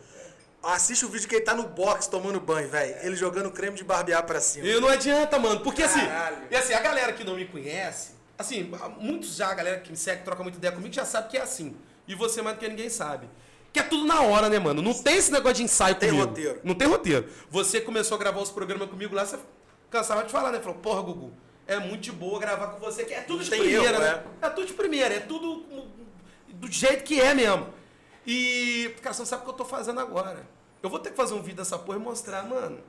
[0.67, 2.97] Assiste o vídeo que ele tá no box tomando banho, velho.
[3.03, 4.67] Ele jogando creme de barbear pra cima.
[4.67, 5.61] E não adianta, mano.
[5.61, 6.39] Porque assim, Caralho.
[6.51, 9.97] e assim, a galera que não me conhece, assim, muitos já, a galera que me
[9.97, 11.77] segue, troca muita ideia comigo, já sabe que é assim.
[12.09, 13.29] E você mais do que ninguém sabe.
[13.73, 14.83] Que é tudo na hora, né, mano?
[14.83, 16.29] Não tem esse negócio de ensaio Tem comigo.
[16.29, 16.61] roteiro.
[16.65, 17.29] Não tem roteiro.
[17.49, 19.39] Você começou a gravar os programas comigo lá, você
[19.89, 20.59] cansava de falar, né?
[20.59, 21.33] Falou, porra, Gugu,
[21.67, 24.23] é muito de boa gravar com você, que é tudo de Tem primeira, né?
[24.43, 25.65] É tudo de primeira, é tudo
[26.49, 27.69] do jeito que é mesmo.
[28.27, 30.47] E, cara, você não sabe o que eu tô fazendo agora.
[30.83, 32.81] Eu vou ter que fazer um vídeo dessa porra e mostrar, mano.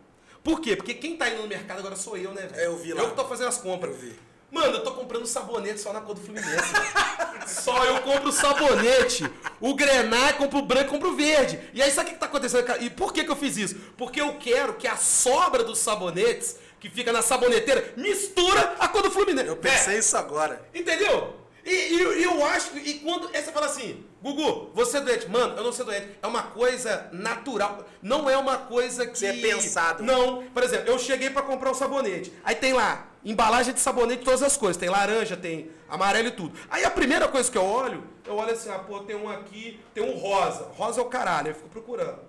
[0.44, 0.76] Por quê?
[0.76, 2.50] Porque quem tá indo no mercado agora sou eu, né?
[2.54, 3.02] É, eu vi lá.
[3.02, 3.94] Eu que tô fazendo as compras.
[3.94, 4.20] Eu vi.
[4.50, 6.74] Mano, eu tô comprando sabonete só na cor do Fluminense.
[7.46, 9.30] só eu compro o sabonete,
[9.60, 11.60] o grená, compro o branco, compro o verde.
[11.74, 12.66] E aí sabe o que que tá acontecendo?
[12.82, 13.76] E por que que eu fiz isso?
[13.98, 19.02] Porque eu quero que a sobra dos sabonetes, que fica na saboneteira, mistura a cor
[19.02, 19.48] do Fluminense.
[19.48, 20.66] Eu pensei isso agora.
[20.74, 21.36] Entendeu?
[21.68, 25.28] E, e- eu acho, e quando aí você fala assim, Gugu, você é doente.
[25.30, 26.08] Mano, eu não sou doente.
[26.22, 27.86] É uma coisa natural.
[28.02, 29.18] Não é uma coisa que.
[29.20, 30.02] Você é pensado.
[30.02, 30.44] Não.
[30.48, 32.32] Por exemplo, eu cheguei pra comprar um sabonete.
[32.44, 34.78] Aí tem lá, embalagem de sabonete, todas as cores.
[34.78, 36.58] Tem laranja, tem amarelo e tudo.
[36.70, 39.80] Aí a primeira coisa que eu olho, eu olho assim, ah, pô, tem um aqui,
[39.94, 40.70] tem um rosa.
[40.78, 42.20] Rosa é o caralho, eu fico procurando.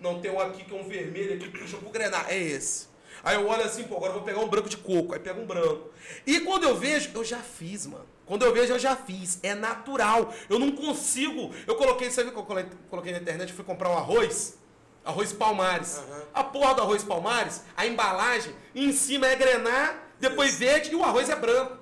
[0.00, 2.26] Não, tem um aqui que é um vermelho aqui puxa pro grenar.
[2.28, 2.88] É esse.
[3.22, 5.12] Aí eu olho assim, pô, agora eu vou pegar um branco de coco.
[5.12, 5.90] Aí pego um branco.
[6.26, 8.06] E quando eu vejo, eu já fiz, mano.
[8.26, 9.38] Quando eu vejo, eu já fiz.
[9.42, 10.32] É natural.
[10.48, 11.52] Eu não consigo.
[11.66, 13.52] Eu coloquei, sabe o que eu colo- coloquei na internet?
[13.52, 14.58] Fui comprar um arroz.
[15.04, 16.00] Arroz Palmares.
[16.32, 21.02] A porra do arroz Palmares, a embalagem, em cima é grenar, depois verde e o
[21.02, 21.76] arroz é branco.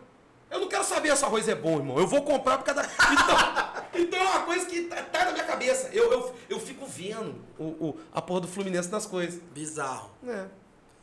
[0.50, 1.98] Eu não quero saber se o arroz é bom, irmão.
[1.98, 2.88] Eu vou comprar por causa da.
[3.92, 5.90] Então, então é uma coisa que tá, tá na minha cabeça.
[5.92, 9.40] Eu, eu, eu fico vendo o, o- a porra do Fluminense nas coisas.
[9.52, 10.10] Bizarro.
[10.26, 10.46] É.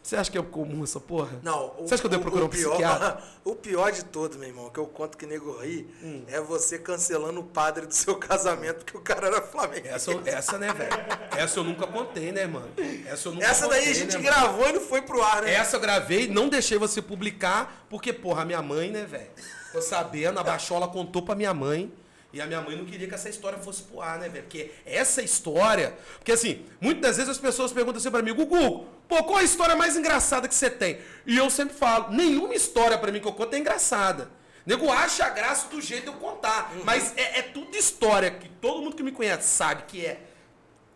[0.07, 1.37] Você acha que é comum essa porra?
[1.43, 3.21] Não, o, Você acha que eu devo procurar o um pior, psiquiatra?
[3.43, 6.23] O pior de tudo, meu irmão, que eu conto que nego ri, Hum.
[6.29, 9.85] é você cancelando o padre do seu casamento porque o cara era Flamengo.
[9.85, 10.93] Essa, essa, né, velho?
[11.35, 12.69] Essa eu nunca contei, né, mano?
[13.05, 15.41] Essa eu nunca Essa daí contei, a gente né, gravou e não foi pro ar,
[15.41, 15.53] né?
[15.53, 19.31] Essa eu gravei, não deixei você publicar, porque, porra, a minha mãe, né, velho?
[19.65, 21.91] Ficou sabendo, a Bachola contou pra minha mãe.
[22.33, 24.43] E a minha mãe não queria que essa história fosse pro ar, né, velho?
[24.43, 25.97] Porque essa história.
[26.17, 29.75] Porque assim, muitas vezes as pessoas perguntam assim pra mim, Gugu, pô, qual a história
[29.75, 30.99] mais engraçada que você tem?
[31.25, 34.29] E eu sempre falo, nenhuma história pra mim que eu conto é engraçada.
[34.65, 36.73] Nego acha a graça do jeito de eu contar.
[36.83, 40.19] Mas é, é tudo história que todo mundo que me conhece sabe que é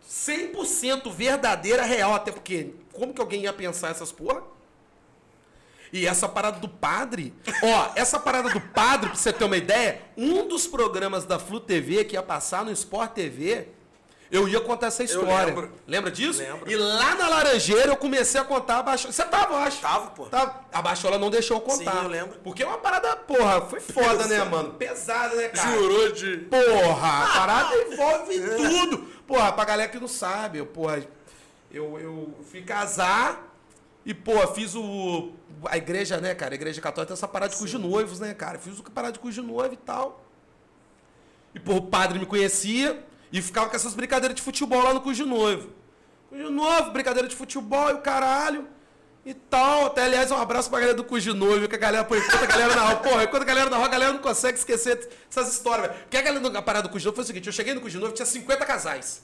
[0.06, 2.12] 100% verdadeira, real.
[2.12, 4.42] Até porque, como que alguém ia pensar essas porra?
[5.92, 10.00] E essa parada do padre, ó, essa parada do padre, pra você ter uma ideia,
[10.16, 13.68] um dos programas da Flu TV que ia passar no Sport TV,
[14.30, 15.70] eu ia contar essa história.
[15.86, 16.40] Lembra disso?
[16.40, 16.70] Lembro.
[16.70, 19.12] E lá na Laranjeira eu comecei a contar a Baixola.
[19.12, 19.82] Você tava, eu acho.
[19.82, 20.24] Tava, pô.
[20.24, 20.64] Tava.
[20.72, 21.92] A Baixola não deixou eu contar.
[21.92, 22.38] Sim, eu lembro.
[22.42, 24.72] Porque é uma parada, porra, foi foda, né, mano?
[24.72, 25.70] Pesada, né, cara?
[25.72, 26.38] Jurou de.
[26.38, 28.98] Porra, a parada envolve tudo.
[29.26, 31.06] Porra, pra galera que não sabe, eu, porra,
[31.70, 33.54] eu, eu fui casar
[34.06, 35.32] e, pô, fiz o.
[35.64, 36.54] A igreja, né, cara?
[36.54, 38.58] A igreja católica tem essa parada de cujo noivos, né, cara?
[38.58, 40.24] Fiz o parada de cujo noivo e tal.
[41.54, 45.00] E, pô, o padre me conhecia e ficava com essas brincadeiras de futebol lá no
[45.00, 45.70] cujo noivo.
[46.28, 48.66] Cujo noivo, brincadeira de futebol e o caralho.
[49.24, 52.16] E tal, até aliás, um abraço pra galera do Cujo Noivo, que a galera, pô,
[52.16, 54.58] enquanto a galera na rua, porra, enquanto a galera na rua, a galera não consegue
[54.58, 56.00] esquecer essas histórias, velho.
[56.00, 58.00] Porque a galera a parada do Cujo Noivo foi o seguinte, eu cheguei no Cujo
[58.00, 59.22] Noivo, tinha 50 casais.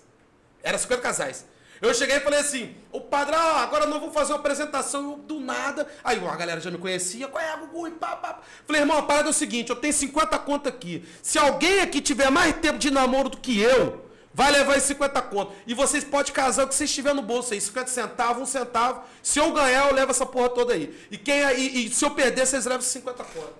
[0.62, 1.45] Era 50 casais.
[1.81, 5.16] Eu cheguei e falei assim, o padre, ah, agora nós vamos fazer uma apresentação eu,
[5.16, 5.87] do nada.
[6.03, 7.89] Aí a galera já me conhecia, qual é, Gugu?
[7.89, 8.41] E pá, pá.
[8.66, 11.07] Falei, irmão, a parada é o seguinte, eu tenho 50 conto aqui.
[11.22, 14.05] Se alguém aqui tiver mais tempo de namoro do que eu,
[14.35, 15.53] vai levar esses 50 conto.
[15.66, 19.03] E vocês podem casar o que vocês tiver no bolso aí, 50 centavos, um centavo.
[19.22, 20.97] Se eu ganhar, eu levo essa porra toda aí.
[21.11, 23.55] E, quem, e, e se eu perder, vocês levam esses 50 conto.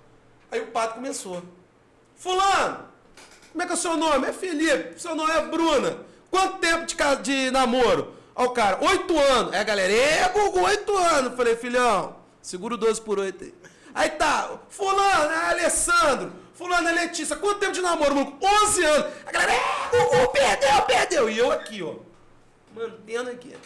[0.51, 1.43] Aí o padre começou.
[2.17, 2.89] Fulano,
[3.53, 4.27] como é que é o seu nome?
[4.27, 5.01] É Felipe.
[5.01, 5.99] Seu nome é Bruna.
[6.31, 8.15] Quanto tempo de, de namoro?
[8.35, 9.55] Ó o cara, oito anos.
[9.55, 11.37] A galera, é, Gugu, oito anos.
[11.37, 13.55] Falei, filhão, segura o 12 por oito aí.
[13.95, 16.33] Aí tá, fulano, é Alessandro.
[16.55, 17.37] Fulano é Letícia.
[17.37, 18.39] Quanto tempo de namoro, maluco?
[18.45, 19.13] 11 anos.
[19.27, 21.31] A galera, é, Gugu, perdeu, perdeu.
[21.31, 21.95] E eu aqui, ó,
[22.75, 23.57] mantendo aqui.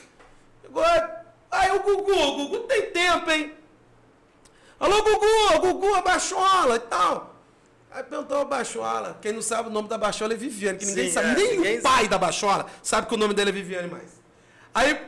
[0.64, 3.54] Agora, aí o Gugu, o Gugu tem tempo, hein?
[4.78, 7.31] Alô, Gugu, Gugu, a Bachola e tal.
[7.94, 9.18] Aí perguntou a Bachola.
[9.20, 11.28] Quem não sabe o nome da Bachola é Viviane, que ninguém Sim, sabe.
[11.28, 14.10] é, Nem ninguém o pai da Bachola sabe que o nome dele é Viviane mais.
[14.74, 14.98] Aí,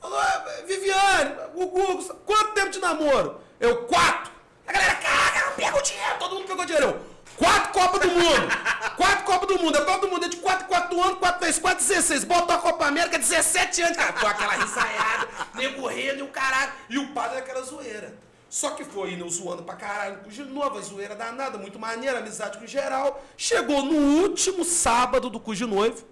[0.00, 3.40] falou, "Ah, Viviane, Gugu, quanto tempo de namoro?
[3.58, 4.30] Eu, quatro.
[4.66, 6.88] A galera, caraca, pega o dinheiro, todo mundo pegou dinheiro.
[6.88, 8.48] Eu, Quatro Copas do Mundo.
[8.96, 9.76] Quatro Copas do Mundo.
[9.76, 12.24] A Copa do Mundo é de 4 4 anos, 4 vezes 4, 16.
[12.24, 13.96] Botou a Copa América, 17 anos.
[13.96, 16.72] Cara, com aquela risaiada, nego rindo e o caralho.
[16.88, 18.14] E o padre aquela zoeira.
[18.48, 22.18] Só que foi indo zoando pra caralho com o Noivo, a zoeira danada, muito maneira,
[22.20, 23.22] amizade com o geral.
[23.36, 26.04] Chegou no último sábado do Cujo Noivo.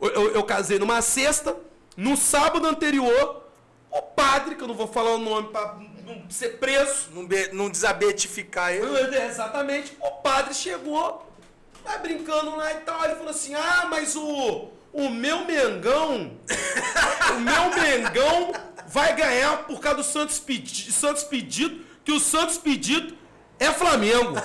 [0.00, 1.56] Eu, eu- eu casei numa sexta.
[1.96, 3.42] No sábado anterior,
[3.90, 7.50] o padre, que eu não vou falar o nome pra não ser preso, Não, be-
[7.52, 9.16] não desabetificar ele.
[9.16, 9.96] é, Exatamente.
[10.00, 11.26] O padre chegou,
[11.84, 13.04] vai brincando lá e tal.
[13.04, 16.38] Ele falou assim: Ah, mas o, o meu Mengão,
[17.36, 18.52] o meu Mengão
[18.86, 23.16] vai ganhar por causa do Santos, pedi, Santos pedido, que o Santos pedido
[23.58, 24.36] é Flamengo.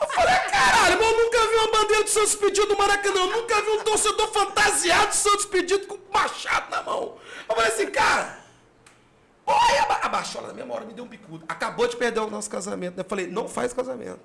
[0.00, 3.20] Eu falei, caralho, mas eu nunca vi uma bandeira do Santos pedido no Maracanã.
[3.20, 7.16] Eu nunca vi um torcedor fantasiado de Santos pedido com machado na mão.
[7.48, 8.44] Eu falei assim, cara,
[9.48, 11.44] Olha, a ba- a baixola na mesma hora me deu um bicudo.
[11.48, 12.96] Acabou de perder o nosso casamento.
[12.96, 13.02] né?
[13.02, 14.18] Eu falei, não faz casamento.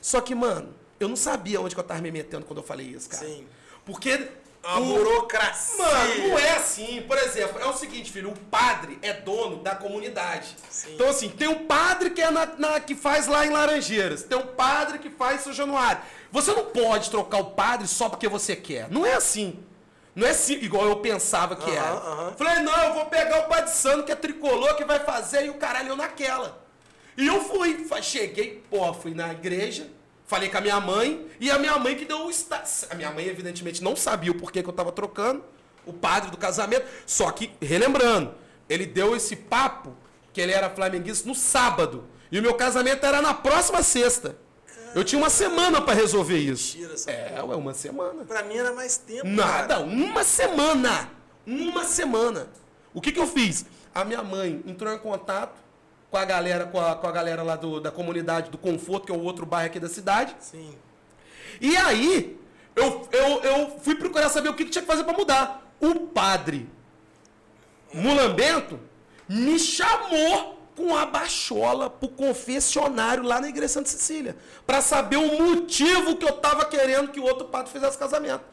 [0.00, 3.10] Só que, mano, eu não sabia onde eu tava me metendo quando eu falei isso,
[3.10, 3.24] cara.
[3.26, 3.46] Sim.
[3.84, 4.28] Porque.
[4.66, 5.76] A o- burocracia.
[5.84, 7.02] Mano, não é assim.
[7.06, 10.56] Por exemplo, é o seguinte, filho, o padre é dono da comunidade.
[10.70, 10.94] Sim.
[10.94, 14.38] Então, assim, tem um padre que é na, na- que faz lá em Laranjeiras, tem
[14.38, 16.00] um padre que faz em São Januário.
[16.32, 18.90] Você não pode trocar o padre só porque você quer.
[18.90, 19.62] Não é assim.
[20.16, 22.32] Não é assim, igual eu pensava que era.
[22.38, 25.50] Falei, não, eu vou pegar o padre Sano, que é tricolor, que vai fazer, e
[25.50, 26.64] o caralho eu naquela.
[27.18, 29.88] E eu fui, cheguei, pô, fui na igreja,
[30.34, 32.86] falei com a minha mãe, e a minha mãe que deu o status.
[32.90, 35.44] A minha mãe, evidentemente, não sabia o porquê que eu tava trocando,
[35.86, 36.86] o padre do casamento.
[37.06, 38.34] Só que, relembrando,
[38.68, 39.94] ele deu esse papo
[40.32, 42.04] que ele era flamenguista no sábado.
[42.32, 44.36] E o meu casamento era na próxima sexta.
[44.92, 46.76] Eu tinha uma semana pra resolver isso.
[46.76, 48.24] Mentira essa É, ué, uma semana.
[48.24, 49.26] Pra mim era mais tempo.
[49.26, 49.80] Nada, cara.
[49.86, 51.10] uma semana.
[51.46, 52.48] Uma semana.
[52.92, 53.66] O que, que eu fiz?
[53.94, 55.63] A minha mãe entrou em contato
[56.14, 59.12] com a galera, com a, com a galera lá do- da comunidade do Conforto, que
[59.12, 60.32] é o outro bairro aqui da cidade.
[60.38, 60.72] Sim.
[61.60, 62.38] E aí,
[62.76, 65.74] eu, eu, eu fui procurar saber o que, que tinha que fazer para mudar.
[65.80, 66.68] O padre
[67.92, 68.78] Mulambento
[69.28, 75.42] me chamou com a bachola pro confessionário lá na igreja Santa Cecília, para saber o
[75.42, 78.44] motivo que eu tava querendo que o outro padre fizesse casamento.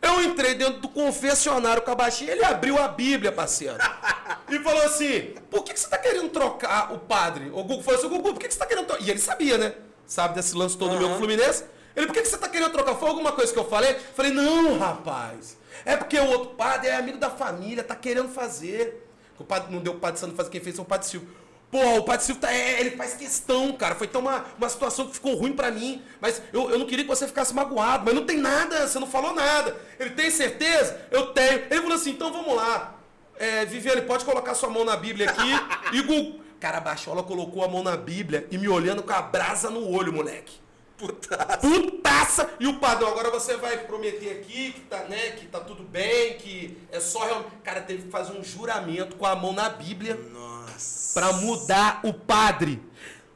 [0.00, 3.76] Eu entrei dentro do confessionário com a baixinha, ele abriu a Bíblia, parceiro.
[4.50, 7.50] E falou assim: por que, que você tá querendo trocar o padre?
[7.52, 9.04] O Gugu falou assim: Gugu, por que, que você tá querendo trocar?
[9.04, 9.74] E ele sabia, né?
[10.06, 11.64] Sabe desse lance todo meu com o Fluminense?
[11.94, 12.94] Ele, por que, que você tá querendo trocar?
[12.94, 13.94] Foi alguma coisa que eu falei?
[14.14, 15.58] Falei, não, rapaz.
[15.84, 19.06] É porque o outro padre é amigo da família, tá querendo fazer.
[19.38, 21.28] O padre não deu o padre Sandro fazer, quem fez foi o padre Silvio.
[21.70, 23.94] Pô, o padre Silvio tá, é, ele faz questão, cara.
[23.94, 26.02] Foi tão uma, uma situação que ficou ruim pra mim.
[26.20, 28.04] Mas eu, eu não queria que você ficasse magoado.
[28.06, 29.76] Mas não tem nada, você não falou nada.
[29.98, 30.98] Ele tem certeza?
[31.10, 31.64] Eu tenho.
[31.70, 32.94] Ele falou assim, então vamos lá.
[33.38, 35.50] É, Viviane, pode colocar sua mão na Bíblia aqui.
[35.92, 36.40] e Gu...
[36.58, 39.88] Cara, a Bachola colocou a mão na Bíblia e me olhando com a brasa no
[39.92, 40.56] olho, moleque.
[40.98, 41.36] Puta.
[41.60, 42.50] Putaça!
[42.58, 46.36] E o padrão, agora você vai prometer aqui que tá, né, que tá tudo bem,
[46.38, 47.52] que é só realmente.
[47.62, 51.14] Cara, teve que fazer um juramento com a mão na Bíblia Nossa.
[51.14, 52.82] pra mudar o padre.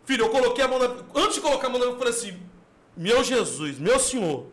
[0.04, 0.86] Filho, eu coloquei a mão na.
[1.14, 2.42] Antes de colocar a mão na Bíblia, eu falei assim:
[2.96, 4.46] Meu Jesus, meu senhor,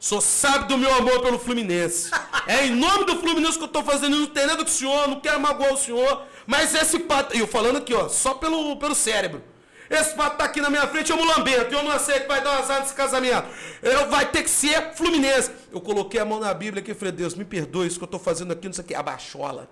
[0.00, 2.10] só sabe do meu amor pelo Fluminense.
[2.48, 4.72] É em nome do Fluminense que eu tô fazendo isso, não tem nada com o
[4.72, 6.24] senhor, não quero magoar o senhor.
[6.46, 7.38] Mas esse padre.
[7.38, 9.49] E eu falando aqui, ó, só pelo, pelo cérebro.
[9.90, 11.74] Esse padre tá aqui na minha frente, é mulambento.
[11.74, 13.48] Eu não aceito, vai dar um azar nesse casamento.
[13.82, 15.50] Eu, vai ter que ser Fluminense.
[15.72, 18.18] Eu coloquei a mão na Bíblia aqui falei, Deus, me perdoe isso que eu tô
[18.20, 18.94] fazendo aqui, não sei o que.
[18.94, 19.68] A bachola.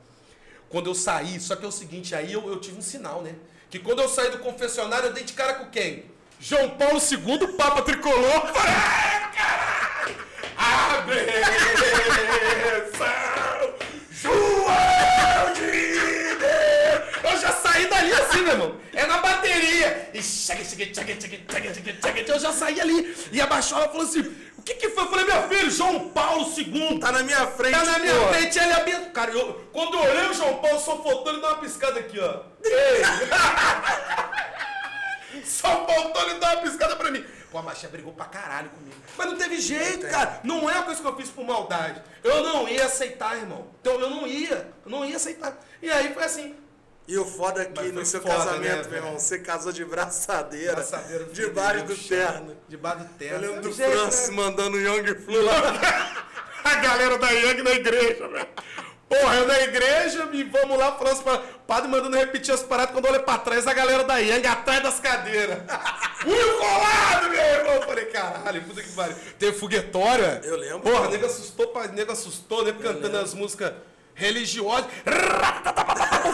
[0.69, 3.37] Quando eu saí, só que é o seguinte, aí eu, eu tive um sinal, né?
[3.71, 6.05] Que quando eu saí do confessionário, eu dei de cara com quem?
[6.41, 8.19] João Paulo II, Papa Tricolor.
[8.25, 9.79] Eu Falei, "Ah, caralho!
[17.79, 18.77] saí dali assim, meu irmão.
[18.93, 20.11] É na bateria.
[20.13, 22.33] E chega, chega, chega, chega, chega, chega, chega.
[22.33, 23.17] Eu já saí ali.
[23.31, 24.21] E a baixola falou assim:
[24.59, 25.05] o que que foi?
[25.05, 26.99] Eu falei, meu filho, João Paulo II.
[26.99, 28.29] Tá na minha frente, Tá na minha pô.
[28.29, 29.11] frente, ele abençoou.
[29.11, 32.19] Cara, eu, quando eu olhei o João Paulo, só faltou ele dar uma piscada aqui,
[32.19, 32.41] ó.
[32.65, 33.03] Ei.
[35.45, 37.25] só faltou ele dar uma piscada pra mim.
[37.51, 38.97] Pô, a Machia brigou pra caralho comigo.
[39.17, 40.41] Mas não teve jeito, cara.
[40.45, 42.03] Não é uma coisa que eu fiz por maldade.
[42.23, 43.69] Eu não ia aceitar, irmão.
[43.81, 44.71] Então eu não ia.
[44.85, 45.57] Eu não ia aceitar.
[45.81, 46.55] E aí foi assim.
[47.09, 49.83] E o foda aqui Mas no seu foda, casamento, né, meu irmão, você casou de
[49.83, 52.57] braçadeira, Braçadeira do debaixo do terno.
[52.69, 53.45] Debaixo do terno.
[53.47, 54.37] Eu lembro do Francis né?
[54.37, 55.55] mandando o Young Flu lá.
[56.63, 58.49] a galera da Yang na igreja, velho.
[59.09, 61.21] Porra, eu na igreja e vamos lá paradas.
[61.25, 64.47] O padre mandando repetir as paradas quando eu olho pra trás, a galera da Yang
[64.47, 65.61] atrás das cadeiras.
[66.21, 67.75] Fui colado, meu irmão.
[67.77, 69.17] Eu falei, caralho, puta que pariu.
[69.39, 70.43] Teve foguetória.
[70.45, 73.21] Eu lembro, Porra, nego assustou, nego assustou, nego cantando lembro.
[73.23, 73.73] as músicas
[74.15, 74.91] religiosas.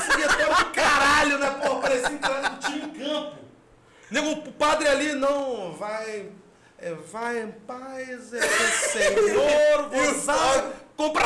[0.09, 1.81] O foguetório do caralho, né, porra?
[1.81, 3.37] Parecia no time em campo.
[4.11, 6.31] Nego, o padre ali, não, vai.
[6.79, 9.91] é, vai em paz, é o Senhor.
[10.97, 11.25] Compra-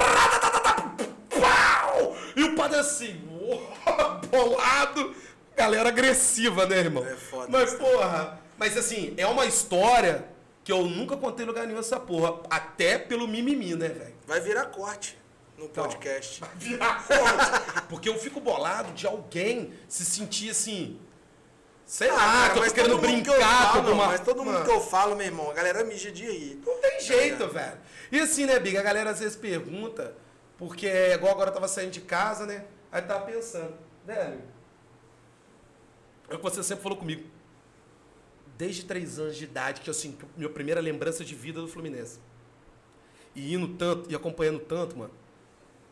[1.41, 2.17] Pau!
[2.35, 3.21] E o padre assim,
[4.31, 5.15] bolado.
[5.57, 7.05] Galera agressiva, né, irmão?
[7.05, 10.25] É foda Mas, porra, mas assim, é uma história
[10.63, 12.41] que eu nunca contei em lugar nenhum essa porra.
[12.49, 14.15] Até pelo mimimi, né, velho?
[14.27, 15.19] Vai virar corte
[15.59, 16.41] no podcast.
[17.91, 20.99] Porque eu fico bolado de alguém se sentir assim.
[21.85, 24.07] Sei lá, cara, que eu mas tô querendo mundo que eu brincar falo, com alguma.
[24.09, 26.63] Mas todo mundo Mano, que eu falo, meu irmão, a galera mija de rir.
[26.65, 27.79] Não tem jeito, velho.
[28.13, 28.81] E assim, né, Biga?
[28.81, 30.15] A galera às vezes pergunta,
[30.59, 32.67] porque é igual agora eu tava saindo de casa, né?
[32.93, 33.75] Aí tava pensando,
[34.07, 34.43] velho.
[36.29, 37.27] É o que você sempre falou comigo.
[38.59, 42.19] Desde três anos de idade, que assim, minha primeira lembrança de vida do Fluminense.
[43.35, 45.13] E indo tanto, e acompanhando tanto, mano.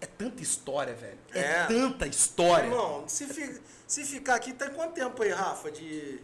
[0.00, 1.18] É tanta história, velho.
[1.32, 1.66] É, É.
[1.66, 2.66] tanta história.
[2.66, 5.70] Irmão, se, fi- se ficar aqui, tá quanto tempo aí, Rafa?
[5.70, 6.20] De.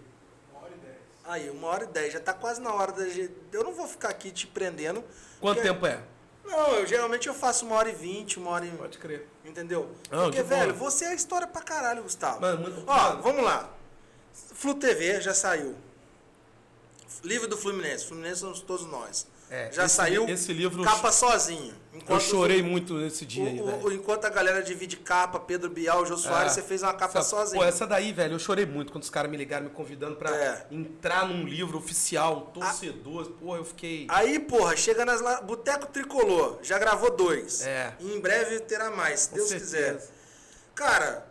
[1.24, 2.12] Aí, uma hora e dez.
[2.12, 3.32] Já tá quase na hora da gente.
[3.52, 5.02] Eu não vou ficar aqui te prendendo.
[5.40, 6.02] Quanto porque- tempo é?
[6.44, 8.70] Não, eu geralmente eu faço uma hora e vinte, uma hora e.
[8.72, 9.28] Pode crer.
[9.44, 9.88] Entendeu?
[10.10, 12.40] Não, Porque, velho, você é história pra caralho, Gustavo.
[12.40, 13.22] Mano, muito- Ó, mano.
[13.22, 13.72] vamos lá.
[14.34, 15.76] Flu TV já saiu.
[17.22, 18.04] Livro do Fluminense.
[18.06, 19.26] Fluminense somos todos nós.
[19.54, 20.26] É, já esse saiu.
[20.30, 21.74] esse livro- Capa sozinho.
[22.08, 23.84] Eu chorei muito nesse O, dia aí, o- velho.
[23.86, 26.54] o- enquanto a galera divide capa, Pedro Bial, Jô Soares, É.
[26.54, 27.60] você fez uma capa Essa- sozinho.
[27.60, 30.34] Pô, essa daí, velho, eu chorei muito quando os caras me ligaram me convidando pra
[30.34, 30.66] É.
[30.70, 33.26] entrar num livro oficial, um torcedor.
[33.32, 34.06] Pô, eu fiquei.
[34.08, 35.20] Aí, porra, chega nas.
[35.20, 37.60] la- Boteco Tricolor, já gravou dois.
[37.66, 37.92] É.
[38.00, 39.76] E em breve terá mais, se Com Deus certeza.
[39.98, 40.08] quiser.
[40.74, 41.26] Cara,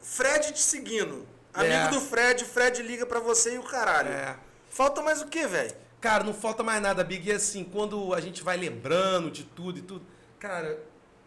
[0.00, 1.26] Fred te seguindo.
[1.52, 1.88] Amigo É.
[1.88, 4.08] do Fred, Fred liga pra você e o caralho.
[4.10, 4.36] É.
[4.70, 5.74] Falta mais o que, velho?
[6.00, 7.28] Cara, não falta mais nada, Big.
[7.28, 10.04] E assim, quando a gente vai lembrando de tudo e tudo.
[10.38, 10.78] Cara,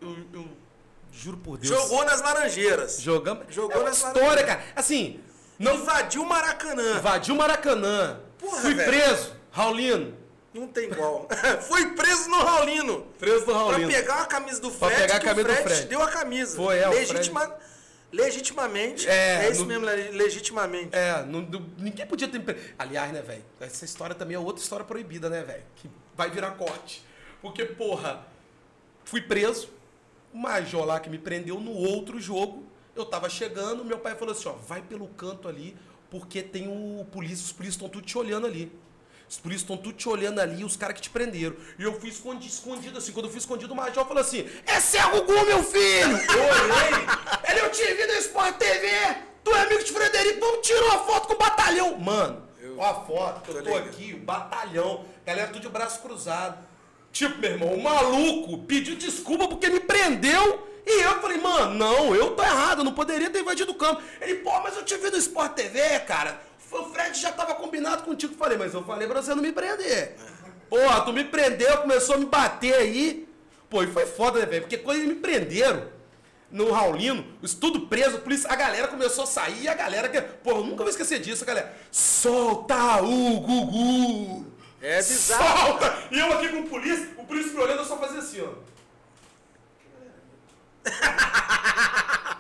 [0.02, 0.48] eu, eu
[1.12, 1.68] juro por Deus.
[1.68, 3.02] Jogou nas Laranjeiras.
[3.02, 3.46] Jogamos.
[3.54, 4.64] Jogou é uma história, cara.
[4.76, 5.20] Assim,
[5.60, 6.98] não Invadiu o Maracanã.
[6.98, 8.20] invadiu o Maracanã.
[8.40, 8.90] Porra, fui velho.
[8.90, 9.36] preso.
[9.52, 10.18] Raulino.
[10.54, 11.28] Não tem igual.
[11.68, 13.08] Foi preso no Raulino.
[13.20, 13.90] Preso Pra Raulino.
[13.90, 15.88] pegar a camisa do Pra Fred, pegar a camisa do Fred, Fred.
[15.88, 16.56] deu a camisa.
[16.58, 17.56] Foi, é, o Legitima-
[18.12, 19.08] Legitimamente.
[19.08, 20.96] É, É, isso no- mesmo, le- legitimamente.
[20.96, 21.42] É, não-
[21.78, 22.76] ninguém podia ter.
[22.78, 23.44] Aliás, né, velho?
[23.60, 25.64] Essa história também é outra história proibida, né, velho?
[25.78, 27.04] Que vai virar corte.
[27.42, 28.26] Porque, porra,
[29.06, 29.70] fui preso,
[30.34, 32.64] o major lá que me prendeu no outro jogo,
[32.96, 35.76] eu tava chegando, meu pai falou assim: ó, vai pelo canto ali,
[36.10, 38.72] porque tem o polícia, os polícias estão tudo te olhando ali.
[39.32, 41.56] Os polícias estão tudo te olhando ali, os caras que te prenderam.
[41.80, 43.14] E eu fui escondido, escondido assim.
[43.14, 46.18] Quando eu fui escondido, o major falou assim: Esse é o Gugu, meu filho!
[46.36, 47.08] Eu olhei,
[47.48, 48.90] ele eu te vi no Sport TV!
[49.42, 51.98] Tu é amigo de Frederico, vamos tirar uma foto com o batalhão!
[51.98, 52.44] Mano,
[52.78, 56.58] ó a foto, que eu tô tô aqui, o batalhão, galera tudo de braço cruzado.
[57.14, 60.68] Tipo, meu irmão, o maluco pediu desculpa porque me prendeu.
[60.86, 64.02] E eu falei, mano, não, eu tô errado, eu não poderia ter invadido o campo.
[64.20, 66.51] Ele, pô, mas eu te vi no Sport TV, cara.
[66.72, 68.34] O Fred já tava combinado contigo.
[68.36, 70.16] Falei, mas eu falei pra você não me prender.
[70.70, 73.28] Porra, tu me prendeu, começou a me bater aí.
[73.70, 74.62] Pô, e foi foda, né, velho?
[74.62, 75.90] Porque quando eles me prenderam
[76.50, 80.10] no Raulino, isso tudo preso, a polícia, a galera começou a sair e a galera
[80.10, 80.22] que.
[80.22, 81.76] Pô, eu nunca vou esquecer disso, galera.
[81.92, 84.46] Solta o Gugu!
[84.82, 85.68] É bizarro.
[85.68, 86.04] Solta!
[86.12, 88.50] E eu aqui com o polícia, o polícia me olhando, eu só fazia assim, ó.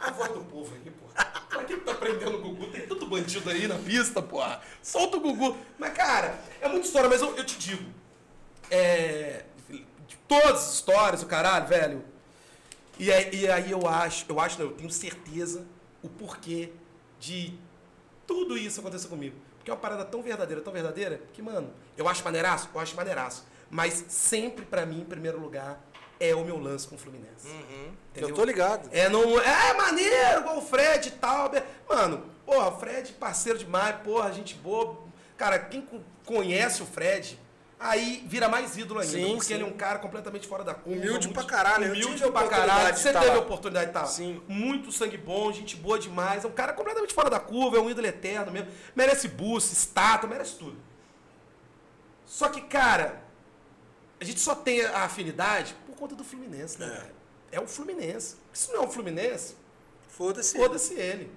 [0.01, 1.25] A voz do povo aí, porra.
[1.49, 2.67] Pra que tá prendendo o Gugu?
[2.67, 4.61] Tem tanto bandido aí na pista, porra.
[4.81, 5.57] Solta o Gugu.
[5.77, 7.83] Mas, cara, é muita história, mas eu, eu te digo.
[8.69, 9.43] É.
[9.69, 12.03] De todas as histórias, o caralho, velho.
[12.97, 15.65] E aí, e aí eu acho, eu acho, não, eu tenho certeza
[16.03, 16.71] o porquê
[17.19, 17.53] de
[18.25, 19.35] tudo isso acontecer comigo.
[19.57, 22.95] Porque é uma parada tão verdadeira, tão verdadeira, que, mano, eu acho maneiraço, eu acho
[22.95, 23.45] maneiraço.
[23.69, 25.79] Mas sempre, pra mim, em primeiro lugar,
[26.21, 27.47] é o meu lance com o Fluminense.
[28.11, 28.29] Entendeu?
[28.29, 28.87] Eu tô ligado.
[28.91, 31.51] É, não, é maneiro, igual o Fred e tal.
[31.89, 34.97] Mano, porra, o Fred, parceiro demais, porra, gente boa.
[35.37, 37.39] Cara, quem co- conhece o Fred,
[37.79, 39.11] aí vira mais ídolo ainda.
[39.13, 39.53] Sim, porque sim.
[39.55, 40.99] ele é um cara completamente fora da curva.
[40.99, 42.95] Humilde muito- pra caralho, Humilde pra caralho.
[42.95, 44.07] Você teve a oportunidade de estar lá.
[44.07, 44.41] Sim.
[44.47, 46.45] Muito sangue bom, gente boa demais.
[46.45, 48.69] É um cara completamente fora da curva, é um ídolo eterno mesmo.
[48.95, 50.77] Merece busto, estátua, merece tudo.
[52.25, 53.21] Só que, cara,
[54.19, 57.07] a gente só tem a afinidade conta do Fluminense, né,
[57.51, 57.57] É.
[57.57, 58.35] É o Fluminense.
[58.53, 59.55] Se não é o Fluminense,
[60.09, 60.57] Foda-se.
[60.57, 61.29] foda-se ele.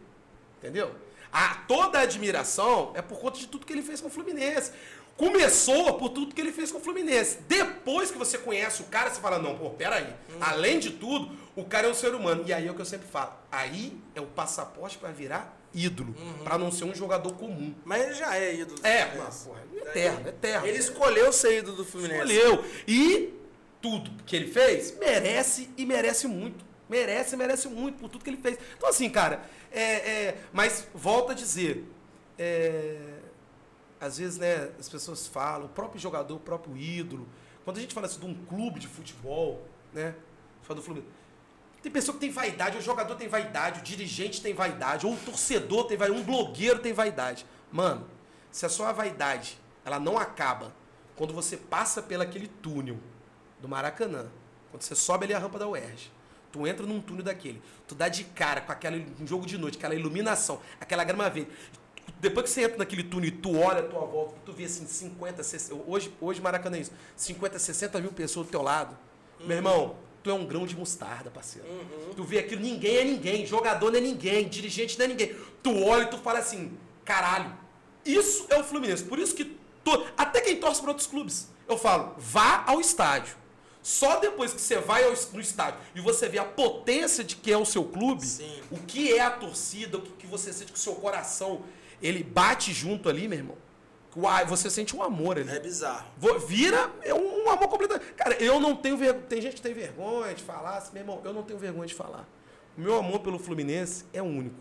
[0.58, 0.94] Entendeu?
[1.32, 4.70] A, toda a admiração é por conta de tudo que ele fez com o Fluminense.
[5.16, 7.38] Começou por tudo que ele fez com o Fluminense.
[7.48, 10.06] Depois que você conhece o cara, você fala, não, pô, peraí.
[10.30, 10.38] Hum.
[10.40, 12.44] Além de tudo, o cara é um ser humano.
[12.46, 13.32] E aí é o que eu sempre falo.
[13.50, 16.14] Aí é o passaporte para virar ídolo.
[16.16, 16.44] Uhum.
[16.44, 17.74] para não ser um jogador comum.
[17.84, 18.78] Mas ele já é ídolo.
[18.86, 20.66] É, mas, porra, é eterno, é eterno.
[20.68, 22.32] Ele escolheu ser ídolo do Fluminense.
[22.32, 22.64] Escolheu.
[22.86, 23.34] E
[23.84, 26.64] tudo que ele fez, merece e merece muito.
[26.88, 28.58] Merece, merece muito por tudo que ele fez.
[28.78, 31.84] Então, assim, cara, é, é, mas volta a dizer,
[32.38, 32.96] é,
[34.00, 37.28] às vezes, né, as pessoas falam, o próprio jogador, o próprio ídolo.
[37.62, 39.62] Quando a gente fala assim de um clube de futebol,
[39.92, 40.14] né?
[40.62, 41.12] Fala do Fluminense.
[41.82, 45.16] Tem pessoa que tem vaidade, o jogador tem vaidade, o dirigente tem vaidade, ou o
[45.18, 47.44] torcedor tem vaidade, um blogueiro tem vaidade.
[47.70, 48.08] Mano,
[48.50, 50.74] se a sua vaidade ela não acaba
[51.14, 52.98] quando você passa pelo aquele túnel
[53.64, 54.26] do Maracanã,
[54.70, 56.12] quando você sobe ali a rampa da UERJ,
[56.52, 59.78] tu entra num túnel daquele, tu dá de cara com aquele um jogo de noite,
[59.78, 61.50] aquela iluminação, aquela grama verde.
[62.20, 64.86] Depois que você entra naquele túnel e tu olha a tua volta, tu vê assim
[64.86, 68.96] 50, 60, hoje, hoje Maracanã é isso, 50, 60 mil pessoas do teu lado.
[69.40, 69.46] Uhum.
[69.46, 71.66] Meu irmão, tu é um grão de mostarda, parceiro.
[71.66, 72.14] Uhum.
[72.14, 75.34] Tu vê aquilo, ninguém é ninguém, jogador não é ninguém, dirigente não é ninguém.
[75.62, 77.50] Tu olha e tu fala assim, caralho,
[78.04, 79.04] isso é o Fluminense.
[79.04, 83.43] Por isso que tu, até quem torce para outros clubes, eu falo, vá ao estádio.
[83.84, 87.52] Só depois que você vai ao, no estádio e você vê a potência de que
[87.52, 88.60] é o seu clube, Sim.
[88.70, 91.62] o que é a torcida, o que, que você sente que o seu coração
[92.02, 93.64] ele bate junto ali, meu irmão
[94.46, 95.50] você sente um amor ali.
[95.50, 96.06] É bizarro.
[96.46, 97.98] Vira é um, amor completo.
[98.16, 99.24] Cara, eu não tenho vergonha.
[99.28, 101.94] Tem gente que tem vergonha de falar, assim, meu irmão, eu não tenho vergonha de
[101.94, 102.28] falar.
[102.76, 104.56] O meu amor pelo Fluminense é único.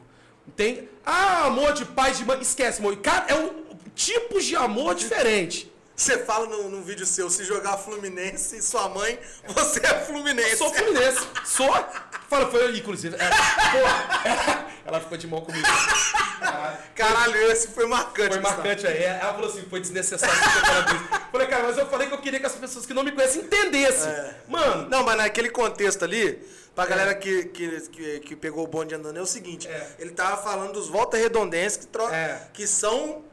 [0.56, 0.90] Tem.
[1.06, 2.42] Ah, amor de pai, de mãe.
[2.42, 2.98] Esquece, amor.
[2.98, 3.64] Cara, é um
[3.96, 5.72] tipo de amor diferente.
[5.96, 10.52] Você fala num, num vídeo seu, se jogar Fluminense e sua mãe, você é Fluminense.
[10.52, 11.28] Eu sou Fluminense.
[11.46, 11.72] Sou.
[12.28, 13.16] Fala, foi, inclusive.
[13.16, 15.68] É, porra, ela ficou de mal comigo.
[16.96, 18.34] Caralho, esse foi marcante.
[18.34, 19.20] Foi marcante, é.
[19.22, 20.36] Ela falou assim, foi desnecessário.
[21.32, 23.44] falei, cara, mas eu falei que eu queria que as pessoas que não me conhecem
[23.44, 24.12] entendessem.
[24.12, 24.36] É.
[24.48, 24.90] Mano.
[24.90, 26.44] Não, mas naquele contexto ali,
[26.74, 27.16] pra galera é.
[27.16, 29.96] que, que, que, que, pegou o bonde andando, é o seguinte: é.
[30.00, 31.98] ele tava falando dos volta redondenses que.
[32.12, 32.48] É.
[32.52, 33.24] que são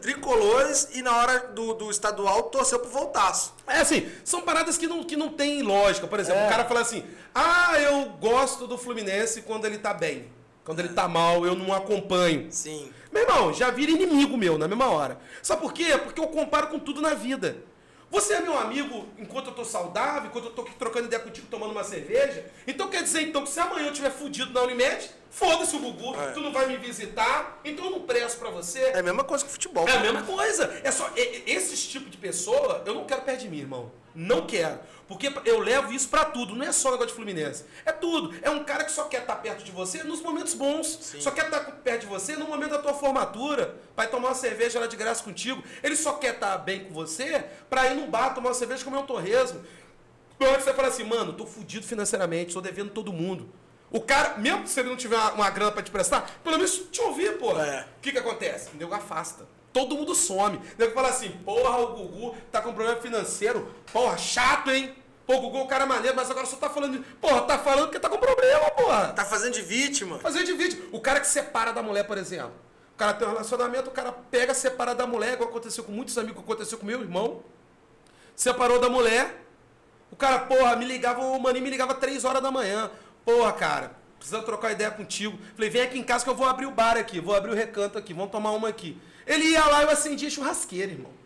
[0.00, 3.54] tricolores e na hora do, do estadual torceu pro voltaço.
[3.66, 6.06] É assim, são paradas que não, que não tem lógica.
[6.06, 6.46] Por exemplo, é.
[6.46, 7.04] o cara fala assim:
[7.34, 10.30] ah, eu gosto do Fluminense quando ele tá bem.
[10.64, 12.48] Quando ele tá mal, eu não acompanho.
[12.50, 12.90] Sim.
[13.10, 15.18] Meu irmão, já vira inimigo meu na mesma hora.
[15.42, 15.96] Sabe por quê?
[15.96, 17.56] Porque eu comparo com tudo na vida.
[18.10, 21.46] Você é meu amigo enquanto eu tô saudável, enquanto eu tô aqui trocando ideia contigo,
[21.50, 22.50] tomando uma cerveja.
[22.66, 26.16] Então quer dizer então que se amanhã eu tiver fudido na Unimed, foda-se o Gugu,
[26.16, 26.32] é.
[26.32, 28.80] tu não vai me visitar, então eu não presto pra você.
[28.80, 29.86] É a mesma coisa que futebol.
[29.86, 30.80] É a mesma coisa.
[30.82, 33.92] É só esses tipos de pessoa, eu não quero perto de mim, irmão.
[34.14, 34.80] Não quero.
[35.08, 37.64] Porque eu levo isso para tudo, não é só negócio de Fluminense.
[37.86, 38.34] É tudo.
[38.42, 40.98] É um cara que só quer estar tá perto de você nos momentos bons.
[41.00, 41.20] Sim.
[41.20, 44.34] Só quer estar tá perto de você no momento da tua formatura, ir tomar uma
[44.34, 45.64] cerveja lá de graça contigo.
[45.82, 48.84] Ele só quer estar tá bem com você para ir no bar tomar uma cerveja
[48.84, 49.64] comer um torresmo.
[50.38, 53.48] Que você fala assim, mano, tô fudido financeiramente, tô devendo todo mundo.
[53.90, 56.82] O cara, mesmo se ele não tiver uma, uma grana para te prestar, pelo menos
[56.92, 57.58] te ouvir, pô.
[57.58, 57.86] É.
[57.96, 58.68] O que que acontece?
[58.74, 60.60] O nego afasta todo mundo some.
[60.76, 63.72] Nego fala assim, porra, o Gugu tá com problema financeiro.
[63.92, 64.94] Porra, chato, hein?
[65.28, 67.04] Pô, o Gugu é um cara maneiro, mas agora só tá falando.
[67.20, 69.08] Porra, tá falando porque tá com problema, porra.
[69.08, 70.18] Tá fazendo de vítima.
[70.20, 70.86] Fazendo de vítima.
[70.90, 72.54] O cara que separa da mulher, por exemplo.
[72.94, 76.16] O cara tem um relacionamento, o cara pega, separa da mulher, igual aconteceu com muitos
[76.16, 77.42] amigos, aconteceu com meu irmão.
[78.34, 79.44] Separou da mulher.
[80.10, 82.90] O cara, porra, me ligava, o maninho me ligava três horas da manhã.
[83.22, 85.38] Porra, cara, precisando trocar ideia contigo.
[85.54, 87.54] Falei, vem aqui em casa que eu vou abrir o bar aqui, vou abrir o
[87.54, 88.98] recanto aqui, vamos tomar uma aqui.
[89.26, 91.17] Ele ia lá e eu acendia churrasqueira, irmão.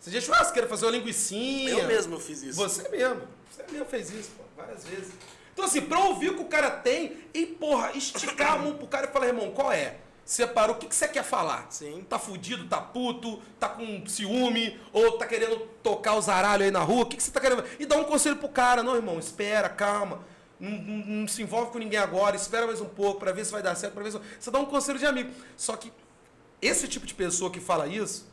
[0.00, 1.70] Acendia churrasqueira, fazer uma linguiçinha.
[1.70, 2.56] Eu mesmo fiz isso.
[2.56, 3.22] Você mesmo.
[3.50, 5.12] Você mesmo fez isso, pô, várias vezes.
[5.52, 8.86] Então, assim, pra ouvir o que o cara tem e, porra, esticar a mão pro
[8.86, 9.96] cara e falar, irmão, qual é?
[10.22, 11.66] Separou, o que, que você quer falar?
[11.70, 12.04] Sim.
[12.08, 16.80] Tá fudido, tá puto, tá com ciúme, ou tá querendo tocar os aralhos aí na
[16.80, 17.64] rua, o que, que você tá querendo?
[17.78, 20.20] E dá um conselho pro cara, não, irmão, espera, calma.
[20.60, 23.52] Não, não, não, se envolve com ninguém agora, espera mais um pouco para ver se
[23.52, 24.20] vai dar certo, para ver se...
[24.38, 25.30] Você dá um conselho de amigo.
[25.56, 25.92] Só que
[26.60, 28.26] esse tipo de pessoa que fala isso,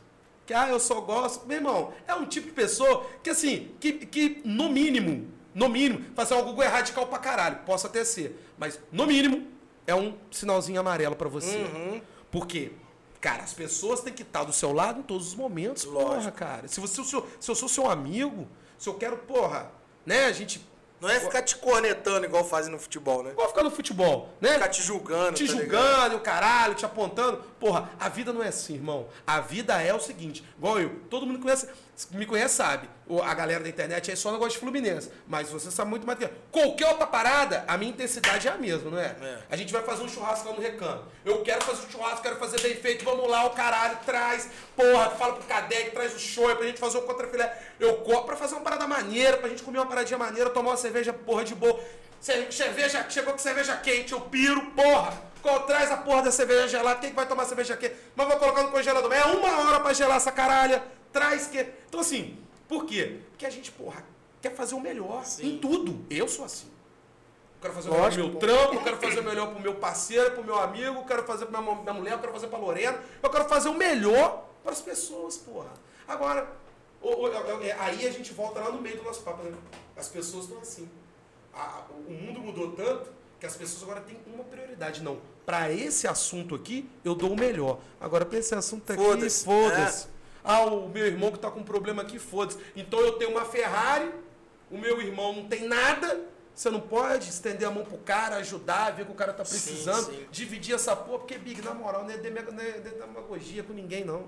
[0.46, 3.92] que ah, eu só gosto, meu irmão, é um tipo de pessoa que assim, que,
[3.92, 8.78] que no mínimo, no mínimo, fazer algo é radical pra caralho, possa até ser, mas
[8.92, 9.46] no mínimo
[9.86, 11.56] é um sinalzinho amarelo para você.
[11.56, 12.00] Uhum.
[12.30, 12.72] Por quê?
[13.20, 16.14] Cara, as pessoas têm que estar do seu lado em todos os momentos, Lógico.
[16.14, 16.68] porra, cara.
[16.68, 18.46] Se, você, se, eu, se eu sou seu amigo,
[18.76, 19.70] se eu quero, porra,
[20.04, 20.60] né, a gente
[21.04, 23.32] não é ficar te cornetando igual fazem no futebol, né?
[23.32, 24.54] Igual ficar no futebol, né?
[24.54, 25.34] Ficar te julgando.
[25.34, 27.44] Te tá julgando, o caralho, te apontando.
[27.60, 29.06] Porra, a vida não é assim, irmão.
[29.26, 31.68] A vida é o seguinte, igual eu, todo mundo conhece.
[32.10, 32.88] Me conhece sabe,
[33.24, 35.10] a galera da internet aí só não gosta de Fluminense.
[35.28, 36.34] Mas você sabe muito mais do que.
[36.50, 39.14] Qualquer outra parada, a minha intensidade é a mesma, não é?
[39.20, 39.38] É.
[39.50, 41.04] A gente vai fazer um churrasco lá no Recanto.
[41.24, 43.04] Eu quero fazer um churrasco, quero fazer bem feito.
[43.04, 44.48] Vamos lá, o caralho, traz.
[44.76, 47.56] Porra, fala pro Cadec, traz o show aí pra gente fazer um contrafilé.
[47.78, 50.76] Eu compro pra fazer uma parada maneira, pra gente comer uma paradinha maneira, tomar uma
[50.76, 51.78] cerveja, porra, de boa.
[52.20, 55.12] Ce- Cerveja, chegou com cerveja quente, eu piro, porra.
[55.42, 57.94] Qual- Traz a porra da cerveja gelada, quem que vai tomar cerveja quente?
[58.16, 59.12] Mas vou colocar no congelador.
[59.12, 60.82] É uma hora pra gelar essa caralha.
[61.14, 61.64] Traz que.
[61.88, 62.36] Então assim,
[62.68, 63.20] por quê?
[63.30, 64.04] Porque a gente, porra,
[64.42, 65.46] quer fazer o melhor Sim.
[65.54, 66.04] em tudo.
[66.10, 66.66] Eu sou assim.
[66.66, 69.74] Eu quero fazer o melhor pro meu trampo, eu quero fazer o melhor pro meu
[69.76, 72.58] parceiro, pro meu amigo, eu quero fazer pra minha, minha mulher, eu quero fazer pra
[72.58, 75.70] Lorena, eu quero fazer o melhor para as pessoas, porra.
[76.06, 76.46] Agora,
[77.02, 79.56] é- é- aí a gente volta lá no meio do nosso papo, né?
[79.96, 80.88] As pessoas estão assim.
[82.06, 83.08] O mundo mudou tanto
[83.38, 85.02] que as pessoas agora têm uma prioridade.
[85.02, 87.78] Não, para esse assunto aqui, eu dou o melhor.
[88.00, 90.08] Agora, para esse assunto aqui, Foda-se, foda-se.
[90.44, 92.58] Ah, o meu irmão que tá com problema aqui, foda-se.
[92.76, 94.12] Então eu tenho uma Ferrari,
[94.70, 96.20] o meu irmão não tem nada.
[96.54, 99.50] Você não pode estender a mão pro cara, ajudar, ver que o cara tá Sim,
[99.50, 100.26] precisando, sim.
[100.30, 104.20] dividir essa porra, porque, Big, na moral, não é é demagogia com ninguém, não.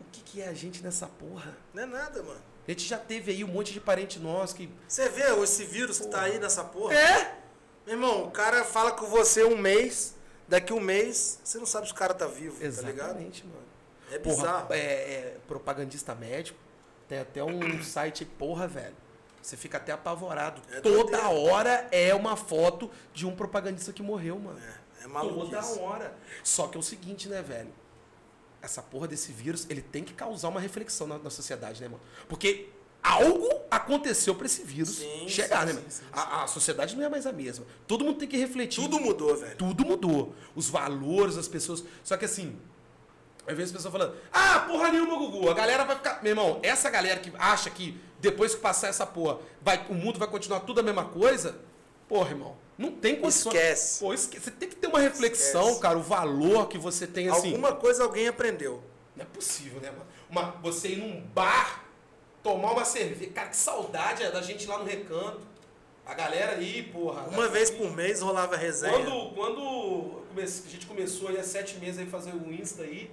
[0.00, 1.56] O que, que é a gente nessa porra?
[1.72, 2.40] Não é nada, mano.
[2.66, 4.68] A gente já teve aí um monte de parente nosso que.
[4.88, 6.94] Você vê esse vírus que tá aí nessa porra?
[6.94, 7.38] É?
[7.86, 10.16] Meu irmão, o cara fala com você um mês,
[10.48, 13.10] daqui um mês, você não sabe se o cara tá vivo, tá ligado?
[13.10, 13.69] Exatamente, mano.
[14.10, 14.72] É Porra, bizarro.
[14.72, 16.58] é, é propagandista médico.
[17.08, 18.94] Tem até um site, porra, velho.
[19.42, 20.60] Você fica até apavorado.
[20.70, 21.28] É Toda doideira.
[21.30, 24.58] hora é uma foto de um propagandista que morreu, mano.
[24.58, 25.78] É, é Toda maluquice.
[25.78, 26.14] hora.
[26.44, 27.72] Só que é o seguinte, né, velho?
[28.60, 32.02] Essa porra desse vírus, ele tem que causar uma reflexão na, na sociedade, né, mano?
[32.28, 32.68] Porque
[33.02, 36.04] algo aconteceu pra esse vírus Sim, chegar, sim, né, sim.
[36.12, 37.64] A, a sociedade não é mais a mesma.
[37.86, 38.82] Todo mundo tem que refletir.
[38.82, 39.56] Tudo mudou, velho.
[39.56, 40.34] Tudo mudou.
[40.54, 41.82] Os valores das pessoas.
[42.04, 42.58] Só que assim,
[43.50, 45.48] às vezes as pessoas falando, ah, porra nenhuma, Gugu.
[45.50, 46.22] A galera vai ficar.
[46.22, 50.18] Meu irmão, essa galera que acha que depois que passar essa porra, vai, o mundo
[50.18, 51.58] vai continuar tudo a mesma coisa,
[52.08, 52.56] porra, irmão.
[52.76, 53.52] Não tem condição.
[53.52, 54.00] Esquece.
[54.00, 55.80] Pô, Você tem que ter uma reflexão, Esquece.
[55.82, 57.48] cara, o valor que você tem assim.
[57.48, 58.82] Alguma coisa alguém aprendeu.
[59.14, 60.06] Não é possível, né, mano?
[60.30, 61.84] Uma, você ir num bar,
[62.42, 63.30] tomar uma cerveja.
[63.32, 65.40] Cara, que saudade é da gente lá no recanto.
[66.06, 67.22] A galera aí, porra.
[67.28, 68.92] Uma vez por mês rolava resenha.
[68.92, 73.10] Quando, quando a gente começou aí há sete meses aí fazer o Insta aí,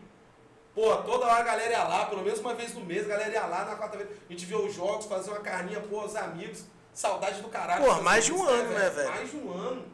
[0.77, 3.33] pô, toda hora a galera ia lá, pelo menos uma vez no mês, a galera
[3.33, 4.11] ia lá na quarta-feira.
[4.29, 6.65] A gente via os jogos, fazia uma carninha, pô, os amigos.
[6.93, 7.83] Saudade do caralho.
[7.83, 9.09] Pô, mais de um isso, ano, né, velho?
[9.09, 9.85] Mais de um ano.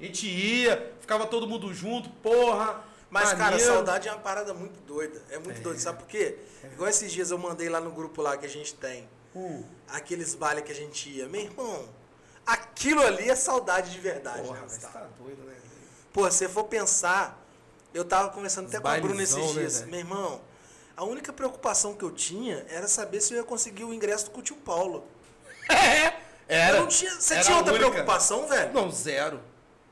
[0.00, 2.82] A gente ia, ficava todo mundo junto, porra.
[3.10, 3.72] Mas, cara, maneiro.
[3.72, 5.22] saudade é uma parada muito doida.
[5.30, 5.78] É muito doido.
[5.78, 6.38] Sabe por quê?
[6.72, 9.08] Igual esses dias eu mandei lá no grupo lá que a gente tem.
[9.34, 9.64] Hum.
[9.88, 11.28] Aqueles bailes que a gente ia.
[11.28, 11.88] Meu irmão,
[12.46, 14.94] aquilo ali é saudade de verdade, Porra, né, Gustavo?
[14.94, 15.54] tá doido, né?
[16.12, 17.45] Pô, se você for pensar,
[17.96, 19.78] eu tava conversando até Os com a Bruna esses né, dias.
[19.80, 19.90] velho?
[19.90, 20.40] Meu irmão,
[20.96, 24.42] a única preocupação que eu tinha era saber se eu ia conseguir o ingresso do
[24.42, 25.04] tio Paulo.
[25.68, 26.12] É,
[26.48, 26.76] era.
[26.78, 27.90] Eu tinha, você Era tinha outra única.
[27.90, 28.72] preocupação, velho?
[28.72, 29.40] Não, zero.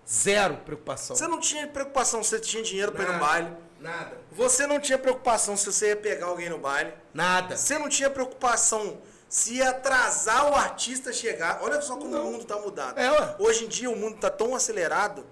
[0.08, 1.16] Zero preocupação.
[1.16, 3.50] Você não tinha preocupação se você tinha dinheiro pra ir no baile.
[3.80, 4.16] Nada.
[4.30, 6.92] Você não tinha preocupação se você ia pegar alguém no baile.
[7.12, 7.56] Nada.
[7.56, 8.98] Você não tinha preocupação
[9.28, 11.58] se ia atrasar o artista chegar.
[11.60, 12.28] Olha só como Não.
[12.28, 12.98] o mundo tá mudado.
[13.00, 13.34] É.
[13.40, 15.26] Hoje em dia o mundo tá tão acelerado.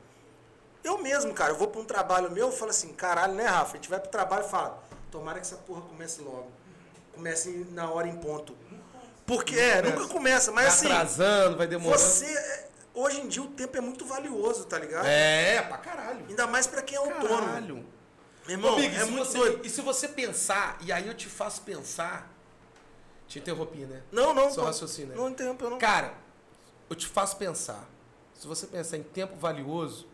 [0.85, 3.73] Eu mesmo, cara, eu vou pra um trabalho meu e falo assim, caralho, né, Rafa?
[3.73, 6.51] A gente vai pro trabalho e fala, tomara que essa porra comece logo.
[7.15, 8.57] Comece na hora em ponto.
[9.27, 12.03] Porque, é, nunca começa, mas vai assim, atrasando, vai demorando.
[12.03, 12.27] você.
[12.27, 15.07] é, Hoje em dia o tempo é muito valioso, tá ligado?
[15.07, 16.27] É, pra caralho.
[16.29, 17.47] Ainda mais pra quem é autônomo.
[17.47, 17.87] Caralho.
[18.47, 19.65] Meu irmão, Ô, Big, é muito você- doido.
[19.67, 22.29] E se você pensar, e aí eu te faço pensar.
[23.29, 24.03] Te interrompi, né?
[24.13, 24.53] Não, não.
[24.53, 25.17] Pô, raciocínio.
[25.17, 25.79] Não interrompa, não.
[25.79, 26.13] Cara,
[26.91, 27.83] eu te faço pensar.
[28.35, 30.07] Se você pensar em tempo valioso,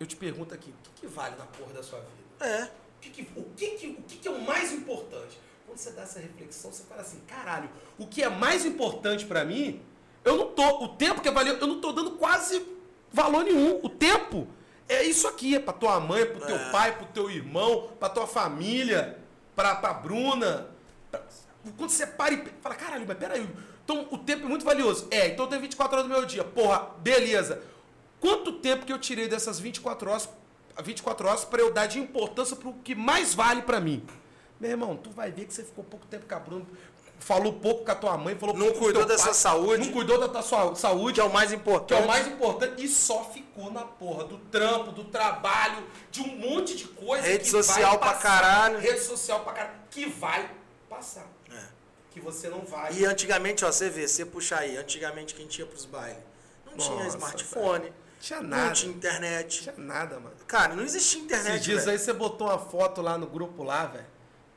[0.00, 2.46] eu te pergunto aqui, o que, que vale na porra da sua vida?
[2.46, 2.64] É.
[2.64, 5.38] O que, que- o que, que- o que, que é o mais importante?
[5.66, 9.44] Quando você dá essa reflexão, você fala assim, caralho, o que é mais importante pra
[9.44, 9.80] mim,
[10.24, 10.84] eu não tô.
[10.84, 12.66] O tempo que é valioso, eu não tô dando quase
[13.12, 13.78] valor nenhum.
[13.82, 14.48] O tempo
[14.88, 16.70] é isso aqui, é pra tua mãe, pro teu É.
[16.72, 19.18] pai, pro teu irmão, pra tua família,
[19.54, 20.68] pra, pra Bruna.
[21.10, 21.22] Pra-
[21.76, 23.48] Quando você para e fala, caralho, mas peraí.
[23.84, 25.06] Então o tempo é muito valioso.
[25.10, 26.42] É, então eu tenho 24 horas do meu dia.
[26.44, 27.62] Porra, beleza.
[28.20, 30.28] Quanto tempo que eu tirei dessas 24 horas,
[30.82, 34.04] 24 horas para eu dar de importância pro que mais vale pra mim?
[34.60, 36.66] Meu irmão, tu vai ver que você ficou pouco tempo com a Bruna,
[37.18, 39.86] falou pouco com a tua mãe, falou Não cuidou da pai, saúde.
[39.86, 41.88] Não cuidou da tua sua saúde, Que é o mais importante.
[41.88, 46.20] que é o mais importante, e só ficou na porra do trampo, do trabalho, de
[46.20, 48.22] um monte de coisa Rede social vai pra passar.
[48.22, 48.78] caralho.
[48.80, 50.50] Rede social pra caralho, que vai
[50.90, 51.26] passar.
[51.50, 51.64] É.
[52.10, 52.92] Que você não vai.
[52.92, 56.18] E antigamente, ó, você vê, você puxa aí, antigamente quem tinha pros bailes,
[56.66, 57.90] não tinha Nossa, smartphone,
[58.20, 58.72] Tinha não nada.
[58.72, 59.62] tinha internet.
[59.62, 60.36] Tinha nada, mano.
[60.46, 63.86] Cara, não existia internet, Esses dias aí você botou uma foto lá no grupo lá,
[63.86, 64.06] velho.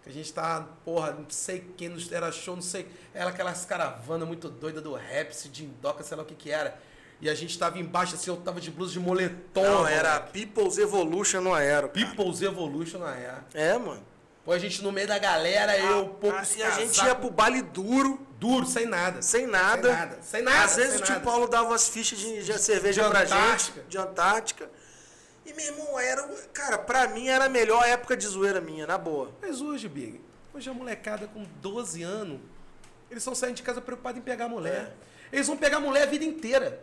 [0.03, 2.85] Que a gente tá, porra, não sei quem era show, não sei.
[3.13, 6.77] Era aquelas caravanas muito doida do rap, de indoca, sei lá o que que era.
[7.21, 9.63] E a gente tava embaixo, assim, eu tava de blusa de moletom.
[9.63, 9.87] Não, mano.
[9.87, 11.87] era People's Evolution no Aero.
[11.87, 12.05] cara.
[12.05, 13.45] People's Evolution na era.
[13.53, 14.03] É, mano.
[14.45, 17.29] Pô, a gente no meio da galera, eu, poucos Ah, E a gente ia pro
[17.29, 19.21] baile duro, duro, sem nada.
[19.21, 19.87] sem nada.
[19.89, 21.23] Sem nada, sem nada, Às vezes o tio nada.
[21.25, 23.79] Paulo dava umas fichas de, de cerveja De pra Antártica.
[23.81, 24.69] gente, de Antártica.
[25.45, 26.23] E, meu irmão, era.
[26.53, 29.31] Cara, pra mim era a melhor época de zoeira minha, na boa.
[29.41, 30.19] Mas hoje, Big,
[30.53, 32.39] hoje a molecada com 12 anos,
[33.09, 34.93] eles estão saindo de casa preocupados em pegar mulher.
[35.31, 36.81] Eles vão pegar mulher a vida inteira.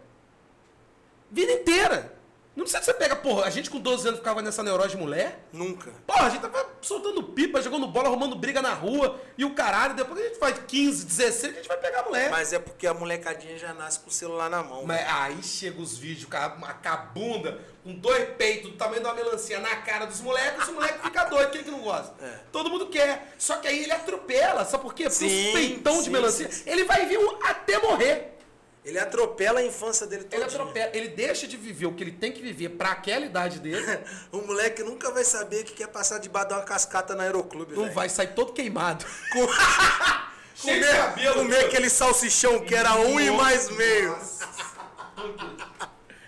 [1.30, 2.12] Vida inteira.
[2.60, 4.98] Não precisa que você pega, porra, a gente com 12 anos ficava nessa neurose de
[4.98, 5.46] mulher.
[5.50, 5.90] Nunca.
[6.06, 9.94] Porra, a gente tava soltando pipa, jogando bola, arrumando briga na rua e o caralho.
[9.94, 12.30] Depois a gente faz 15, 16, que a gente vai pegar mulher.
[12.30, 14.84] Mas é porque a molecadinha já nasce com o celular na mão.
[14.84, 19.00] Mas aí chega os vídeos com a, com a bunda, com dois peitos do tamanho
[19.00, 22.12] de uma melancia na cara dos moleques, os moleques ficam doidos, quem que não gosta?
[22.22, 22.40] É.
[22.52, 23.32] Todo mundo quer.
[23.38, 25.04] Só que aí ele atropela, sabe por quê?
[25.04, 28.36] Porque Sim, os peitão de sim, melancia, sim, ele vai vir até morrer.
[28.84, 30.46] Ele atropela a infância dele Ele todinha.
[30.46, 33.84] atropela, ele deixa de viver o que ele tem que viver pra aquela idade dele,
[34.32, 37.82] O moleque nunca vai saber que quer passar debaixo de uma cascata na Aeroclube, não
[37.82, 37.94] velho.
[37.94, 39.04] vai sair todo queimado.
[39.32, 39.46] Com-
[40.62, 44.18] comer, cabelo, comer aquele salsichão que era um e mais meio.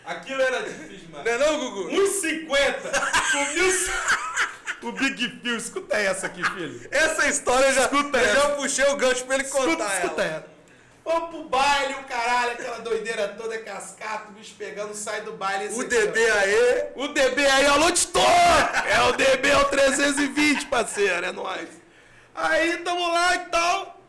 [0.04, 1.24] Aquilo era difícil, mano.
[1.24, 1.88] Não é não, Gugu?
[1.90, 2.74] 1,50.
[4.82, 6.88] O Big Phil, escuta essa aqui, filho.
[6.90, 8.34] Essa história eu já, Escuta eu essa.
[8.34, 9.94] já puxei o gancho pra ele contar Escuta, ela.
[10.02, 10.52] escuta ela.
[11.04, 15.74] Vamos pro baile, o caralho, aquela doideira toda, cascata, o bicho pegando, sai do baile.
[15.74, 18.22] O DB aí, O DB aí, alô, Titor!
[18.22, 21.68] É o DB, é o 320, parceiro, é nóis.
[22.34, 24.00] Aí, tamo lá e tal.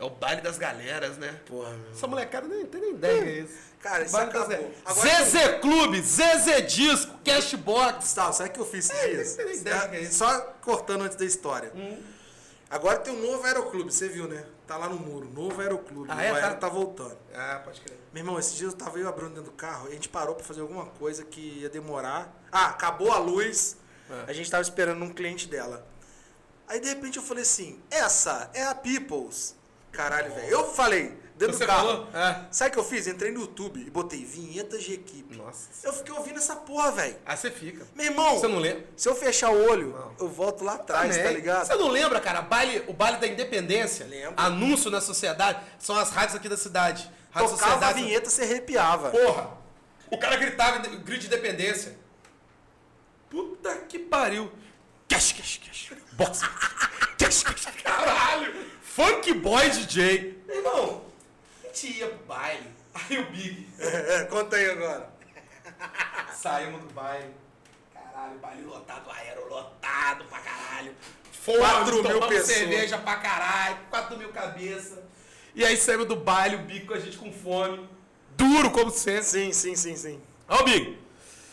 [0.00, 1.38] É o baile das galeras, né?
[1.46, 1.92] Porra, meu.
[1.92, 3.58] Essa molecada nem tem nem ideia que é isso.
[3.84, 4.72] Cara, isso acabou.
[4.86, 8.14] Agora Zezé Clube, Zezé Disco, Cashbox.
[8.14, 9.36] Tal, sabe o que eu fiz esses É, dias?
[9.36, 10.14] não tem ideia é isso.
[10.14, 11.70] Só cortando antes da história.
[12.70, 14.42] Agora tem um novo aeroclube, você viu, né?
[14.66, 16.10] Tá lá no muro, novo aeroclube.
[16.10, 16.30] Ah, o é?
[16.30, 17.18] aero Tá- tá voltando.
[17.34, 17.98] Ah, pode crer.
[18.12, 19.94] Meu irmão, esses dias eu tava eu e a Bruna dentro do carro, e a
[19.94, 22.32] gente parou pra fazer alguma coisa que ia demorar.
[22.50, 23.76] Ah, acabou a luz,
[24.08, 24.30] É.
[24.30, 25.86] a gente tava esperando um cliente dela.
[26.66, 29.54] Aí de repente eu falei assim, essa é a Peoples.
[29.92, 30.48] Caralho, velho.
[30.48, 31.86] Eu falei, dentro Você do carro.
[31.88, 32.08] falou?
[32.14, 32.44] É.
[32.50, 33.06] Sabe o que eu fiz?
[33.06, 35.36] Entrei no YouTube e botei vinhetas de equipe.
[35.36, 35.68] Nossa.
[35.82, 37.16] Eu fiquei ouvindo essa porra, velho.
[37.26, 37.86] Aí você fica.
[37.94, 38.84] Meu irmão, Você não lembra?
[38.96, 40.26] se eu fechar o olho, Não.
[40.26, 41.66] eu volto lá atrás, tá ligado?
[41.66, 42.40] Você não lembra, cara?
[42.42, 44.06] Baile, o baile da independência.
[44.06, 44.34] Lembro.
[44.36, 45.60] Anúncio na sociedade.
[45.78, 47.10] São as rádios aqui da cidade.
[47.30, 48.02] Rádio Tocava a Sociedade.
[48.02, 49.10] vinheta, você arrepiava.
[49.10, 49.50] Porra!
[50.10, 51.98] O cara gritava grito de independência.
[53.28, 54.50] Puta que pariu.
[55.08, 55.90] Cash, cash, cash.
[57.18, 57.42] Cash.
[57.82, 58.54] Caralho.
[58.82, 60.42] Funk boy DJ.
[60.46, 61.13] Meu irmão, a
[61.74, 62.68] gente ia pro baile.
[62.94, 63.68] Aí o Big.
[64.30, 65.10] Conta aí agora.
[66.32, 67.34] Saímos do baile.
[67.92, 70.94] Caralho, baile lotado, aero lotado pra caralho.
[71.32, 72.56] Fome, Quatro mil tomamos pessoas.
[72.56, 75.02] cerveja pra caralho, 4 mil cabeça.
[75.54, 77.86] E aí saímos do baile, o Big com a gente com fome.
[78.36, 79.24] Duro, como sempre.
[79.24, 80.22] Sim, sim, sim, sim.
[80.48, 80.96] Ó, o Big.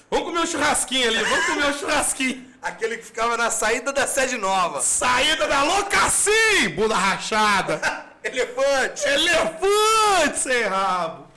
[0.10, 2.52] Vamos comer um churrasquinho ali, vamos comer um churrasquinho.
[2.62, 4.82] Aquele que ficava na saída da sede nova.
[4.82, 8.11] Saída da Locacim, bunda rachada.
[8.24, 9.08] Elefante.
[9.08, 11.28] Elefante sem rabo.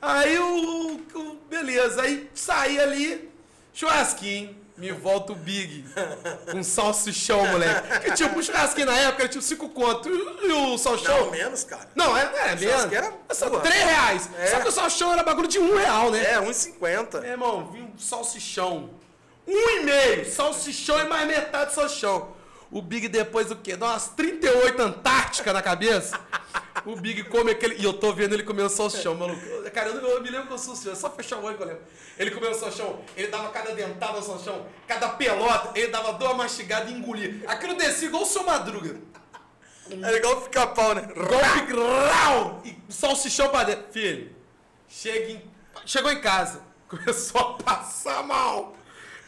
[0.00, 3.30] Aí o, o- Beleza, aí saí ali,
[3.74, 4.60] churrasquinho.
[4.74, 5.84] Me volta o Big.
[6.50, 8.00] Com salsichão, moleque.
[8.00, 10.08] Que tipo, o churrasquinho na época era tipo 5 conto.
[10.08, 11.26] E o salsichão?
[11.26, 11.86] Não, menos, cara.
[11.94, 12.56] Não, é, é.
[12.56, 13.62] Churrasquinho era, É só porra.
[13.62, 14.30] 3 reais.
[14.38, 14.46] É.
[14.46, 16.24] Só que o salsichão era bagulho de 1 real, né?
[16.32, 17.20] É, 1,50.
[17.20, 18.90] Meu irmão, vi um salsichão.
[19.46, 20.24] Um e meio.
[20.32, 22.28] Salsichão e mais metade de salsichão.
[22.72, 23.76] O Big depois o quê?
[23.76, 26.18] Dá umas 38 Antártica na cabeça.
[26.86, 27.76] O Big come aquele.
[27.76, 29.40] E eu tô vendo ele comer o salsichão, maluco.
[29.72, 31.66] Cara, eu, eu me lembro que eu sou é só fechar o olho que eu
[31.66, 31.82] lembro.
[32.18, 36.34] Ele comeu o salsichão, ele dava cada dentada ao salsichão, cada pelota, ele dava duas
[36.36, 37.42] mastigadas e engolia.
[37.46, 39.00] Aquilo descia igual o seu madruga.
[39.90, 41.02] É igual ficar pau, né?
[41.68, 42.62] Grau!
[42.64, 43.84] E salsichão pra dentro.
[43.92, 44.34] Filho,
[44.88, 45.50] chega em-
[45.84, 48.74] chegou em casa, começou a passar mal.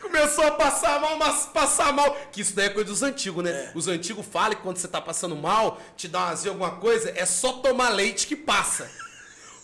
[0.04, 2.16] Começou a passar mal, mas passar mal.
[2.30, 3.50] Que isso daí é coisa dos antigos, né?
[3.50, 3.72] É.
[3.74, 7.12] Os antigos falam que quando você tá passando mal, te dá uma azia, alguma coisa,
[7.16, 8.90] é só tomar leite que passa.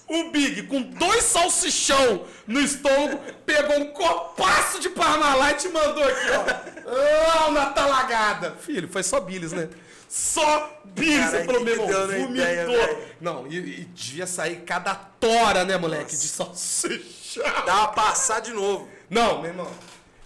[0.09, 6.27] O Big, com dois salsichão no estômago, pegou um copaço de Parmalat e mandou aqui,
[6.31, 7.45] ó.
[7.45, 8.57] Lá na talagada.
[8.61, 9.69] Filho, foi só Billis, né?
[10.09, 11.33] Só Billis.
[11.33, 12.35] Irmão, deu na vomitou.
[12.35, 12.99] ideia?
[13.21, 16.17] Não, e, e devia sair cada tora, né, moleque?
[16.17, 17.45] De salsichão.
[17.65, 18.89] Dá uma passar de novo.
[19.09, 19.71] Não, meu irmão.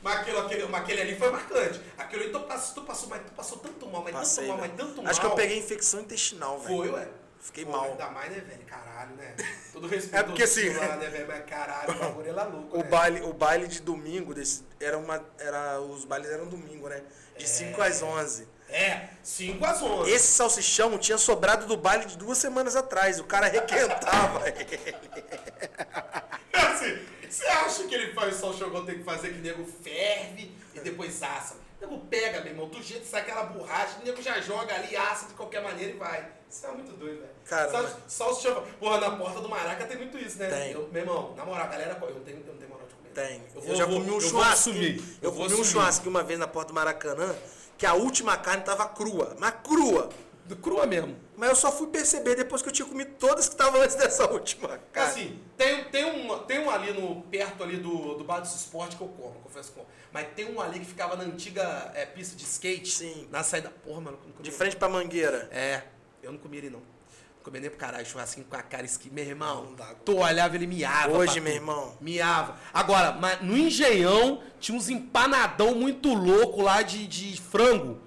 [0.05, 1.81] Mas aquele, aquele, mas aquele ali foi marcante.
[1.97, 4.61] Aquele ali tu passou, tu passou, mas tu passou tanto mal, mas Passei, tanto mal,
[4.61, 4.75] velho.
[4.77, 5.11] mas tanto mal.
[5.11, 6.77] Acho que eu peguei infecção intestinal, velho.
[6.77, 7.09] Foi, ué.
[7.41, 7.85] Fiquei Pô, mal.
[7.85, 8.65] Ainda mais, né, velho?
[8.67, 9.35] Caralho, né?
[9.73, 11.27] Todo respeito É porque, assim, lá, né, velho?
[11.27, 12.89] Mas caralho, o bagulho é louco, O né?
[12.89, 17.03] baile, o baile de domingo, desse, era uma, era, os bailes eram domingo, né?
[17.39, 18.47] De 5 às 11.
[18.69, 20.11] É, 5 às 11.
[20.11, 23.19] Esse salsichão tinha sobrado do baile de duas semanas atrás.
[23.21, 24.67] O cara requentava ele.
[27.35, 30.53] Você acha que ele faz só o jogão tem que fazer que o nego ferve
[30.73, 31.55] e depois assa?
[31.55, 34.73] O nego pega, meu irmão, do jeito que sai aquela borracha, o nego já joga
[34.73, 36.29] ali, assa de qualquer maneira e vai.
[36.49, 37.31] Isso é muito doido, velho.
[37.47, 38.65] Cara, Sal, mas- salsichão.
[38.79, 40.49] Porra, na porta do Maraca tem muito isso, né?
[40.49, 40.71] Tem.
[40.73, 41.99] Eu, meu irmão, na moral, a galera.
[42.01, 43.09] Eu não tenho, eu não tenho moral de comer.
[43.13, 43.43] Tem.
[43.53, 44.53] Eu, Eu, vou, já vou- comi um eu churrasco.
[44.71, 45.19] assumir.
[45.21, 47.35] Eu, vou comi um churrasco uma vez na porta do Maracanã,
[47.77, 49.35] que a última carne tava crua.
[49.41, 50.09] Mas crua.
[50.61, 51.17] Crua mesmo.
[51.37, 54.31] Mas eu só fui perceber depois que eu tinha comido todas que estavam antes dessa
[54.31, 54.79] última.
[54.93, 55.09] Cara.
[55.09, 58.97] Assim, tem, tem, um, tem um ali no, perto ali do, do bar do esporte
[58.97, 59.89] que eu como, confesso que como.
[60.13, 62.91] Mas tem um ali que ficava na antiga é, pista de skate.
[62.91, 63.29] Sim.
[63.31, 63.71] Na saída.
[63.85, 64.19] Porra, mano.
[64.41, 65.49] de frente pra mangueira.
[65.51, 65.83] É,
[66.23, 66.81] eu não comi ele não.
[66.81, 69.11] Não comi nem pro caralho, churrasquinho com a cara esqui.
[69.11, 69.95] Meu irmão, Não dá.
[70.05, 71.13] tu olhava, ele miava.
[71.13, 71.97] Hoje, meu irmão.
[72.01, 72.57] Miava.
[72.73, 78.01] Agora, no engenhão tinha uns empanadão muito louco lá de, de frango.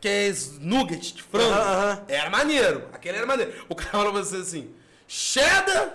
[0.00, 1.52] Que é nugget de frango.
[1.52, 2.04] Aham, aham.
[2.08, 2.88] Era maneiro.
[2.92, 3.52] Aquele era maneiro.
[3.68, 4.72] O cara falou pra você assim:
[5.06, 5.92] cheddar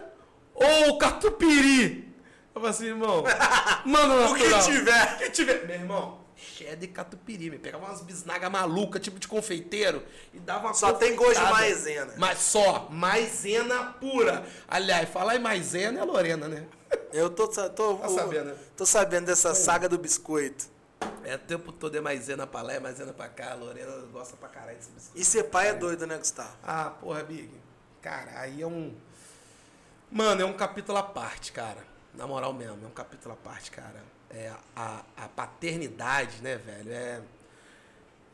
[0.54, 2.14] ou catupiry?
[2.54, 3.24] Eu falei assim, irmão.
[3.86, 5.14] Mano, O que tiver.
[5.16, 5.66] O que tiver.
[5.66, 7.50] Meu irmão, cheddar e catupiry.
[7.50, 10.04] Me pegava umas bisnagas malucas, tipo de confeiteiro,
[10.34, 12.14] e dava uma Só tem gosto de maisena.
[12.18, 14.46] Mas só, maisena pura.
[14.68, 16.66] Aliás, falar em maisena é Lorena, né?
[17.12, 18.56] Eu tô, tô, Tá sabendo, né?
[18.78, 20.73] tô sabendo dessa saga do biscoito.
[21.26, 23.52] É o tempo todo é maisena pra lá, é maisena pra cá.
[23.52, 25.20] A Lorena gosta pra caralho desse biscoito.
[25.20, 26.56] E ser pai é doido, né, Gustavo?
[26.64, 27.50] Ah, porra, Big.
[28.02, 28.94] Cara, aí é um.
[30.12, 31.84] Mano, é um capítulo à parte, cara.
[32.14, 34.04] Na moral mesmo, é um capítulo à parte, cara.
[34.30, 36.92] É a, a paternidade, né, velho?
[36.92, 37.22] É.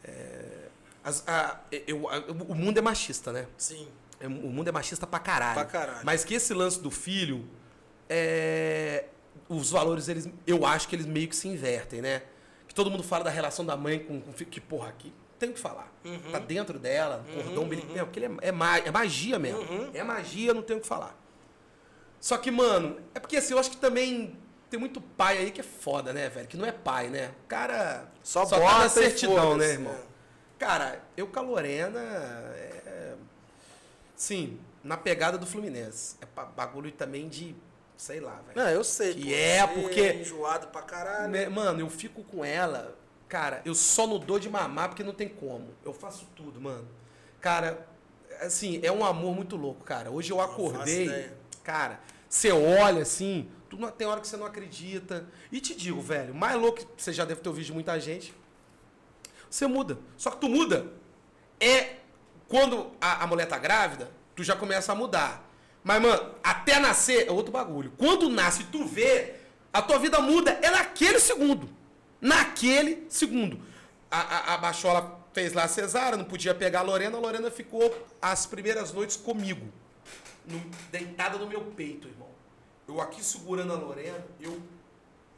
[0.04, 0.68] é
[1.04, 3.48] as- a- eu- a- o mundo é machista, né?
[3.58, 3.88] Sim.
[4.20, 5.54] É, O mundo é machista pra caralho.
[5.56, 6.06] Pra caralho.
[6.06, 7.48] Mas que esse lance do filho,
[8.10, 9.06] é,
[9.48, 12.24] os valores, eles, eu acho que eles meio que se invertem, né?
[12.70, 15.12] Que todo mundo fala da relação da mãe com, com o filho, que porra, aqui
[15.38, 15.92] tem o que falar.
[16.06, 16.32] Uhum.
[16.32, 19.60] Tá dentro dela, cordão umbilical, ele é, é, ma- é magia mesmo.
[19.62, 19.90] Uhum.
[19.94, 21.18] É magia, não tem o que falar.
[22.22, 24.38] Só que, mano, é porque assim, eu acho que também
[24.70, 26.48] tem muito pai aí que é foda, né, velho?
[26.48, 27.32] Que não é pai, né?
[27.44, 29.94] O cara Só tá bota e certidão, né, irmão?
[29.94, 29.98] é.
[30.60, 33.16] Cara, eu com a Lorena, é,
[34.16, 36.18] sim, na pegada do Fluminense.
[36.22, 36.26] É
[36.56, 37.56] bagulho também de,
[38.00, 38.54] sei lá, velho.
[38.56, 39.14] Não, eu sei.
[39.14, 41.30] Que é, você porque- enjoado pra caralho.
[41.30, 42.98] Né, Mano, eu fico com ela,
[43.28, 45.76] cara, eu só não dou de mamar porque não tem como.
[45.84, 46.88] Eu faço tudo, mano.
[47.42, 47.86] Cara,
[48.40, 50.10] assim, é um amor muito louco, cara.
[50.10, 51.30] Hoje eu acordei,
[51.62, 55.28] cara, você olha assim, tu não, tem hora que você não acredita.
[55.52, 58.34] E te digo, velho, mais louco que você já deve ter ouvido de muita gente,
[59.50, 59.98] você muda.
[60.16, 60.88] Só que tu muda.
[61.60, 61.98] É
[62.48, 65.49] quando a, a mulher tá grávida, tu já começa a mudar.
[65.90, 67.92] Mas, mano, até nascer é outro bagulho.
[67.98, 69.34] Quando nasce, tu vê,
[69.74, 71.68] a tua vida muda é naquele segundo.
[72.22, 73.60] Naquele segundo.
[74.12, 77.50] A, a, a Bachola fez lá a cesárea, não podia pegar a Lorena, a Lorena
[77.50, 77.92] ficou
[78.22, 79.68] as primeiras noites comigo.
[80.46, 80.60] no-
[80.92, 82.30] deitada no meu peito, irmão.
[82.88, 84.62] Eu aqui segurando a Lorena, eu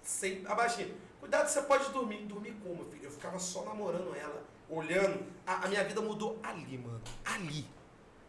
[0.04, 0.94] sem abaixei.
[1.22, 2.24] Cuidado, você pode dormir.
[2.26, 3.06] Dormir como, filho?
[3.06, 5.24] Eu ficava só namorando ela, olhando.
[5.48, 7.00] A, a minha vida mudou ali, mano.
[7.24, 7.66] Ali.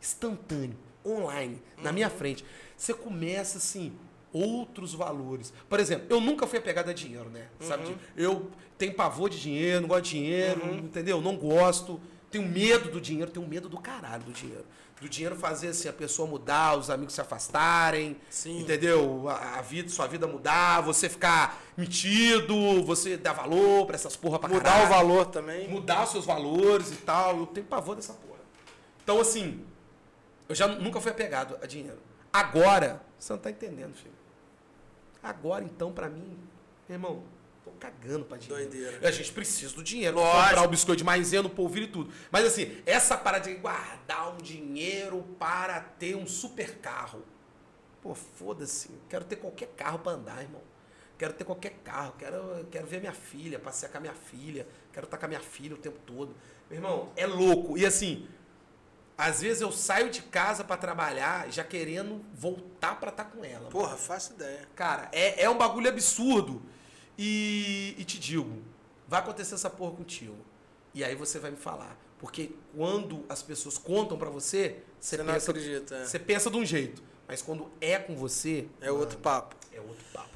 [0.00, 0.78] Instantâneo.
[1.04, 1.60] Online.
[1.78, 2.44] Na minha frente.
[2.76, 3.92] Você começa, assim,
[4.32, 5.52] outros valores.
[5.68, 7.46] Por exemplo, eu nunca fui apegado a dinheiro, né?
[7.60, 7.84] Sabe?
[7.84, 11.20] de- Eu tenho pavor de dinheiro, não gosto de dinheiro, entendeu?
[11.20, 12.00] Não gosto.
[12.30, 14.64] Tenho medo do dinheiro, tenho medo do caralho do dinheiro.
[15.00, 18.60] Do dinheiro fazer assim, a pessoa mudar, os amigos se afastarem, Sim.
[18.60, 19.28] entendeu?
[19.28, 24.38] A, a vida, sua vida mudar, você ficar metido, você dar valor pra essas porra
[24.38, 25.68] pra Mudar caralho o valor também.
[25.68, 27.36] mudar os seus valores e tal.
[27.38, 28.38] Eu tenho pavor dessa porra.
[29.02, 29.60] Então, assim,
[30.52, 31.98] eu já nunca fui apegado a dinheiro.
[32.30, 34.14] Agora, você não tá entendendo, filho.
[35.22, 36.38] Agora, então, pra mim,
[36.86, 37.24] meu irmão,
[37.64, 38.70] tô cagando pra dinheiro.
[38.70, 39.08] Doideira.
[39.08, 40.16] A gente precisa do dinheiro.
[40.16, 40.44] Lógico.
[40.48, 42.12] Comprar o biscoito de maisena, o polvilho e tudo.
[42.30, 47.22] Mas, assim, essa parada de guardar um dinheiro para ter um super carro.
[48.02, 48.90] Pô, foda-se.
[49.08, 50.60] Quero ter qualquer carro pra andar, irmão.
[51.16, 52.12] Quero ter qualquer carro.
[52.18, 54.66] Quero, quero ver minha filha, passear com a minha filha.
[54.92, 56.34] Quero estar com a minha filha o tempo todo.
[56.68, 57.78] Meu irmão, é louco.
[57.78, 58.28] E assim,
[59.16, 63.68] às vezes eu saio de casa pra trabalhar já querendo voltar pra estar com ela.
[63.68, 64.68] Porra, faço ideia.
[64.74, 66.62] Cara, é, é um bagulho absurdo.
[67.18, 68.62] E, e te digo,
[69.06, 70.36] vai acontecer essa porra contigo.
[70.94, 71.96] E aí você vai me falar.
[72.18, 76.04] Porque quando as pessoas contam pra você, você, Você não pensa, acredita, é.
[76.04, 77.02] você pensa de um jeito.
[77.26, 79.56] Mas quando é com você, É outro papo.
[79.72, 80.31] é outro papo.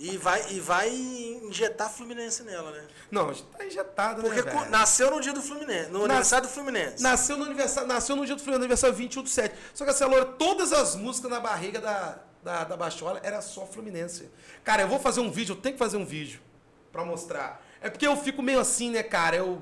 [0.00, 2.86] E vai, e vai injetar Fluminense nela, né?
[3.10, 4.70] Não, tá injetado, Porque né, velho?
[4.70, 5.90] nasceu no dia do Fluminense.
[5.90, 7.02] No Nas- aniversário do Fluminense.
[7.02, 9.54] Nasceu no aniversário, nasceu no dia do Fluminense, aniversário 21 do 7.
[9.74, 13.66] Só que essa loura, todas as músicas na barriga da, da, da Bachola era só
[13.66, 14.30] Fluminense.
[14.62, 16.40] Cara, eu vou fazer um vídeo, eu tenho que fazer um vídeo
[16.92, 17.60] pra mostrar.
[17.80, 19.34] É porque eu fico meio assim, né, cara?
[19.36, 19.60] Eu.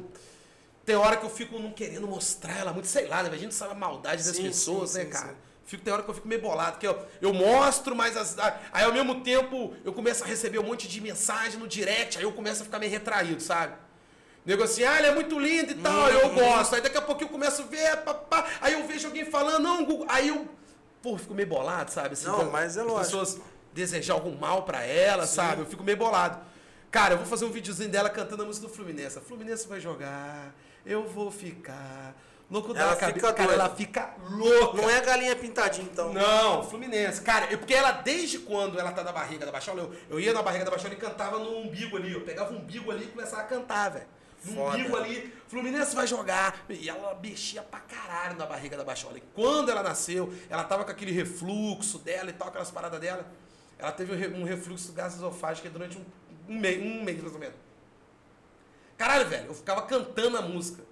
[0.85, 3.31] Tem hora que eu fico não querendo mostrar ela muito, sei lá, né?
[3.33, 5.35] A gente sabe a maldade das Sim, pessoas, sim, né, sim, cara?
[5.67, 5.71] Sim.
[5.71, 8.37] Fico, tem hora que eu fico meio bolado, porque eu, eu mostro, mas as-
[8.73, 12.25] aí ao mesmo tempo eu começo a receber um monte de mensagem no direct, aí
[12.25, 13.75] eu começo a ficar meio retraído, sabe?
[14.45, 16.77] Nego assim, ah, ele é muito lindo e tal, eu gosto.
[16.77, 19.85] Aí daqui a pouco eu começo a ver, papá, aí eu vejo alguém falando, não,
[19.85, 20.07] Google.
[20.09, 20.49] Aí eu,
[21.03, 22.13] pô, fico meio bolado, sabe?
[22.13, 23.19] Assim, Não, mas é as lógico.
[23.19, 23.41] pessoas
[23.73, 25.63] desejar algum mal pra ela, sabe?
[25.63, 26.39] Eu fico meio bolado.
[26.93, 29.19] Cara, eu vou fazer um videozinho dela cantando a música do Fluminense.
[29.19, 30.55] A Fluminense vai jogar,
[30.87, 32.15] eu vou ficar
[32.73, 34.81] da Ela fica Cara, ela fica louca.
[34.81, 36.13] Não é galinha pintadinha, então.
[36.13, 37.21] Não, Fluminense.
[37.23, 40.33] Cara, é porque ela, desde quando ela tá na barriga da Baixola, eu, eu ia
[40.33, 42.13] na barriga da Baixola e cantava no umbigo ali.
[42.13, 44.07] Eu pegava o umbigo ali e começava a cantar, velho.
[44.45, 46.65] No umbigo ali, Fluminense vai jogar.
[46.69, 49.19] E ela mexia pra caralho na barriga da Baixola.
[49.19, 53.27] E quando ela nasceu, ela tava com aquele refluxo dela e tal, aquelas paradas dela.
[53.77, 56.05] Ela teve um re- refluxo gasosofágico durante um,
[56.49, 57.57] um, mês, um mês, mais ou menos.
[58.97, 60.83] Caralho, velho, eu ficava cantando a música.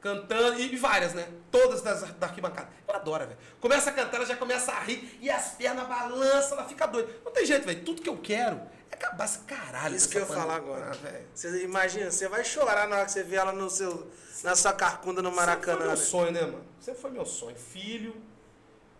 [0.00, 1.28] Cantando, e várias, né?
[1.50, 2.68] Todas das, da arquibancada.
[2.86, 3.38] Ela adora, velho.
[3.60, 7.12] Começa a cantar, ela já começa a rir, e as pernas balançam, ela fica doida.
[7.24, 7.82] Não tem jeito, velho.
[7.84, 8.60] Tudo que eu quero
[8.90, 9.96] é acabar esse caralho.
[9.96, 10.90] Isso que eu ia falar agora.
[10.92, 11.26] Ah, velho.
[11.34, 14.08] Você imagina, você vai chorar na hora que você vê ela no seu,
[14.44, 15.78] na sua carcunda no Sempre foi Maracanã.
[15.80, 15.96] meu né?
[15.96, 16.64] sonho, né, mano?
[16.80, 17.56] Sempre foi meu sonho.
[17.56, 18.16] Filho.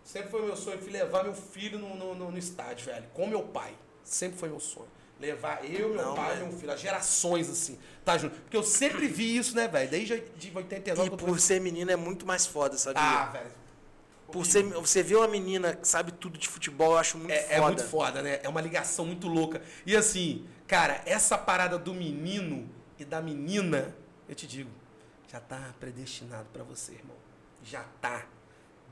[0.03, 3.05] Sempre foi meu sonho fui levar meu filho no, no, no- no estádio, velho.
[3.13, 3.73] Com meu pai.
[4.03, 4.89] Sempre foi meu sonho.
[5.19, 6.47] Levar eu, meu Não, pai e velho.
[6.49, 6.71] meu filho.
[6.71, 7.77] As gerações, assim.
[8.05, 8.39] Tá junto.
[8.39, 9.89] Porque eu sempre vi isso, né, velho?
[9.89, 13.01] Desde de 89 E tô- por ser menina é muito mais foda, sabia?
[13.01, 13.59] Ah, velho.
[14.31, 17.41] por ser, você vê uma menina que sabe tudo de futebol, eu acho muito É,
[17.41, 17.53] foda.
[17.55, 18.39] é muito foda, né?
[18.43, 19.59] É uma ligação muito louca.
[19.87, 22.69] E assim, cara, essa parada do menino
[22.99, 23.95] e da menina,
[24.27, 24.69] eu te digo,
[25.31, 27.15] já tá predestinado pra você, irmão.
[27.63, 28.25] Já tá.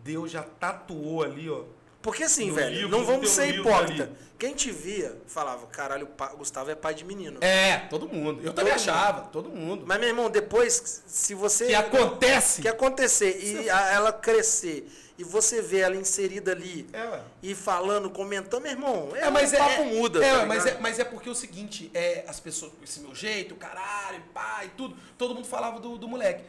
[0.03, 1.65] Deus já tatuou ali, ó.
[2.07, 4.09] Porque assim, No velho, livro, não vamos ser hipócrita.
[4.39, 7.37] Quem te via falava, caralho, o Gustavo é pai de menino.
[7.41, 8.39] É, todo mundo.
[8.41, 8.89] Eu também Todo mundo.
[8.89, 9.83] achava, todo mundo.
[9.85, 11.67] Mas, meu irmão, depois, se você.
[11.67, 12.61] que acontece.
[12.61, 18.61] que acontecer e ela crescer e você vê ela inserida ali É, e falando, comentando,
[18.61, 20.23] meu irmão, é, É, mas o é, papo é- muda.
[20.25, 23.01] É, tá mas, é, mas é porque é o seguinte, é, as pessoas com esse
[23.01, 26.45] meu jeito, caralho, pai, tudo, todo mundo falava do, do moleque.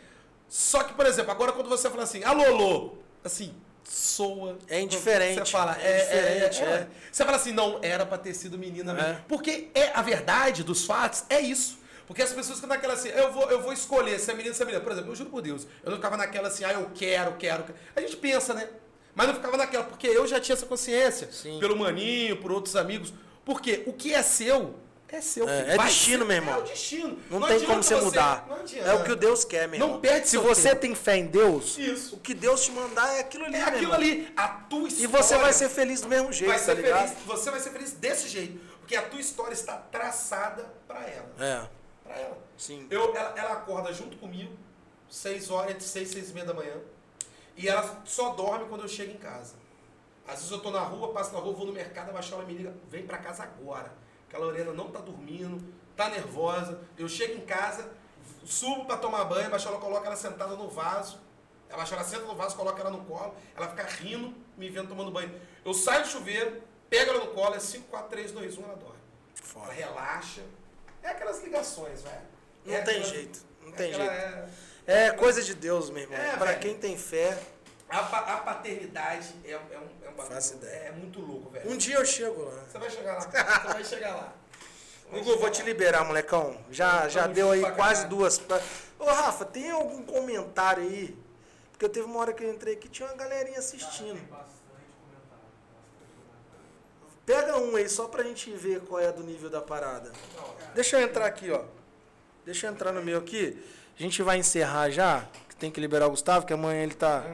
[0.48, 2.92] Só que, por exemplo, agora quando você fala assim, alô, alô,
[3.24, 3.52] assim,
[3.88, 4.58] soa.
[4.68, 6.86] É indiferente, Você fala, é é, diferente, é, é, é.
[7.10, 9.08] Você fala assim, não, era pra ter sido menina mesmo.
[9.08, 9.20] É.
[9.26, 11.78] Porque é a verdade dos fatos é isso.
[12.06, 14.54] Porque as pessoas ficam naquela assim, eu vou, eu vou escolher se é menino ou
[14.54, 14.82] se é menina.
[14.82, 17.64] Por exemplo, eu juro por Deus, eu não ficava naquela assim, ah, eu quero, quero.
[17.64, 17.78] quero.
[17.94, 18.68] A gente pensa, né?
[19.14, 21.30] Mas não ficava naquela, porque eu já tinha essa consciência.
[21.32, 21.58] Sim.
[21.58, 23.12] Pelo maninho, por outros amigos.
[23.44, 24.74] Porque o que é seu,
[25.16, 25.48] é seu.
[25.48, 26.54] É, é destino, ser- meu irmão.
[26.54, 27.18] É o destino.
[27.30, 28.46] Não, tem como você mudar.
[28.48, 28.56] não
[28.86, 30.00] é o que Deus quer, meu Não irmão.
[30.00, 30.80] perde Se você tempo.
[30.82, 32.16] tem fé em Deus, Isso.
[32.16, 33.94] o que Deus te mandar é aquilo ali, É aquilo irmão.
[33.94, 34.32] ali.
[34.36, 35.04] A tua história.
[35.04, 37.08] E você vai ser feliz do mesmo jeito, vai tá ser ligado?
[37.08, 37.24] feliz.
[37.26, 38.60] Você vai ser feliz desse jeito.
[38.80, 41.28] Porque a tua história está traçada pra ela.
[41.38, 41.68] É,
[42.04, 42.38] Pra ela.
[42.56, 42.86] sim.
[42.90, 44.56] Eu, ela, ela acorda junto comigo,
[45.10, 46.72] 6 horas, entre 6 e 6 e meia da manhã.
[47.56, 49.54] E ela só dorme quando eu chego em casa.
[50.26, 52.52] Às vezes eu tô na rua, passo na rua, vou no mercado, a Baixola me
[52.54, 53.92] liga, vem pra casa agora.
[54.28, 55.62] Que a Lorena não tá dormindo,
[55.96, 56.80] tá nervosa.
[56.96, 57.90] Eu chego em casa,
[58.44, 61.18] subo pra tomar banho, a Baixola coloca ela sentada no vaso.
[61.70, 65.10] A Baixola senta no vaso, coloca ela no colo, ela fica rindo, me vendo tomando
[65.10, 65.38] banho.
[65.64, 68.74] Eu saio do chuveiro, pego ela no colo, é 5, 4, 3, 2, 1, ela
[68.76, 68.94] dorme.
[69.36, 69.72] Ela Foda.
[69.72, 70.42] relaxa.
[71.02, 72.22] É aquelas ligações, velho.
[72.64, 74.24] Não É tem jeito, não tem aquela jeito.
[74.86, 76.16] é- É coisa de Deus, meu irmão.
[76.18, 76.60] É, pra velho.
[76.60, 77.38] quem tem fé,
[77.88, 80.36] A, pa- a paternidade é, é um, é um bagulho.
[80.66, 81.70] É muito louco, velho.
[81.70, 82.62] um dia eu chego lá.
[82.70, 83.20] Você vai chegar lá.
[83.62, 84.32] Você vai chegar lá.
[85.10, 85.68] Vai Gugu, vou te lá.
[85.68, 86.58] liberar, molecão.
[86.70, 88.08] Já, já deu aí quase caralho.
[88.10, 88.38] duas.
[88.38, 88.60] pra-
[88.98, 91.16] Ô, Rafa, tem algum comentário aí?
[91.70, 94.20] Porque eu teve uma hora que eu entrei aqui, tinha uma galerinha assistindo.
[97.24, 100.10] Pega um aí só pra gente ver qual é do nível da parada.
[100.74, 101.62] Deixa eu entrar aqui, ó.
[102.44, 103.62] Deixa eu entrar no meu aqui.
[103.98, 107.24] A gente vai encerrar já, que tem que liberar o Gustavo, que amanhã ele tá.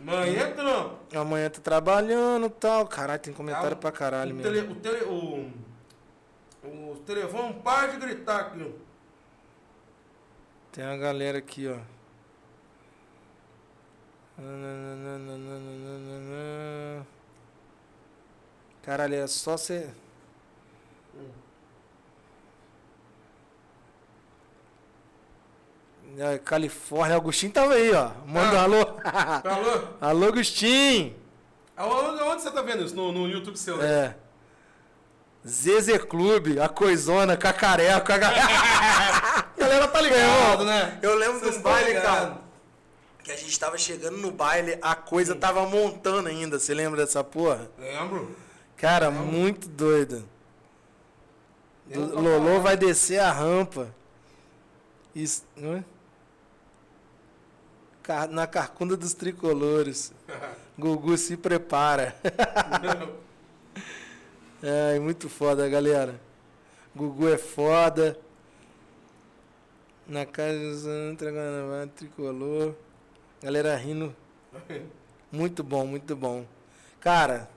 [0.00, 0.90] Mãe, entra.
[1.14, 2.86] Amanhã tá trabalhando e tal.
[2.86, 3.80] Caralho, tem comentário Calma.
[3.80, 4.72] pra caralho o, mesmo.
[4.72, 5.50] o, tele, o,
[6.92, 8.74] o telefone para de gritar aqui.
[10.72, 11.78] Tem uma galera aqui, ó.
[18.82, 19.90] Caralho, é só você.
[26.44, 28.10] Califórnia, Agostinho tava aí, ó.
[28.26, 28.62] Manda Ah.
[28.62, 28.80] alô.
[29.44, 29.88] Alô?
[30.00, 31.14] alô, Agostinho.
[31.76, 32.94] Aonde você tá vendo isso?
[32.94, 33.86] No, no YouTube seu, né?
[33.86, 34.14] É.
[35.46, 39.88] Zeze Clube, a coisona, cacareco, a galera.
[39.88, 40.98] Tá ligado, né?
[41.02, 42.38] Eu lembro Vocês estão baile, cara.
[43.22, 46.58] Que a gente tava chegando no baile, a coisa tava montando ainda.
[46.58, 47.70] Você lembra dessa porra?
[47.78, 48.36] Lembro.
[48.76, 50.24] Cara, muito doido.
[51.86, 52.62] Do- Lolô falando.
[52.62, 53.88] vai descer a rampa.
[55.14, 55.84] Isso, não é?
[58.04, 60.12] Car- Na carcunda dos tricolores.
[60.78, 62.14] Gugu se prepara.
[64.62, 66.20] Ai, muito foda, galera.
[66.94, 68.18] Gugu é foda.
[70.06, 72.74] Na casa do tricolor.
[73.42, 74.14] Galera rindo.
[75.32, 76.46] Muito bom, muito bom.
[77.00, 77.50] Cara,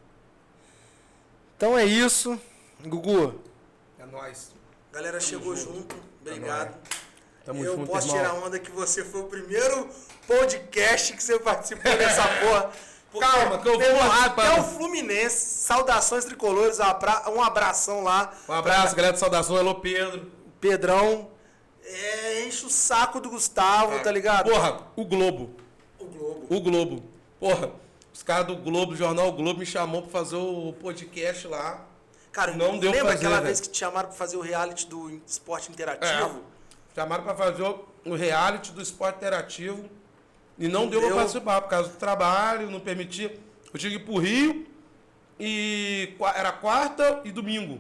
[1.55, 2.39] então é isso.
[2.83, 3.39] Gugu,
[3.99, 4.51] É nóis.
[4.91, 5.95] galera chegou junto.
[6.21, 6.75] Obrigado.
[7.45, 8.23] Tamo eu junto, posso irmão.
[8.23, 9.87] tirar onda que você foi o primeiro
[10.27, 12.69] podcast que você participou dessa porra.
[13.19, 14.25] Calma, que eu vou participar.
[14.47, 16.77] Até o Fluminense, saudações tricolores,
[17.33, 18.31] um abração lá.
[18.47, 19.55] Um abraço, galera de saudação.
[19.55, 20.29] Alô, Pedro.
[20.59, 21.29] Pedrão,
[21.83, 24.49] é, enche o saco do Gustavo, tá ligado?
[24.51, 25.55] Porra, o Globo.
[25.99, 26.45] O Globo.
[26.49, 27.03] O Globo.
[27.39, 27.71] Porra,
[28.13, 31.85] os caras do Globo, o Jornal Globo, me chamou pra fazer o podcast lá.
[32.31, 33.45] Cara, Não deu lembra pra fazer, aquela velho.
[33.45, 36.43] vez que te chamaram pra fazer o reality do esporte interativo?
[36.93, 39.89] Chamaram pra fazer o- o reality do esporte interativo.
[40.59, 41.09] E não, Não deu, deu.
[41.09, 43.37] pra participar por causa do trabalho, não permitia.
[43.73, 44.65] Eu tinha que ir pro Rio
[45.39, 47.79] e era quarta e domingo.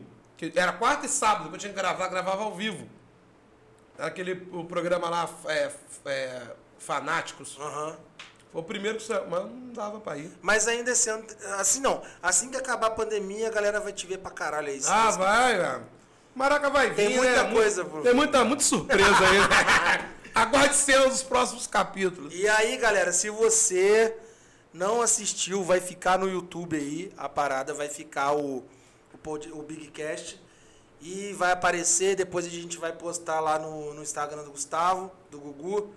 [0.55, 2.87] Era quarta e sábado que eu tinha que gravar, gravava ao vivo.
[3.97, 5.71] Era aquele o programa lá, é,
[6.05, 6.41] é,
[6.77, 7.57] Fanáticos.
[7.59, 7.97] Aham.
[8.51, 10.31] Foi o primeiro que saiu, mas não dava pra ir.
[10.41, 11.25] Mas ainda esse ano,
[11.57, 14.79] assim não, assim que acabar a pandemia, a galera vai te ver pra caralho aí.
[14.87, 15.83] Ah, vai, velho.
[16.35, 17.51] Maraca vai vir, Tem muita né?
[17.51, 17.83] coisa.
[17.85, 20.07] Tem muita, muita surpresa aí.
[20.41, 22.33] Aguarde dos próximos capítulos.
[22.33, 24.15] E aí, galera, se você
[24.73, 28.57] não assistiu, vai ficar no YouTube aí, a parada vai ficar o,
[29.13, 30.39] o, o Big Cast.
[31.01, 35.39] E vai aparecer, depois a gente vai postar lá no, no Instagram do Gustavo, do
[35.39, 35.93] Gugu.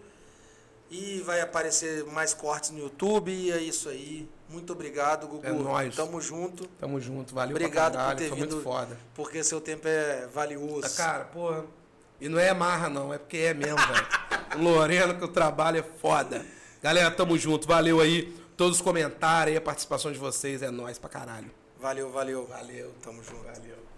[0.91, 3.31] E vai aparecer mais cortes no YouTube.
[3.31, 4.29] E é isso aí.
[4.49, 5.47] Muito obrigado, Gugu.
[5.47, 5.95] É nóis.
[5.95, 6.67] Tamo junto.
[6.79, 8.51] Tamo junto, valeu Obrigado pra caralho, por ter foi vindo.
[8.57, 8.99] muito foda.
[9.15, 10.97] Porque seu tempo é valioso.
[10.97, 11.65] Cara, porra,
[12.21, 14.07] e não é marra não, é porque é mesmo, velho.
[14.57, 16.45] O Lorena, que o trabalho é foda.
[16.83, 18.35] Galera, tamo junto, valeu aí.
[18.57, 21.51] Todos os comentários aí, a participação de vocês, é nóis pra caralho.
[21.81, 22.47] Valeu, valeu.
[22.47, 22.93] Valeu.
[23.03, 23.45] Tamo junto.
[23.45, 23.90] Valeu.